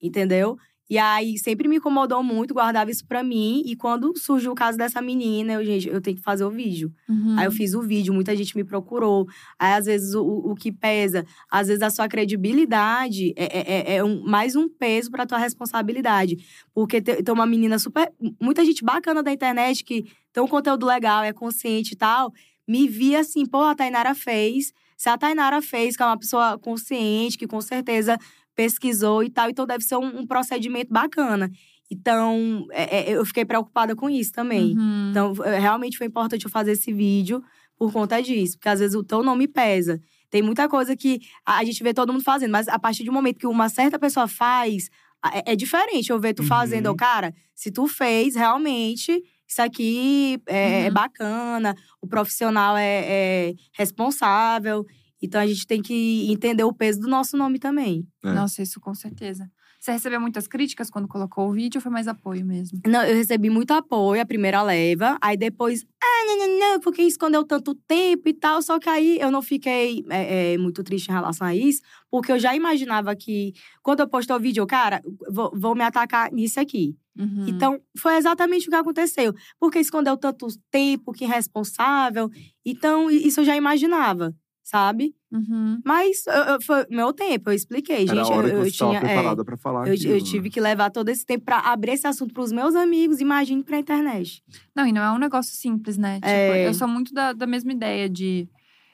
[0.00, 0.56] entendeu?
[0.88, 3.62] E aí, sempre me incomodou muito, guardava isso pra mim.
[3.66, 6.92] E quando surgiu o caso dessa menina, eu, gente, eu tenho que fazer o vídeo.
[7.08, 7.36] Uhum.
[7.38, 9.26] Aí eu fiz o vídeo, muita gente me procurou.
[9.58, 14.04] Aí, às vezes, o, o que pesa, às vezes a sua credibilidade é, é, é
[14.04, 16.36] um- mais um peso pra tua responsabilidade.
[16.72, 18.12] Porque tem, tem uma menina super.
[18.40, 22.32] Muita gente bacana da internet que tem um conteúdo legal, é consciente e tal.
[22.68, 24.72] Me via assim, pô, a Tainara fez.
[24.96, 28.16] Se a Tainara fez, que é uma pessoa consciente, que com certeza
[28.56, 31.50] pesquisou e tal, então deve ser um, um procedimento bacana.
[31.90, 34.76] Então, é- é, eu fiquei preocupada com isso também.
[34.76, 35.10] Uhum.
[35.10, 37.40] Então, é, realmente foi importante eu fazer esse vídeo
[37.78, 38.56] por conta disso.
[38.56, 40.00] Porque às vezes o teu nome pesa.
[40.30, 43.38] Tem muita coisa que a gente vê todo mundo fazendo, mas a partir do momento
[43.38, 44.88] que uma certa pessoa faz,
[45.32, 46.48] é, é diferente eu ver tu Uhum.
[46.48, 46.86] fazendo.
[46.86, 50.94] Eu, cara, se tu fez, realmente, isso aqui é, é Uhum.
[50.94, 54.84] bacana, o profissional é, é responsável.
[55.22, 58.06] Então a gente tem que entender o peso do nosso nome também.
[58.24, 58.32] É.
[58.32, 59.50] Nossa, isso com certeza.
[59.78, 62.80] Você recebeu muitas críticas quando colocou o vídeo ou foi mais apoio mesmo?
[62.86, 65.16] Não, eu recebi muito apoio, a primeira leva.
[65.20, 68.60] Aí depois, ah, não, não, não, porque escondeu tanto tempo e tal.
[68.62, 72.32] Só que aí eu não fiquei é, é, muito triste em relação a isso, porque
[72.32, 73.52] eu já imaginava que
[73.82, 75.00] quando eu postei o vídeo, cara,
[75.30, 76.96] vou, vou me atacar nisso aqui.
[77.18, 77.46] Uhum.
[77.48, 79.32] Então, foi exatamente o que aconteceu.
[79.58, 82.28] Porque escondeu tanto tempo, que irresponsável.
[82.64, 84.34] Então, isso eu já imaginava,
[84.70, 85.14] sabe?
[85.30, 85.80] Uhum.
[85.84, 88.32] Mas eu- eu- foi meu tempo, eu expliquei, Era gente.
[88.32, 88.98] a hora eu, que eu tinha.
[88.98, 90.24] é, preparada pra falar eu, aquilo, eu né?
[90.24, 93.78] tive que levar todo esse tempo pra abrir esse assunto pros meus amigos, imagine pra
[93.78, 94.42] internet.
[94.74, 96.16] Não, e não é um negócio simples, né?
[96.16, 96.66] Tipo, É.
[96.66, 98.48] eu sou muito da, da mesma ideia de.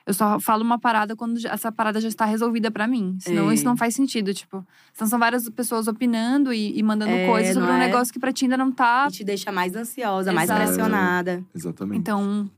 [0.04, 3.16] Eu só falo uma parada quando essa parada já está resolvida pra mim.
[3.20, 3.54] Senão É.
[3.54, 4.66] isso não faz sentido, tipo.
[4.92, 7.86] Então são várias pessoas opinando e, e mandando É, coisas sobre não um é?
[7.86, 9.06] negócio que pra ti ainda não tá.
[9.08, 10.64] E te deixa mais ansiosa, mais Exato.
[10.66, 11.44] pressionada.
[11.54, 11.98] Exatamente.
[12.00, 12.50] Então,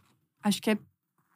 [0.43, 0.79] acho que é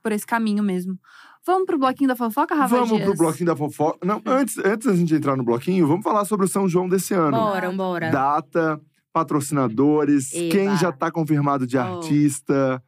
[0.03, 0.99] por esse caminho mesmo.
[1.47, 3.05] Vamos pro bloquinho da fofoca, Rafa Vamos Dias?
[3.09, 3.99] pro bloquinho da fofoca.
[4.07, 7.15] Não, antes, antes da gente entrar no bloquinho, vamos falar sobre o São João desse
[7.15, 7.31] ano.
[7.37, 8.11] Bora, bora.
[8.11, 8.81] Data,
[9.13, 10.51] patrocinadores, Eba.
[10.53, 11.81] quem já tá confirmado de Oh.
[11.81, 12.83] artista.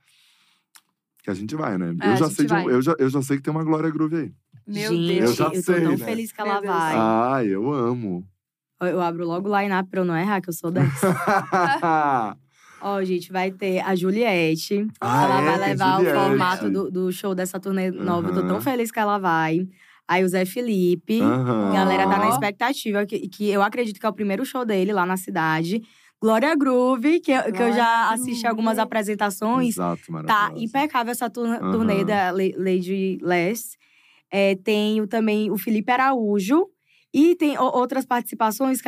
[1.22, 1.94] Que a gente vai, né?
[2.00, 2.74] É, eu, já gente sei de um- vai.
[2.74, 4.32] eu, já, eu já sei que tem uma Glória Groove aí.
[4.66, 5.30] Meu Gente, Deus.
[5.30, 5.96] Eu já eu tô sei, tão né?
[5.98, 6.94] feliz que ela vai.
[6.96, 8.24] Ai, eu amo.
[8.80, 11.06] Eu- Eu abro logo o line-up pra eu não errar, que eu sou dessa.
[12.80, 14.86] Ó, gente, vai ter a Juliette.
[15.00, 16.16] Ah, ela é, vai levar Juliette.
[16.16, 18.28] o formato do, do show dessa turnê nova.
[18.28, 19.66] Eu tô tão feliz que ela vai.
[20.08, 21.20] Aí o Zé Felipe.
[21.22, 24.92] A galera tá na expectativa, que, que eu acredito que é o primeiro show dele
[24.92, 25.80] lá na cidade.
[26.20, 28.46] Glória Groove, que, eu- que eu já assisti Groove.
[28.48, 29.70] algumas apresentações.
[29.76, 31.72] Exato, Tá impecável essa Aham.
[31.72, 33.76] turnê da La- Lady Les.
[34.30, 36.66] É, tem o- também o Felipe Araújo.
[37.12, 38.78] E tem outras participações,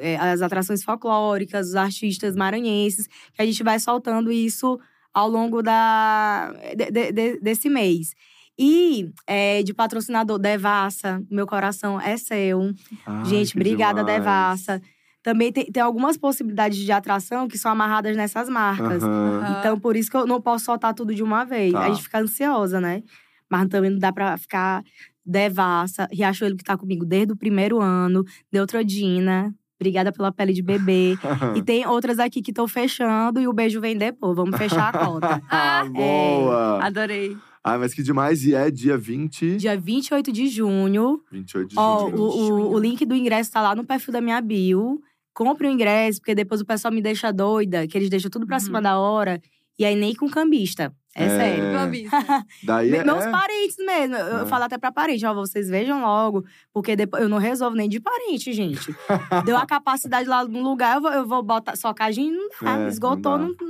[0.00, 4.78] é, as atrações folclóricas, os artistas maranhenses, que a gente vai soltando isso
[5.14, 8.14] ao longo da, de- de- de- desse mês.
[8.58, 12.72] E é, de patrocinador, Devassa, meu coração é seu.
[13.06, 14.18] Ai, gente, obrigada, demais.
[14.18, 14.82] Devassa.
[15.22, 19.02] também tem, tem algumas possibilidades de atração que são amarradas nessas marcas.
[19.04, 19.56] Aham.
[19.60, 21.72] Então, por isso que eu não posso soltar tudo de uma vez.
[21.72, 21.84] Tá.
[21.84, 23.02] A gente fica ansiosa, né?
[23.48, 24.82] Mas também não dá pra ficar
[25.24, 26.08] devassa.
[26.12, 28.24] Riachuelo que tá comigo desde o primeiro ano.
[28.52, 29.54] Neutrodina.
[29.80, 31.16] Obrigada pela pele de bebê.
[31.56, 34.36] e tem outras aqui que estão fechando e o beijo vem depois.
[34.36, 35.42] Vamos fechar a conta.
[35.50, 36.84] Ah, boa!
[36.84, 37.36] Adorei.
[37.64, 38.44] Ah, mas que demais.
[38.44, 39.56] E é dia 20…
[39.56, 41.20] Dia 28 de junho.
[41.30, 42.16] 28 de Ó, junho.
[42.16, 45.00] o, o, o link do ingresso tá lá no perfil da minha bio.
[45.34, 48.56] Compre o ingresso, porque depois o pessoal me deixa doida, que eles deixam tudo pra
[48.56, 48.60] Uhum.
[48.60, 49.40] cima da hora.
[49.78, 50.94] E aí nem com cambista.
[51.14, 51.28] É, É.
[51.28, 51.78] sério.
[51.78, 52.16] Clubista.
[52.64, 53.04] Daí é…
[53.04, 54.16] Meus parentes mesmo.
[54.16, 54.40] Eu, É.
[54.42, 57.88] eu falo até pra parente, ó, vocês vejam logo, porque depois eu não resolvo nem
[57.88, 58.94] de parente, gente.
[59.44, 62.78] Deu a capacidade lá no lugar, eu vou, eu vou botar socagem, não dá.
[62.78, 63.64] É, Esgotou, não não, dá.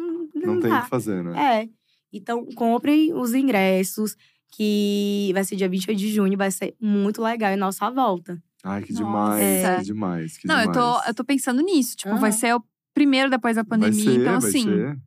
[0.47, 1.63] não, Não tem o que fazer, né?
[1.63, 1.69] É.
[2.13, 4.15] Então, comprem os ingressos,
[4.55, 8.41] que vai ser dia 28 de junho, vai ser muito legal em nossa volta.
[8.63, 9.77] Ai, que demais, É.
[9.79, 11.03] que demais, que Não, eu demais.
[11.03, 11.97] tô, eu tô pensando nisso.
[11.97, 12.39] Tipo, vai Aham.
[12.39, 12.63] ser o
[12.95, 14.05] primeiro depois da pandemia.
[14.05, 14.99] vai ser, então, vai assim, ser.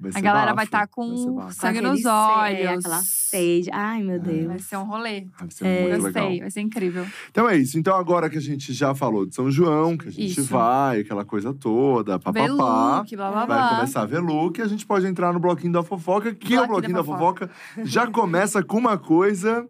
[0.00, 2.58] Vai a galera bafo, vai estar com vai sangue nos olhos.
[2.58, 3.70] É, aquela sede.
[3.72, 4.18] Ai, meu É.
[4.18, 4.46] Deus.
[4.46, 5.26] Vai ser um rolê.
[5.38, 5.80] Vai ser É.
[5.88, 6.38] muito Gostei, legal.
[6.40, 7.06] vai ser incrível.
[7.30, 7.78] Então é isso.
[7.78, 10.44] Então agora que a gente já falou de São João, que a gente Isso.
[10.44, 13.04] vai, aquela coisa toda, papapá.
[13.46, 16.66] Vai começar a ver look, a gente pode entrar no bloquinho da fofoca, que o
[16.66, 17.50] Bloquinho bloquinho da da fofoca
[17.84, 19.68] já começa com uma coisa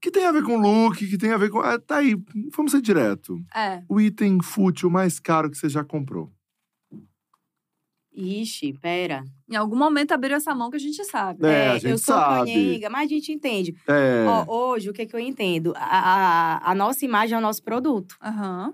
[0.00, 1.60] que tem a ver com look, que tem a ver com.
[1.60, 2.16] Ah, tá aí,
[2.56, 3.38] vamos ser direto.
[3.54, 3.82] É.
[3.88, 6.32] O item fútil mais caro que você já comprou.
[8.12, 9.22] Ixi, pera.
[9.48, 11.46] Em algum momento abriu essa mão que a gente sabe.
[11.46, 13.74] É, a gente eu sou canhenga, mas a gente entende.
[13.86, 14.24] É.
[14.26, 15.72] Ó, hoje, o que, que eu entendo?
[15.76, 18.16] A, a, a nossa imagem é o nosso produto.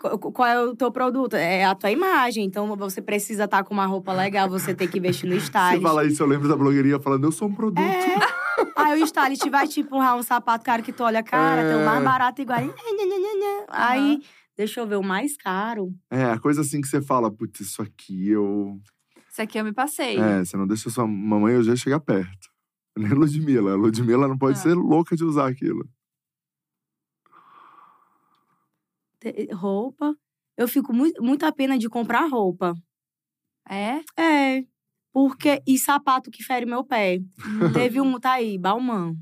[0.01, 1.35] Qu- Qual é o teu produto?
[1.35, 2.45] É a tua imagem.
[2.45, 5.83] Então, você precisa estar com uma roupa legal, você tem que investir no Você stylist.
[5.83, 7.81] fala isso, eu lembro da blogueirinha falando, eu sou um produto.
[7.85, 8.17] É.
[8.75, 11.85] Aí o stylist vai te empurrar um sapato caro que tu olha, cara, tem o
[11.85, 12.05] mais É.
[12.05, 12.59] barato igual.
[13.69, 14.21] Aí,
[14.57, 15.93] deixa eu ver, o mais caro.
[16.11, 18.79] É, a coisa assim que você fala, putz, isso aqui eu.
[19.37, 20.19] Isso aqui eu me passei.
[20.19, 22.49] É, você não deixa sua mamãe eu já chegar perto.
[22.97, 23.73] Nem Ludmilla.
[23.73, 24.63] A Ludmilla não pode Ah.
[24.63, 25.87] ser louca de usar aquilo.
[29.21, 30.17] Te- Roupa.
[30.57, 32.73] Eu fico muito, muito a pena de comprar roupa.
[33.69, 34.01] É?
[34.19, 34.65] É.
[35.13, 35.63] Porque.
[35.67, 37.19] E sapato que fere meu pé.
[37.75, 39.15] Teve um, tá aí, Balmain.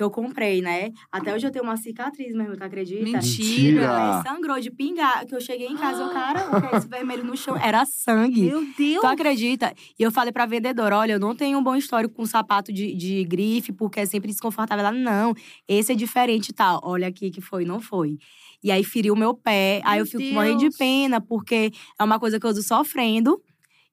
[0.00, 0.92] Que eu comprei, né?
[1.12, 3.02] Até hoje eu tenho uma cicatriz mesmo, tu acredita?
[3.02, 4.16] Mentira.
[4.16, 5.26] Aí sangrou de pingar.
[5.26, 7.54] Que eu cheguei em casa, o cara, o que é esse vermelho no chão?
[7.54, 8.46] Era sangue.
[8.46, 9.02] Meu Deus!
[9.02, 9.74] Tu acredita?
[9.98, 12.94] E eu falei pra vendedora: olha, eu não tenho um bom histórico com sapato de,
[12.94, 14.86] de grife, porque é sempre desconfortável.
[14.86, 15.34] Ela, não,
[15.68, 16.80] esse é diferente e tal.
[16.82, 18.16] Olha aqui que foi, não foi.
[18.64, 19.82] E aí feriu meu pé.
[19.84, 20.76] aí Meu eu fico morrendo de Deus.
[20.78, 23.38] pena, porque é uma coisa que eu uso sofrendo.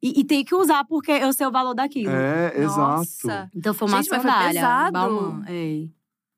[0.02, 2.12] E, e tem que usar porque eu sei o valor daquilo.
[2.12, 3.28] É, Nossa.
[3.28, 3.50] exato.
[3.54, 4.62] Então foi uma Gente, mas foi sandália.
[4.62, 4.92] pesado.
[4.94, 5.97] Balmain, é.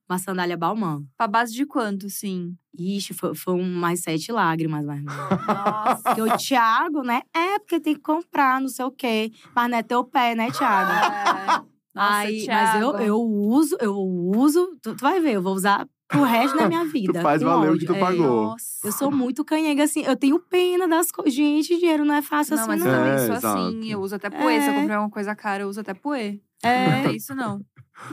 [0.09, 1.05] Uma sandália Balmain.
[1.15, 2.55] Pra base de quanto, sim?
[2.77, 5.05] Ixi, foi, foi um mais sete lágrimas, menos.
[5.05, 6.01] Nossa.
[6.03, 7.21] Porque o Thiago, né?
[7.35, 9.31] É, porque tem que comprar, não sei o quê.
[9.55, 10.91] Mas não é teu pé, né, Thiago?
[10.91, 11.45] É.
[11.93, 12.97] Nossa, Aí, mas eu, Thiago.
[13.03, 14.77] eu uso, eu uso.
[14.81, 17.21] Tu, tu vai ver, eu vou usar pro resto da minha vida.
[17.21, 17.99] faz com valer o que tu É.
[17.99, 18.43] pagou.
[18.45, 18.87] Nossa.
[18.87, 20.01] Eu sou muito canhega, assim.
[20.03, 21.33] Eu tenho pena das coisas.
[21.33, 22.87] Gente, dinheiro não é fácil Não, assim, mas não.
[22.87, 23.59] eu também É, sou exato.
[23.59, 23.91] assim.
[23.91, 24.59] Eu uso até poê.
[24.61, 24.79] Se eu É.
[24.79, 26.39] comprei uma coisa cara, eu uso até poê.
[26.63, 27.61] Não É, tem isso, não.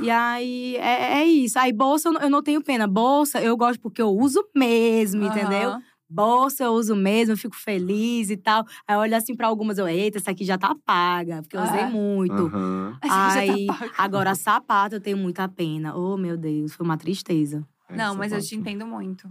[0.02, 1.58] E aí, é, é isso.
[1.58, 2.86] Aí, bolsa, eu não- não tenho pena.
[2.86, 5.70] Bolsa, eu gosto porque eu uso mesmo, entendeu?
[5.70, 5.82] Aham.
[6.08, 8.64] Bolsa eu uso mesmo, eu fico feliz e tal.
[8.86, 11.62] Aí eu olho assim pra algumas, eu, eita, essa aqui já tá paga, porque eu
[11.62, 11.86] usei É.
[11.86, 12.48] muito.
[12.50, 13.90] Tá Aí, pago.
[13.98, 15.96] agora sapato eu tenho muita pena.
[15.96, 17.66] Oh, meu Deus, foi uma tristeza.
[17.90, 19.28] Não, Essa mas eu te entendo muito.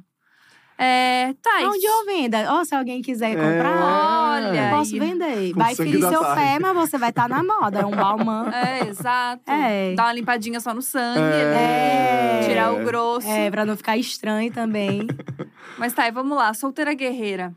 [0.77, 1.69] É, tá.
[1.69, 2.35] Onde eu vendo?
[2.49, 3.35] Ó, se alguém quiser É.
[3.35, 5.53] comprar, Olha posso vender.
[5.53, 7.79] Com Vai ferir seu pé, mas você vai estar na moda.
[7.79, 8.51] É um Balmain.
[8.53, 9.43] É, exato.
[9.49, 9.93] É.
[9.95, 12.41] Dá uma limpadinha só no sangue, É.
[12.41, 12.47] né?
[12.47, 13.27] Tirar o grosso.
[13.27, 15.07] É, pra não ficar estranho também.
[15.77, 16.53] Mas tá, e vamos lá.
[16.53, 17.53] Solteira guerreira.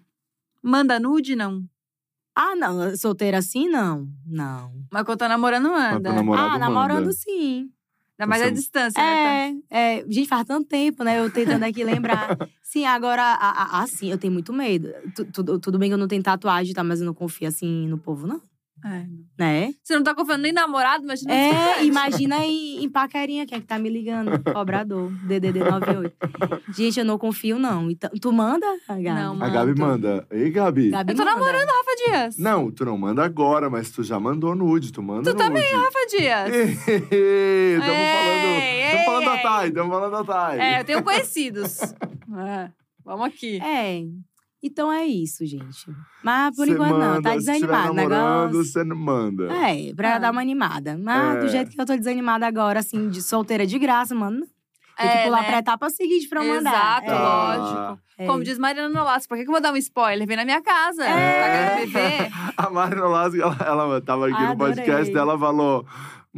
[0.62, 1.62] Manda nude, não?
[2.36, 2.96] ah, não.
[2.96, 4.06] Solteira assim, não.
[4.24, 4.70] Não.
[4.92, 5.70] Mas quando tá namorando,
[6.00, 7.12] namorado ah, namorando manda.
[7.12, 7.68] sim.
[8.18, 9.54] Ainda mais a distância, né?
[9.70, 11.18] É, é, gente, faz tanto tempo, né?
[11.20, 12.28] Eu tentando aqui lembrar.
[12.62, 13.22] Sim, agora,
[13.72, 14.88] assim, eu tenho muito medo.
[15.14, 16.82] Tu- Tudo, tudo bem que eu não tenho tatuagem, tá?
[16.84, 18.42] Mas eu não confio, assim, no povo, não.
[18.84, 19.06] É.
[19.38, 19.74] Né?
[19.82, 23.60] Você não tá confiando nem em namorado, imagina É, imagina em, em paquerinha, quem é
[23.60, 24.40] que tá me ligando?
[24.52, 26.16] Cobrador, DDD 98.
[26.76, 27.90] Gente, eu não confio, não.
[27.90, 29.02] Então, tu manda, Gabi?
[29.04, 30.26] Não, A Gabi manda.
[30.30, 30.90] Ei, Gabi.
[30.90, 31.34] Gabi Eu tô manda.
[31.36, 32.38] namorando Rafa Dias.
[32.38, 34.92] Não, tu não manda agora, mas tu já mandou nude.
[34.92, 35.44] Tu manda Tu nude.
[35.44, 36.48] também, Rafa Dias.
[36.54, 39.42] Estamos Ei, falando, ei, falando da ei.
[39.42, 40.60] Thay, estamos falando da Thay.
[40.60, 41.78] É, eu tenho conhecidos.
[42.46, 42.70] É,
[43.02, 43.58] vamos aqui.
[43.58, 44.02] É.
[44.62, 45.86] Então é isso, gente.
[46.22, 48.64] Mas por Cê enquanto não, manda, tá se estiver desanimado o namorando, negócio.
[48.72, 49.44] você não manda.
[49.52, 50.18] É, pra Ah.
[50.18, 50.98] dar uma animada.
[51.00, 51.40] Mas É.
[51.40, 54.40] do jeito que eu tô desanimada agora, assim, de solteira de graça, mano.
[54.96, 55.46] Tem que É, pular né?
[55.48, 57.02] pra etapa seguinte pra eu mandar.
[57.04, 57.14] Exato, É.
[57.18, 58.00] lógico.
[58.18, 58.26] É.
[58.26, 60.26] Como diz Mariana Nolasco, por que, que eu vou dar um spoiler?
[60.26, 61.04] Vem na minha casa.
[61.04, 61.86] É.
[61.86, 62.52] Tá?
[62.66, 64.74] A Marina Lasco, ela, ela tava aqui no Adorei.
[64.74, 65.86] podcast dela, falou…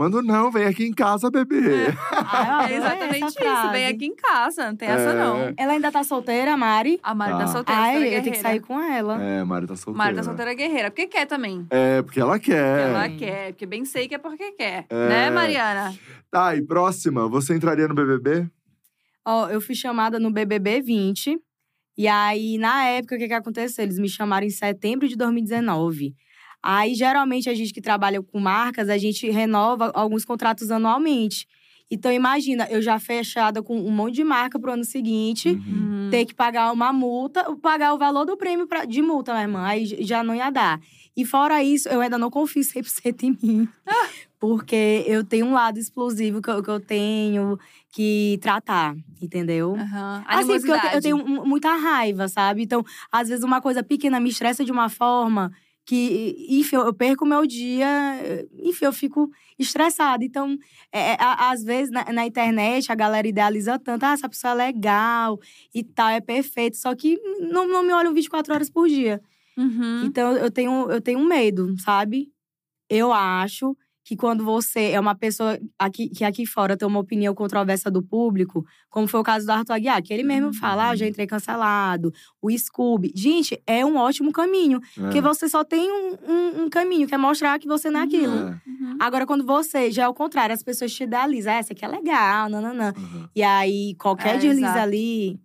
[0.01, 1.89] Manda não, vem aqui em casa, bebê.
[2.11, 3.39] Ah, eu adorei É exatamente essa isso.
[3.39, 3.73] frase.
[3.73, 5.15] Vem aqui em casa, não tem essa É.
[5.15, 5.53] não.
[5.59, 6.99] Ela ainda tá solteira, Mari?
[7.03, 7.39] A Mari Tá.
[7.41, 9.23] tá solteira, Ai, solteira eu tenho que sair com ela.
[9.23, 9.99] É, Mari tá solteira.
[9.99, 10.91] Mari tá solteira guerreira.
[10.91, 11.67] Porque quer também.
[11.69, 12.89] É, porque ela quer.
[12.89, 14.87] Ela quer, porque bem sei que é porque quer.
[14.89, 15.09] É.
[15.09, 15.95] Né, Mariana?
[16.31, 18.49] Tá, e próxima, você entraria no BBB?
[19.27, 21.39] Ó, eu fui chamada no BBB 20.
[21.99, 23.85] E aí, na época, o que que aconteceu?
[23.85, 26.15] Eles me chamaram em setembro de 2019.
[26.63, 31.47] Aí, geralmente, a gente que trabalha com marcas, a gente renova alguns contratos anualmente.
[31.91, 36.07] Então, imagina, eu já fechada com um monte de marca pro ano seguinte, Uhum.
[36.07, 36.09] Hum.
[36.11, 39.65] ter que pagar uma multa, pagar o valor do prêmio pra- de multa, minha irmã.
[39.67, 40.81] Aí já não ia dar.
[41.17, 43.69] E fora isso, eu ainda não confio 100% em mim.
[44.39, 47.59] Porque eu tenho um lado explosivo que eu, que eu tenho
[47.93, 49.75] que tratar, entendeu?
[49.77, 50.25] Aham.
[50.27, 52.63] Assim, porque eu, eu tenho mu- muita raiva, sabe?
[52.63, 52.83] Então,
[53.13, 55.53] às vezes, uma coisa pequena me estressa de uma forma
[55.91, 57.89] que, enfim, eu perco o meu dia,
[58.59, 60.25] enfim, eu fico estressada.
[60.25, 60.57] Então,
[60.93, 64.53] é, é, a- às vezes, na, na internet, a galera idealiza tanto, ah, essa pessoa
[64.53, 65.41] é legal
[65.75, 66.77] e tal, é perfeito.
[66.77, 69.21] Só que não, não me olham 24 horas por dia.
[69.57, 70.05] Uhum.
[70.05, 72.31] Então, eu tenho, eu tenho medo, sabe?
[72.89, 73.77] Eu acho
[74.11, 78.03] que quando você é uma pessoa aqui, que aqui fora tem uma opinião controversa do
[78.03, 80.53] público, como foi o caso do Arthur Aguiar, que ele mesmo Uhum.
[80.53, 82.13] fala, ah, já entrei cancelado,
[82.43, 83.13] o Scooby.
[83.15, 85.01] Gente, é um ótimo caminho, É.
[85.03, 88.03] porque você só tem um, um, um caminho, que é mostrar que você não é
[88.03, 88.35] aquilo.
[88.37, 88.61] É.
[88.67, 88.97] Uhum.
[88.99, 91.89] Agora, quando você já é o contrário, as pessoas te idealizam, ah, essa aqui é
[91.89, 92.93] legal, nananã.
[92.97, 93.29] Uhum.
[93.37, 94.79] E aí, qualquer É, deslize exato.
[94.81, 95.39] ali.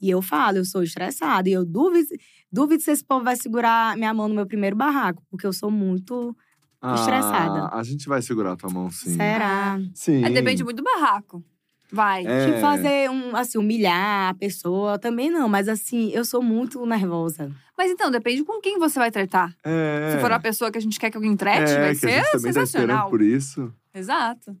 [0.00, 1.50] E eu falo, eu sou estressada.
[1.50, 2.08] E eu duvido,
[2.50, 5.70] duvido se esse povo vai segurar minha mão no meu primeiro barraco, porque eu sou
[5.70, 6.34] muito.
[6.82, 7.68] Estressada.
[7.72, 9.16] Ah, a gente vai segurar a tua mão, sim.
[9.16, 9.78] Será?
[9.94, 10.24] Sim.
[10.24, 11.42] É, depende muito do barraco.
[11.90, 12.26] Vai.
[12.26, 12.46] É.
[12.46, 17.50] Tipo, fazer um, assim, humilhar a pessoa também não, mas assim, eu sou muito nervosa.
[17.78, 19.54] Mas então, depende com quem você vai tratar.
[19.64, 20.12] É.
[20.12, 22.08] Se for a pessoa que a gente quer que alguém trate, é, vai que a
[22.08, 23.10] ser gente também tá sensacional.
[23.10, 23.72] por isso.
[23.94, 24.56] Exato.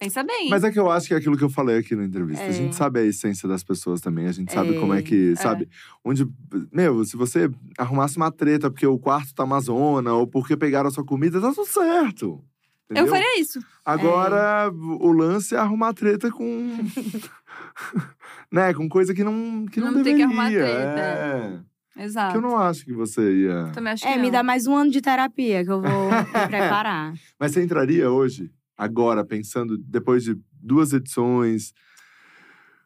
[0.00, 0.48] Pensa bem.
[0.48, 2.42] Mas é que eu acho que é aquilo que eu falei aqui na entrevista.
[2.42, 2.52] A É.
[2.52, 4.26] gente sabe a essência das pessoas também.
[4.26, 4.80] A gente sabe É.
[4.80, 5.68] como é que, sabe?
[6.02, 6.26] Onde,
[6.72, 10.88] meu, se você arrumasse uma treta porque o quarto tá uma zona ou porque pegaram
[10.88, 12.42] a sua comida, tá tudo certo.
[12.88, 13.08] Eu entendeu?
[13.12, 13.60] faria isso.
[13.84, 16.76] Agora, o lance é arrumar treta com.
[18.50, 18.72] né?
[18.74, 20.26] Com coisa que não, que não, Não tem que deveria.
[20.26, 21.00] arrumar treta.
[21.96, 22.04] É.
[22.04, 22.32] Exato.
[22.32, 23.70] Que eu não acho que você ia.
[23.74, 24.30] Também acho É, que me não.
[24.30, 26.10] dá mais um ano de terapia que eu vou me
[26.48, 27.12] preparar.
[27.38, 31.74] Mas você entraria hoje, agora, pensando, depois de duas edições,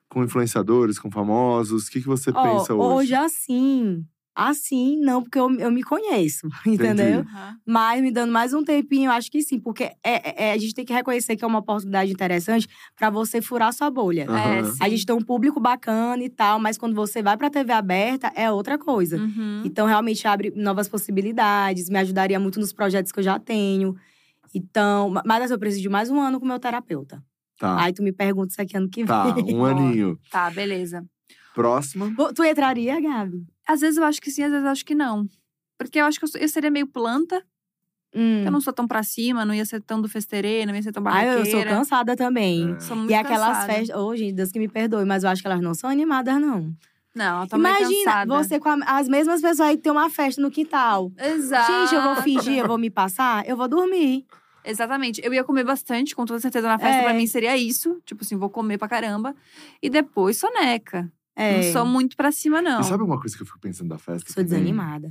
[0.08, 2.94] com influenciadores, com famosos, o que, que você Ó, pensa hoje?
[2.94, 4.04] hoje, assim.
[4.36, 7.20] Assim, não, porque eu, eu me conheço, entendeu?
[7.20, 7.56] Aham.
[7.64, 10.74] Mas me dando mais um tempinho, eu acho que sim, porque é, é- a gente
[10.74, 12.66] tem que reconhecer que é uma oportunidade interessante
[12.96, 14.26] pra você furar sua bolha.
[14.28, 14.74] Aham.
[14.80, 14.84] É.
[14.84, 18.32] A gente tem um público bacana e tal, mas quando você vai pra TV aberta,
[18.34, 19.18] é outra coisa.
[19.18, 19.62] Uhum.
[19.64, 23.96] Então, realmente abre novas possibilidades, me ajudaria muito nos projetos que eu já tenho.
[24.55, 27.22] Então, ma- mas eu preciso de mais um ano com o meu terapeuta.
[27.59, 29.55] Tá, Aí tu me pergunta isso aqui ano que tá, vem.
[29.55, 30.18] um aninho.
[30.31, 31.05] Tá, beleza.
[31.55, 32.12] Próxima.
[32.35, 33.44] Tu entraria, Gabi?
[33.66, 35.26] Às vezes eu acho que sim, às vezes eu acho que não.
[35.78, 37.43] Porque eu acho que eu, seria meio planta.
[38.14, 38.44] Hum.
[38.44, 40.93] Eu não sou tão pra cima, não ia ser tão do festeirê, não ia ser
[40.93, 41.40] tão Ah, barraqueira.
[41.40, 42.74] eu sou cansada também.
[42.74, 42.81] É.
[42.81, 43.72] Sou muito E aquelas cansada.
[43.72, 43.97] festas.
[43.97, 46.72] Ô, gente, Deus que me perdoe, mas eu acho que elas não são animadas, não.
[47.14, 48.35] Não, eu tô meio Imagina, cansada.
[48.44, 51.12] você com a- as mesmas pessoas aí que tem uma festa no quintal.
[51.16, 51.72] Exato.
[51.72, 54.26] Gente, eu vou fingir, eu vou me passar, eu vou dormir.
[54.65, 55.20] Exatamente.
[55.24, 56.97] Eu ia comer bastante, com toda certeza, na festa.
[56.97, 57.05] É.
[57.05, 58.01] Pra mim seria isso.
[58.05, 59.35] Tipo assim, vou comer pra caramba.
[59.82, 61.11] E depois soneca.
[61.36, 62.81] É, Não sou muito pra cima, não.
[62.81, 64.32] E sabe uma coisa que eu fico pensando da festa?
[64.32, 64.47] sou também?
[64.61, 65.11] desanimada.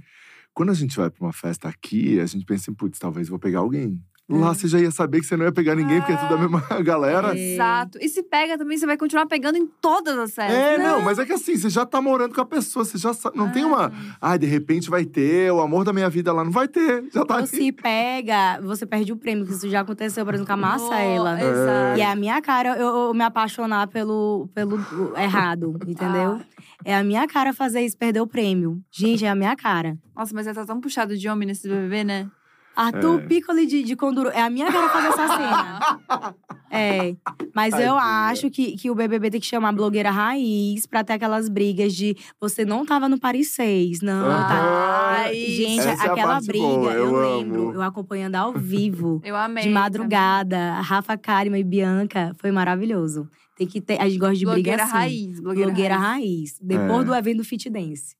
[0.53, 3.39] Quando a gente vai pra uma festa aqui, a gente pensa em, putz, talvez vou
[3.39, 3.99] pegar alguém.
[4.29, 4.53] Lá É.
[4.53, 6.61] você já ia saber que você não ia pegar ninguém, porque é tudo da mesma
[6.81, 7.37] galera.
[7.37, 7.53] É.
[7.55, 7.97] Exato.
[8.01, 10.55] E se pega também, você vai continuar pegando em todas as festas.
[10.57, 13.13] É, não, mas é que assim, você já tá morando com a pessoa, você já
[13.13, 13.37] sabe.
[13.37, 13.91] Não tem uma.
[14.21, 16.43] Ai, de repente vai ter, o amor da minha vida lá.
[16.43, 17.03] Não vai ter.
[17.13, 17.47] Já tá Ou ali.
[17.47, 21.37] se pega, você perde o prêmio, que isso já aconteceu, por exemplo, com a Marcela.
[21.39, 21.97] Oh, exato.
[21.99, 24.79] E é a minha cara eu, eu me apaixonar pelo, pelo
[25.17, 26.39] errado, entendeu?
[26.85, 28.81] É a minha cara fazer isso, perder o prêmio.
[28.89, 29.97] Gente, é a minha cara.
[30.15, 32.27] Nossa, mas ele tá tão puxado de homem nesse BBB, né?
[32.75, 33.27] Arthur É.
[33.27, 34.29] Piccoli de, de Conduro.
[34.29, 36.33] É a minha cara fazer essa cena.
[36.75, 37.15] É.
[37.53, 38.29] Mas eu Tadinha.
[38.31, 41.93] acho que, que o BBB tem que chamar a blogueira raiz pra ter aquelas brigas
[41.93, 45.17] de você não tava no Paris 6, não, tá?
[45.19, 48.53] Ai, Gente, Essa é a aquela parte briga, boa, eu, eu lembro, eu acompanhando ao
[48.53, 49.21] vivo.
[49.23, 49.65] Eu amei.
[49.65, 53.29] de madrugada, Rafa Karima e Bianca, foi maravilhoso.
[53.55, 54.01] Tem que ter.
[54.01, 54.91] A gente gosta de briga blogueira assim.
[54.93, 55.39] raiz.
[55.39, 56.13] Blogueira, Blogueira raiz.
[56.23, 56.59] raiz.
[56.61, 57.03] Depois É.
[57.03, 58.15] do evento do Fit Dance.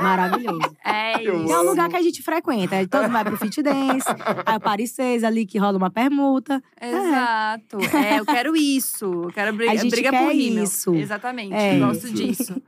[0.00, 0.58] Maravilhoso.
[0.84, 1.52] É Eu isso.
[1.52, 1.70] É o amo.
[1.70, 2.86] lugar que a gente frequenta.
[2.88, 4.06] Todo mundo vai pro Fit Dance.
[4.44, 6.60] aí o Paris 6 ali que rola uma permuta.
[6.80, 7.78] Exato.
[7.96, 9.04] É, eu quero isso.
[9.04, 10.64] Eu quero briga, A gente briga quer por rímel.
[10.64, 10.94] isso.
[10.94, 11.54] Exatamente.
[11.54, 11.78] É.
[11.78, 12.14] Gosto Isso.
[12.14, 12.62] disso.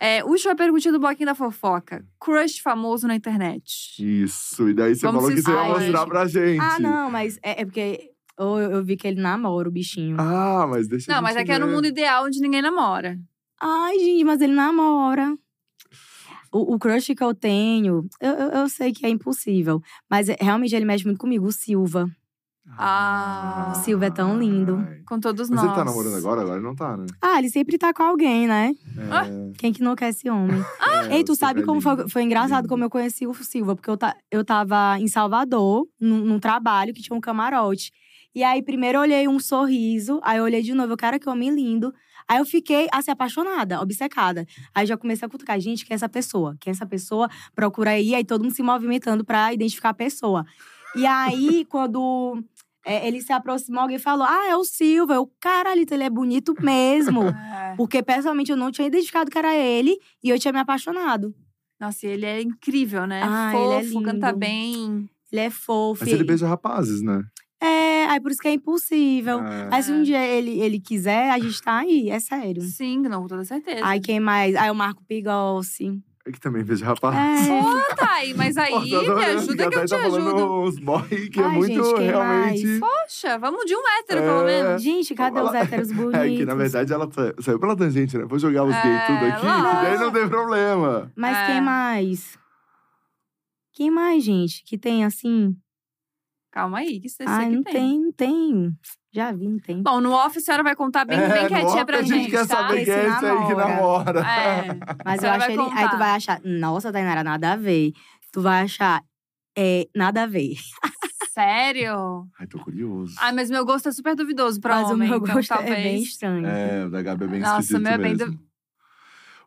[0.00, 2.02] É, última perguntinha do bloquinho da fofoca.
[2.18, 3.94] Crush famoso na internet.
[3.98, 4.68] Isso.
[4.70, 6.58] E daí você Como falou se que você ia mostrar pra gente.
[6.60, 8.09] Ah, não, mas é, é porque
[8.40, 10.16] eu, eu vi que ele namora o bichinho.
[10.18, 13.18] Ah, mas deixa Não, mas é que é no mundo ideal onde ninguém namora.
[13.60, 15.36] Ai, gente, mas ele namora.
[16.52, 19.80] O, o crush que eu tenho, eu, eu, eu sei que é impossível.
[20.08, 22.10] Mas é- realmente ele mexe muito comigo, o Silva.
[22.78, 23.72] Ah.
[23.74, 24.76] O Silva é tão lindo.
[24.88, 25.00] Ai.
[25.06, 25.66] Com todos Mas nós.
[25.66, 26.40] ele tá namorando agora?
[26.42, 27.06] Agora ele não tá, né?
[27.20, 28.72] Ah, ele sempre tá com alguém, né?
[28.96, 30.60] É, Quem que não quer esse homem?
[31.10, 32.68] é, Ei, tu sabe é como foi, foi engraçado Lindo.
[32.68, 33.74] como eu conheci o Silva?
[33.74, 37.90] Porque eu, ta, eu tava em Salvador, num, num trabalho que tinha um camarote.
[38.34, 41.28] E aí, primeiro eu olhei um sorriso, aí eu olhei de novo, eu cara que
[41.28, 41.92] homem lindo.
[42.28, 44.46] Aí eu fiquei, assim, apaixonada, obcecada.
[44.72, 46.56] Aí já comecei a cutucar, gente, quem é essa pessoa?
[46.60, 47.28] Quem é essa pessoa?
[47.54, 50.46] Procura aí, aí todo mundo se movimentando pra identificar a pessoa.
[50.94, 52.40] E aí, quando
[52.84, 55.14] é, ele se aproximou, alguém falou, ah, é o Silva.
[55.14, 57.22] Eu, caralho, ele é bonito mesmo.
[57.70, 57.74] É.
[57.76, 61.32] Porque, pessoalmente, eu não tinha identificado que era ele e eu tinha me apaixonado.
[61.78, 63.22] Nossa, e ele é incrível, né?
[63.24, 64.38] Ah, ele é Fofo, canta lindo.
[64.38, 65.10] bem.
[65.30, 66.04] Ele é fofo.
[66.04, 67.22] Mas ele beija rapazes, né?
[67.62, 69.40] É, aí por isso que é impossível.
[69.40, 69.68] É.
[69.70, 72.62] Aí se um dia ele, ele quiser, a gente tá aí, é sério.
[72.62, 73.80] Sim, não, com toda certeza.
[73.84, 74.56] Aí quem mais?
[74.56, 76.00] Aí o Marco Pigossi.
[76.26, 77.48] É que também beija rapazes.
[77.48, 77.52] É.
[77.62, 80.62] Ô, Thay, mas aí Pô, tô me ajuda que eu te tá ajudo.
[80.62, 82.78] uns boy que é Ai, muito gente, realmente.
[82.78, 84.26] Poxa, vamos de um hétero, É.
[84.26, 84.82] pelo menos.
[84.82, 86.14] Gente, cadê os Fala- héteros bonitos?
[86.20, 88.24] É que, na verdade, ela sa- saiu pela tangente, né?
[88.26, 91.10] Vou jogar os É, gays tudo aqui, e daí não tem problema.
[91.16, 91.46] Mas É.
[91.46, 92.38] quem mais?
[93.72, 94.62] Quem mais, gente?
[94.64, 95.56] Que tem assim?
[96.52, 97.72] Calma aí, que você Ai, que não tem.
[97.72, 98.72] tem, não tem.
[99.12, 99.82] Já vi, não tem.
[99.82, 102.30] Bom, no off a senhora vai contar bem, bem É, no quietinha pra a gente
[102.30, 102.56] quer tá?
[102.56, 104.20] saber quem é esse aí que namora.
[104.20, 104.66] É.
[105.04, 105.62] Mas eu acho ele.
[105.72, 107.92] Aí tu vai achar, nossa, Tainara, nada a ver.
[108.32, 109.02] Tu vai achar,
[109.56, 110.54] é, nada a ver.
[111.32, 112.26] Sério?
[112.38, 113.14] Ai, tô curioso.
[113.18, 115.08] Ai, mas meu gosto é super duvidoso pra Mas homem.
[115.08, 115.72] o meu então, gosto talvez...
[115.78, 116.46] é bem estranho.
[116.46, 118.38] É, o da Gabi é bem Nossa, esquisito o meu é bem mesmo.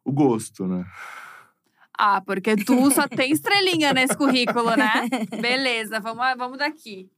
[0.06, 0.86] O gosto, né?
[1.98, 5.08] Ah, porque tu só tem estrelinha nesse currículo, né?
[5.40, 7.10] Beleza, vamos, vamos daqui.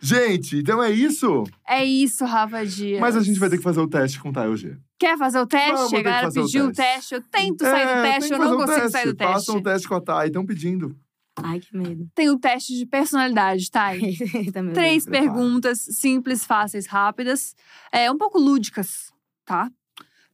[0.00, 1.44] Gente, então é isso?
[1.66, 3.00] É isso, Rafa Dias.
[3.00, 4.76] Mas a gente vai ter que fazer o teste com o Tayo G.
[4.98, 5.72] Quer fazer o teste?
[5.72, 7.14] Vamos a galera fazer o pediu o teste.
[7.14, 9.32] Eu tento sair do É, teste, eu não fazer um consigo sair do teste.
[9.32, 10.96] Faça um teste com a Thay, estão pedindo.
[11.42, 12.08] Ai, que medo.
[12.14, 13.90] Tem o teste de personalidade, tá?
[14.62, 17.54] Meu Três perguntas simples, fáceis, rápidas.
[17.92, 19.12] É, um pouco lúdicas,
[19.44, 19.70] tá?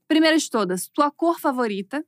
[0.06, 2.04] Primeira de todas, tua cor favorita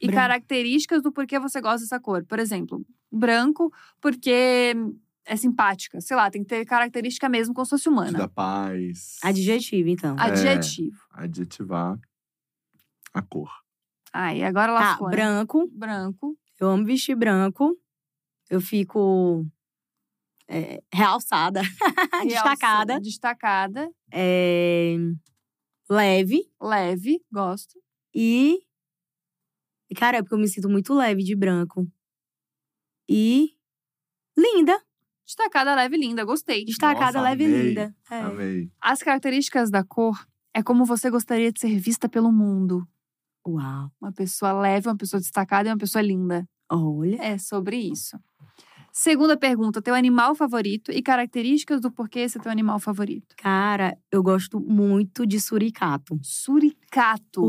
[0.00, 0.20] e Branco.
[0.20, 2.24] características do porquê você gosta dessa cor.
[2.24, 4.74] Por exemplo, branco porque
[5.24, 6.00] é simpática.
[6.00, 8.18] Sei lá, tem que ter característica mesmo como se fosse humana.
[8.18, 9.16] dá paz.
[9.22, 10.16] Adjetivo, então.
[10.18, 10.98] Adjetivo.
[11.12, 11.98] Adjetivar
[13.14, 13.50] a cor.
[14.12, 15.16] Aí, agora Ah, lascou, né?
[15.16, 15.68] branco.
[15.72, 16.36] Branco.
[16.60, 17.76] Eu amo vestir branco.
[18.48, 19.44] Eu fico
[20.48, 21.60] é, realçada,
[22.24, 22.92] destacada.
[22.94, 23.90] Realça- Destacada.
[24.12, 24.96] É,
[25.90, 26.48] leve.
[26.60, 27.78] Leve, gosto.
[28.14, 28.60] E.
[29.90, 31.86] e, Cara, é porque eu me sinto muito leve de branco.
[33.08, 33.50] E.
[34.36, 34.80] Linda.
[35.24, 36.24] Destacada, leve, linda.
[36.24, 36.64] Gostei.
[36.64, 37.62] Destacada, Nossa, leve e amei.
[37.68, 37.96] linda.
[38.10, 38.20] É.
[38.20, 38.70] Amei.
[38.80, 42.86] As características da cor é como você gostaria de ser vista pelo mundo.
[43.46, 43.90] Uau.
[44.00, 46.48] Uma pessoa leve, uma pessoa destacada e uma pessoa linda.
[46.70, 47.22] Olha.
[47.22, 48.18] É sobre isso.
[48.92, 53.34] Segunda pergunta: teu animal favorito e características do porquê esse é teu animal favorito.
[53.36, 56.18] Cara, eu gosto muito de suricato.
[56.22, 56.85] Suricato.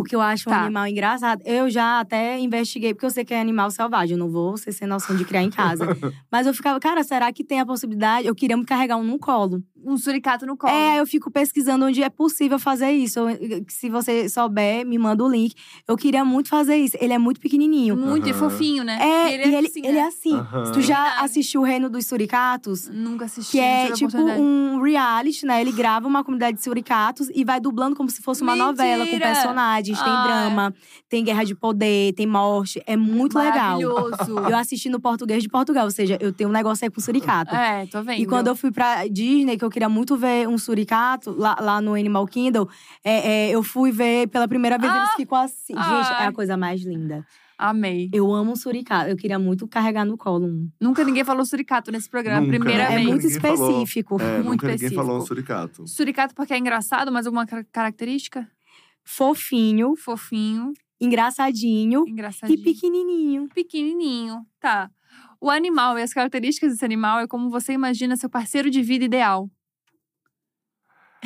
[0.01, 0.63] Porque eu acho um Tá.
[0.63, 1.41] animal engraçado.
[1.45, 4.13] Eu já até investiguei, porque eu sei que é animal selvagem.
[4.13, 5.85] Eu não vou ser sem noção de criar em casa.
[6.31, 8.27] Mas eu ficava, cara, será que tem a possibilidade?
[8.27, 9.63] Eu queria muito carregar um no colo.
[9.85, 10.73] Um suricato no colo.
[10.73, 13.19] É, eu fico pesquisando onde é possível fazer isso.
[13.19, 15.55] Eu- Se você souber, me manda o link.
[15.87, 16.97] Eu queria muito fazer isso.
[16.99, 17.95] Ele é muito pequenininho.
[17.95, 18.39] Muito e Aham.
[18.39, 18.97] fofinho, né?
[18.99, 19.99] É, ele e ele, assim, ele né?
[19.99, 20.33] é assim.
[20.35, 20.71] Aham.
[20.73, 22.89] Tu já assistiu o Reino dos Suricatos?
[22.89, 23.51] Nunca assisti.
[23.51, 25.61] Que é tipo um reality, né?
[25.61, 29.11] Ele grava uma comunidade de suricatos e vai dublando como se fosse uma novela com
[29.11, 29.26] Mentira!
[29.33, 30.01] Personagens.
[30.01, 30.27] Tem Ai.
[30.27, 30.73] drama,
[31.09, 32.81] tem guerra de poder, tem morte.
[32.85, 33.79] É muito legal.
[33.79, 34.39] Maravilhoso.
[34.49, 37.55] Eu assisti no português de Portugal, ou seja, eu tenho um negócio aí com suricato.
[37.55, 38.19] É, tô vendo.
[38.21, 41.81] E quando eu fui pra Disney, que eu queria muito ver um suricato, lá, lá
[41.81, 42.67] no Animal Kingdom,
[43.03, 45.73] é, é, eu fui ver pela primeira vez, eles ficam assim.
[45.73, 46.27] Gente, é Ai.
[46.27, 47.25] a coisa mais linda.
[47.59, 48.07] Amei.
[48.13, 49.09] Eu amo um suricato.
[49.09, 50.69] Eu queria muito carregar no colo um.
[50.79, 52.41] Nunca ninguém falou suricato nesse programa.
[52.41, 52.91] Nunca, Primeira né?
[52.91, 53.07] É vez.
[53.07, 53.69] muito Ninguém falou.
[53.71, 54.21] específico.
[54.21, 55.27] É, Muito nunca ninguém falou um específico.
[55.27, 55.87] suricato.
[55.87, 58.47] Suricato porque é engraçado, mas alguma car- característica?
[59.07, 62.59] Fofinho, Fofinho, engraçadinho engraçadinho.
[62.59, 63.49] e pequenininho.
[63.53, 64.45] pequenininho.
[64.59, 64.89] Tá.
[65.39, 69.05] O animal e as características desse animal é como você imagina seu parceiro de vida
[69.05, 69.49] ideal.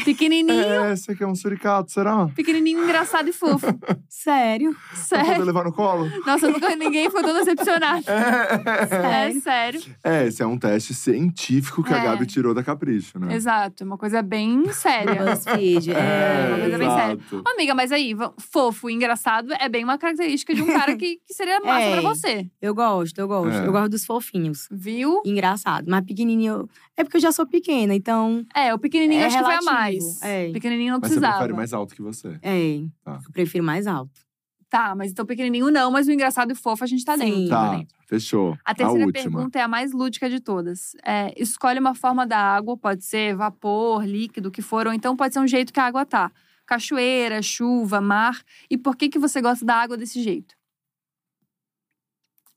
[0.05, 2.27] Pequenininho, É, você quer um suricato, será?
[2.35, 3.67] pequenininho, engraçado e fofo.
[4.09, 4.75] Sério?
[4.89, 5.43] Pra Sério.
[5.45, 6.09] levar no colo?
[6.25, 8.03] Nossa, nunca ninguém foi tão decepcionado.
[8.71, 9.41] É Sério?
[9.41, 9.81] sério.
[10.03, 12.03] É, esse é um teste científico que a É.
[12.03, 13.33] Gabi tirou da Capricho, né?
[13.35, 15.23] Exato, uma coisa bem séria.
[15.23, 15.91] BuzzFeed.
[15.91, 16.59] É, uma É.
[16.61, 17.13] coisa bem séria.
[17.13, 17.43] exato.
[17.45, 21.17] Ô, amiga, mas aí, fofo e engraçado é bem uma característica de um cara que,
[21.25, 21.91] que seria massa É.
[21.91, 22.47] pra você.
[22.61, 23.57] Eu gosto, eu gosto.
[23.61, 23.67] É.
[23.67, 24.67] Eu gosto dos fofinhos.
[24.71, 25.21] Viu?
[25.25, 25.85] Engraçado.
[25.89, 26.69] Mas pequenininho.
[27.01, 28.45] É porque eu já sou pequena, então.
[28.55, 29.73] É, o pequenininho É acho que foi a relativo,
[30.05, 30.21] mais.
[30.21, 30.47] é.
[30.49, 31.37] O pequenininho não Mas você precisava.
[31.37, 32.39] prefere mais alto que você.
[32.41, 32.83] É.
[33.03, 33.19] Tá.
[33.25, 34.11] Eu prefiro mais alto.
[34.69, 37.25] Tá, mas então pequenininho não, mas o engraçado e fofo a gente tá Sim.
[37.25, 37.49] dentro.
[37.49, 37.87] Tá, também.
[38.07, 38.57] fechou.
[38.63, 39.23] A terceira última.
[39.23, 40.95] pergunta é a mais lúdica de todas.
[41.05, 45.13] É, escolhe uma forma da água, pode ser vapor, líquido, o que for, ou então
[45.17, 46.31] pode ser um jeito que a água tá.
[46.65, 48.39] Cachoeira, chuva, mar.
[48.69, 50.55] E por que que você gosta da água desse jeito?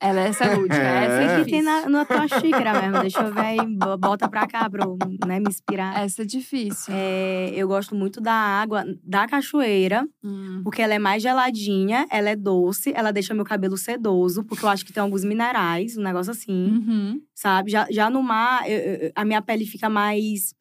[0.05, 1.41] Ela essa é lúdica, essa é É.
[1.41, 3.01] O que tem na, na tua xícara mesmo?
[3.01, 3.59] Deixa eu ver aí.
[3.77, 5.99] bo- Bota pra cá pra eu né, me inspirar.
[6.05, 6.93] Essa é difícil.
[6.95, 10.61] É, eu gosto muito da água da cachoeira, Hum.
[10.63, 14.69] porque ela é mais geladinha, ela é doce, ela deixa meu cabelo sedoso, porque eu
[14.69, 17.21] acho que tem alguns minerais, um negócio assim, Uhum.
[17.35, 17.71] sabe?
[17.71, 20.55] Já, já no mar, eu- eu- a minha pele fica mais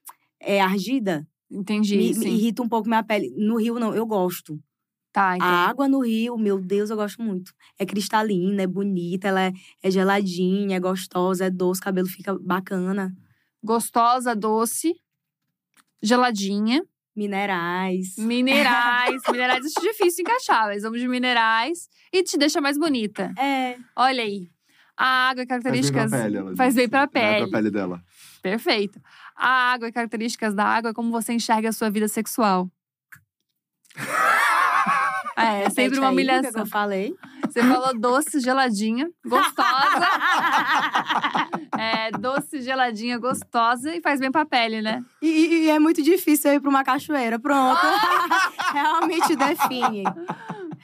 [0.45, 3.33] é, ardida, Entendi, me, me irrita um pouco minha pele.
[3.37, 4.59] No rio, não, eu gosto.
[5.13, 5.47] Tá, então.
[5.47, 7.53] A água no rio, meu Deus, eu gosto muito.
[7.77, 9.53] É cristalina, é bonita, ela é,
[9.83, 13.15] é geladinha, é gostosa, é doce, o cabelo fica bacana.
[13.63, 14.95] Gostosa, doce,
[16.01, 16.83] geladinha.
[17.15, 18.15] Minerais.
[18.17, 19.21] Minerais.
[19.31, 21.87] minerais acho difícil encaixar, mas vamos de minerais.
[22.11, 23.31] E te deixa mais bonita.
[23.37, 24.49] É, Olha aí.
[24.97, 26.09] A água e Faz bem características.
[26.09, 27.47] pra pele, ela Faz bem pra É, pele.
[27.47, 28.03] pra pele dela.
[28.41, 28.99] Perfeito.
[29.35, 32.67] A água e características da água é como você enxerga a sua vida sexual.
[35.35, 36.61] É, sempre uma aí o que humilhação.
[36.61, 37.15] eu falei.
[37.47, 40.07] Você falou doce, geladinha, gostosa.
[41.75, 45.03] É, doce, geladinha, gostosa e faz bem pra pele, né?
[45.21, 45.27] E,
[45.65, 47.39] e- é muito difícil ir pra uma cachoeira.
[47.39, 47.81] Pronto.
[48.71, 50.03] Realmente define.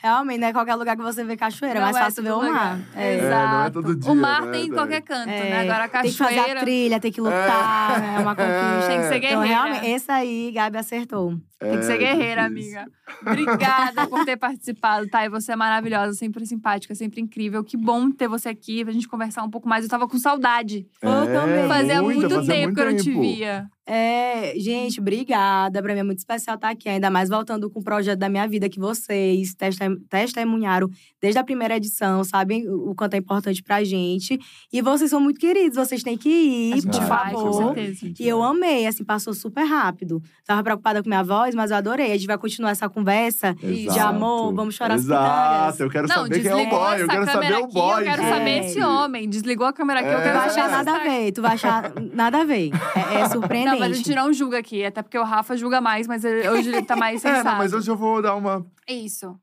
[0.02, 2.32] Realmente, não é qualquer lugar que você vê cachoeira, é Não mais é fácil ver
[2.32, 2.46] o mar.
[2.48, 2.80] lugar.
[2.96, 3.14] É.
[3.16, 3.72] É, não é Exato.
[3.82, 5.60] todo dia, o mar né, tem em qualquer canto, É, né?
[5.62, 6.60] Agora a Tem que fazer cachoeira.
[6.60, 8.16] a trilha, tem que lutar, né?
[8.16, 8.88] É uma conquista.
[8.90, 9.46] Tem que ser Então, guerreira.
[9.46, 11.34] realmente, esse aí, Gabi acertou.
[11.60, 12.80] Tem que ser É, guerreira, difícil.
[12.80, 12.92] amiga.
[13.22, 15.26] Obrigada por ter participado, tá?
[15.26, 17.64] E você é maravilhosa, sempre simpática, sempre incrível.
[17.64, 19.84] Que bom ter você aqui pra gente conversar um pouco mais.
[19.84, 20.88] Eu tava com saudade.
[21.02, 21.68] Eu também.
[21.68, 23.68] Fazia muita, muito fazia tempo muito que eu não te via.
[23.91, 25.82] É, gente, obrigada.
[25.82, 28.48] Pra mim é muito especial estar aqui, ainda mais voltando com o projeto da minha
[28.48, 30.88] vida que vocês testem- testemunharam
[31.20, 34.38] desde a primeira edição, sabem o quanto é importante pra gente.
[34.72, 37.74] E vocês são muito queridos, vocês têm que ir, por vai, com favor.
[37.76, 38.14] certeza.
[38.20, 40.22] E eu amei, assim, passou super rápido.
[40.45, 42.11] Tava preocupada com minha voz, mas eu adorei.
[42.11, 43.56] A gente vai continuar essa conversa.
[43.64, 43.91] Isso.
[43.94, 47.02] De amor, vamos chorar as Exato, eu quero Não, saber quem é o boy.
[47.02, 47.99] Eu quero saber câmera o aqui, boy.
[48.02, 48.32] eu quero gente.
[48.34, 49.28] saber desse homem.
[49.30, 50.22] Desligou a câmera aqui, eu É.
[50.24, 52.70] quero Tu vai achar nada a tá- ver, tu vai achar nada a ver.
[52.95, 53.78] É, é surpreendente.
[53.78, 56.47] Não, mas a gente não julga aqui, até porque o Rafa julga mais, mas ele-
[56.49, 57.45] hoje ele tá mais É, sensato.
[57.49, 59.39] não, mas hoje eu vou dar uma, uma Isso.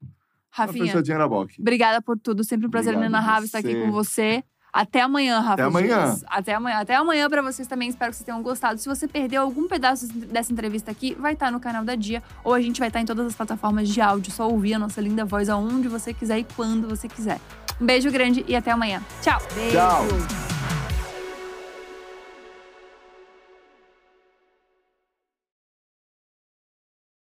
[0.50, 1.52] Rafinha, fechadinha na boca.
[1.58, 2.42] obrigada por tudo.
[2.44, 3.80] Sempre um prazer Obrigado inenarrável estar aqui você.
[3.82, 4.44] com você.
[4.72, 5.52] Até amanhã, Rafa.
[5.54, 6.04] Até amanhã.
[6.06, 6.24] Dias.
[6.28, 6.78] Até amanhã.
[6.78, 7.88] Até amanhã pra vocês também.
[7.88, 8.78] Espero que vocês tenham gostado.
[8.78, 12.22] Se você perdeu algum pedaço dessa entrevista aqui, vai estar no canal da Dia.
[12.44, 14.30] Ou a gente vai estar em todas as plataformas de áudio.
[14.32, 17.40] Só ouvir a nossa linda voz aonde você quiser e quando você quiser.
[17.80, 19.02] Um beijo grande e até amanhã.
[19.22, 19.40] Tchau!
[19.54, 19.76] Beijo.
[19.76, 20.85] Tchau.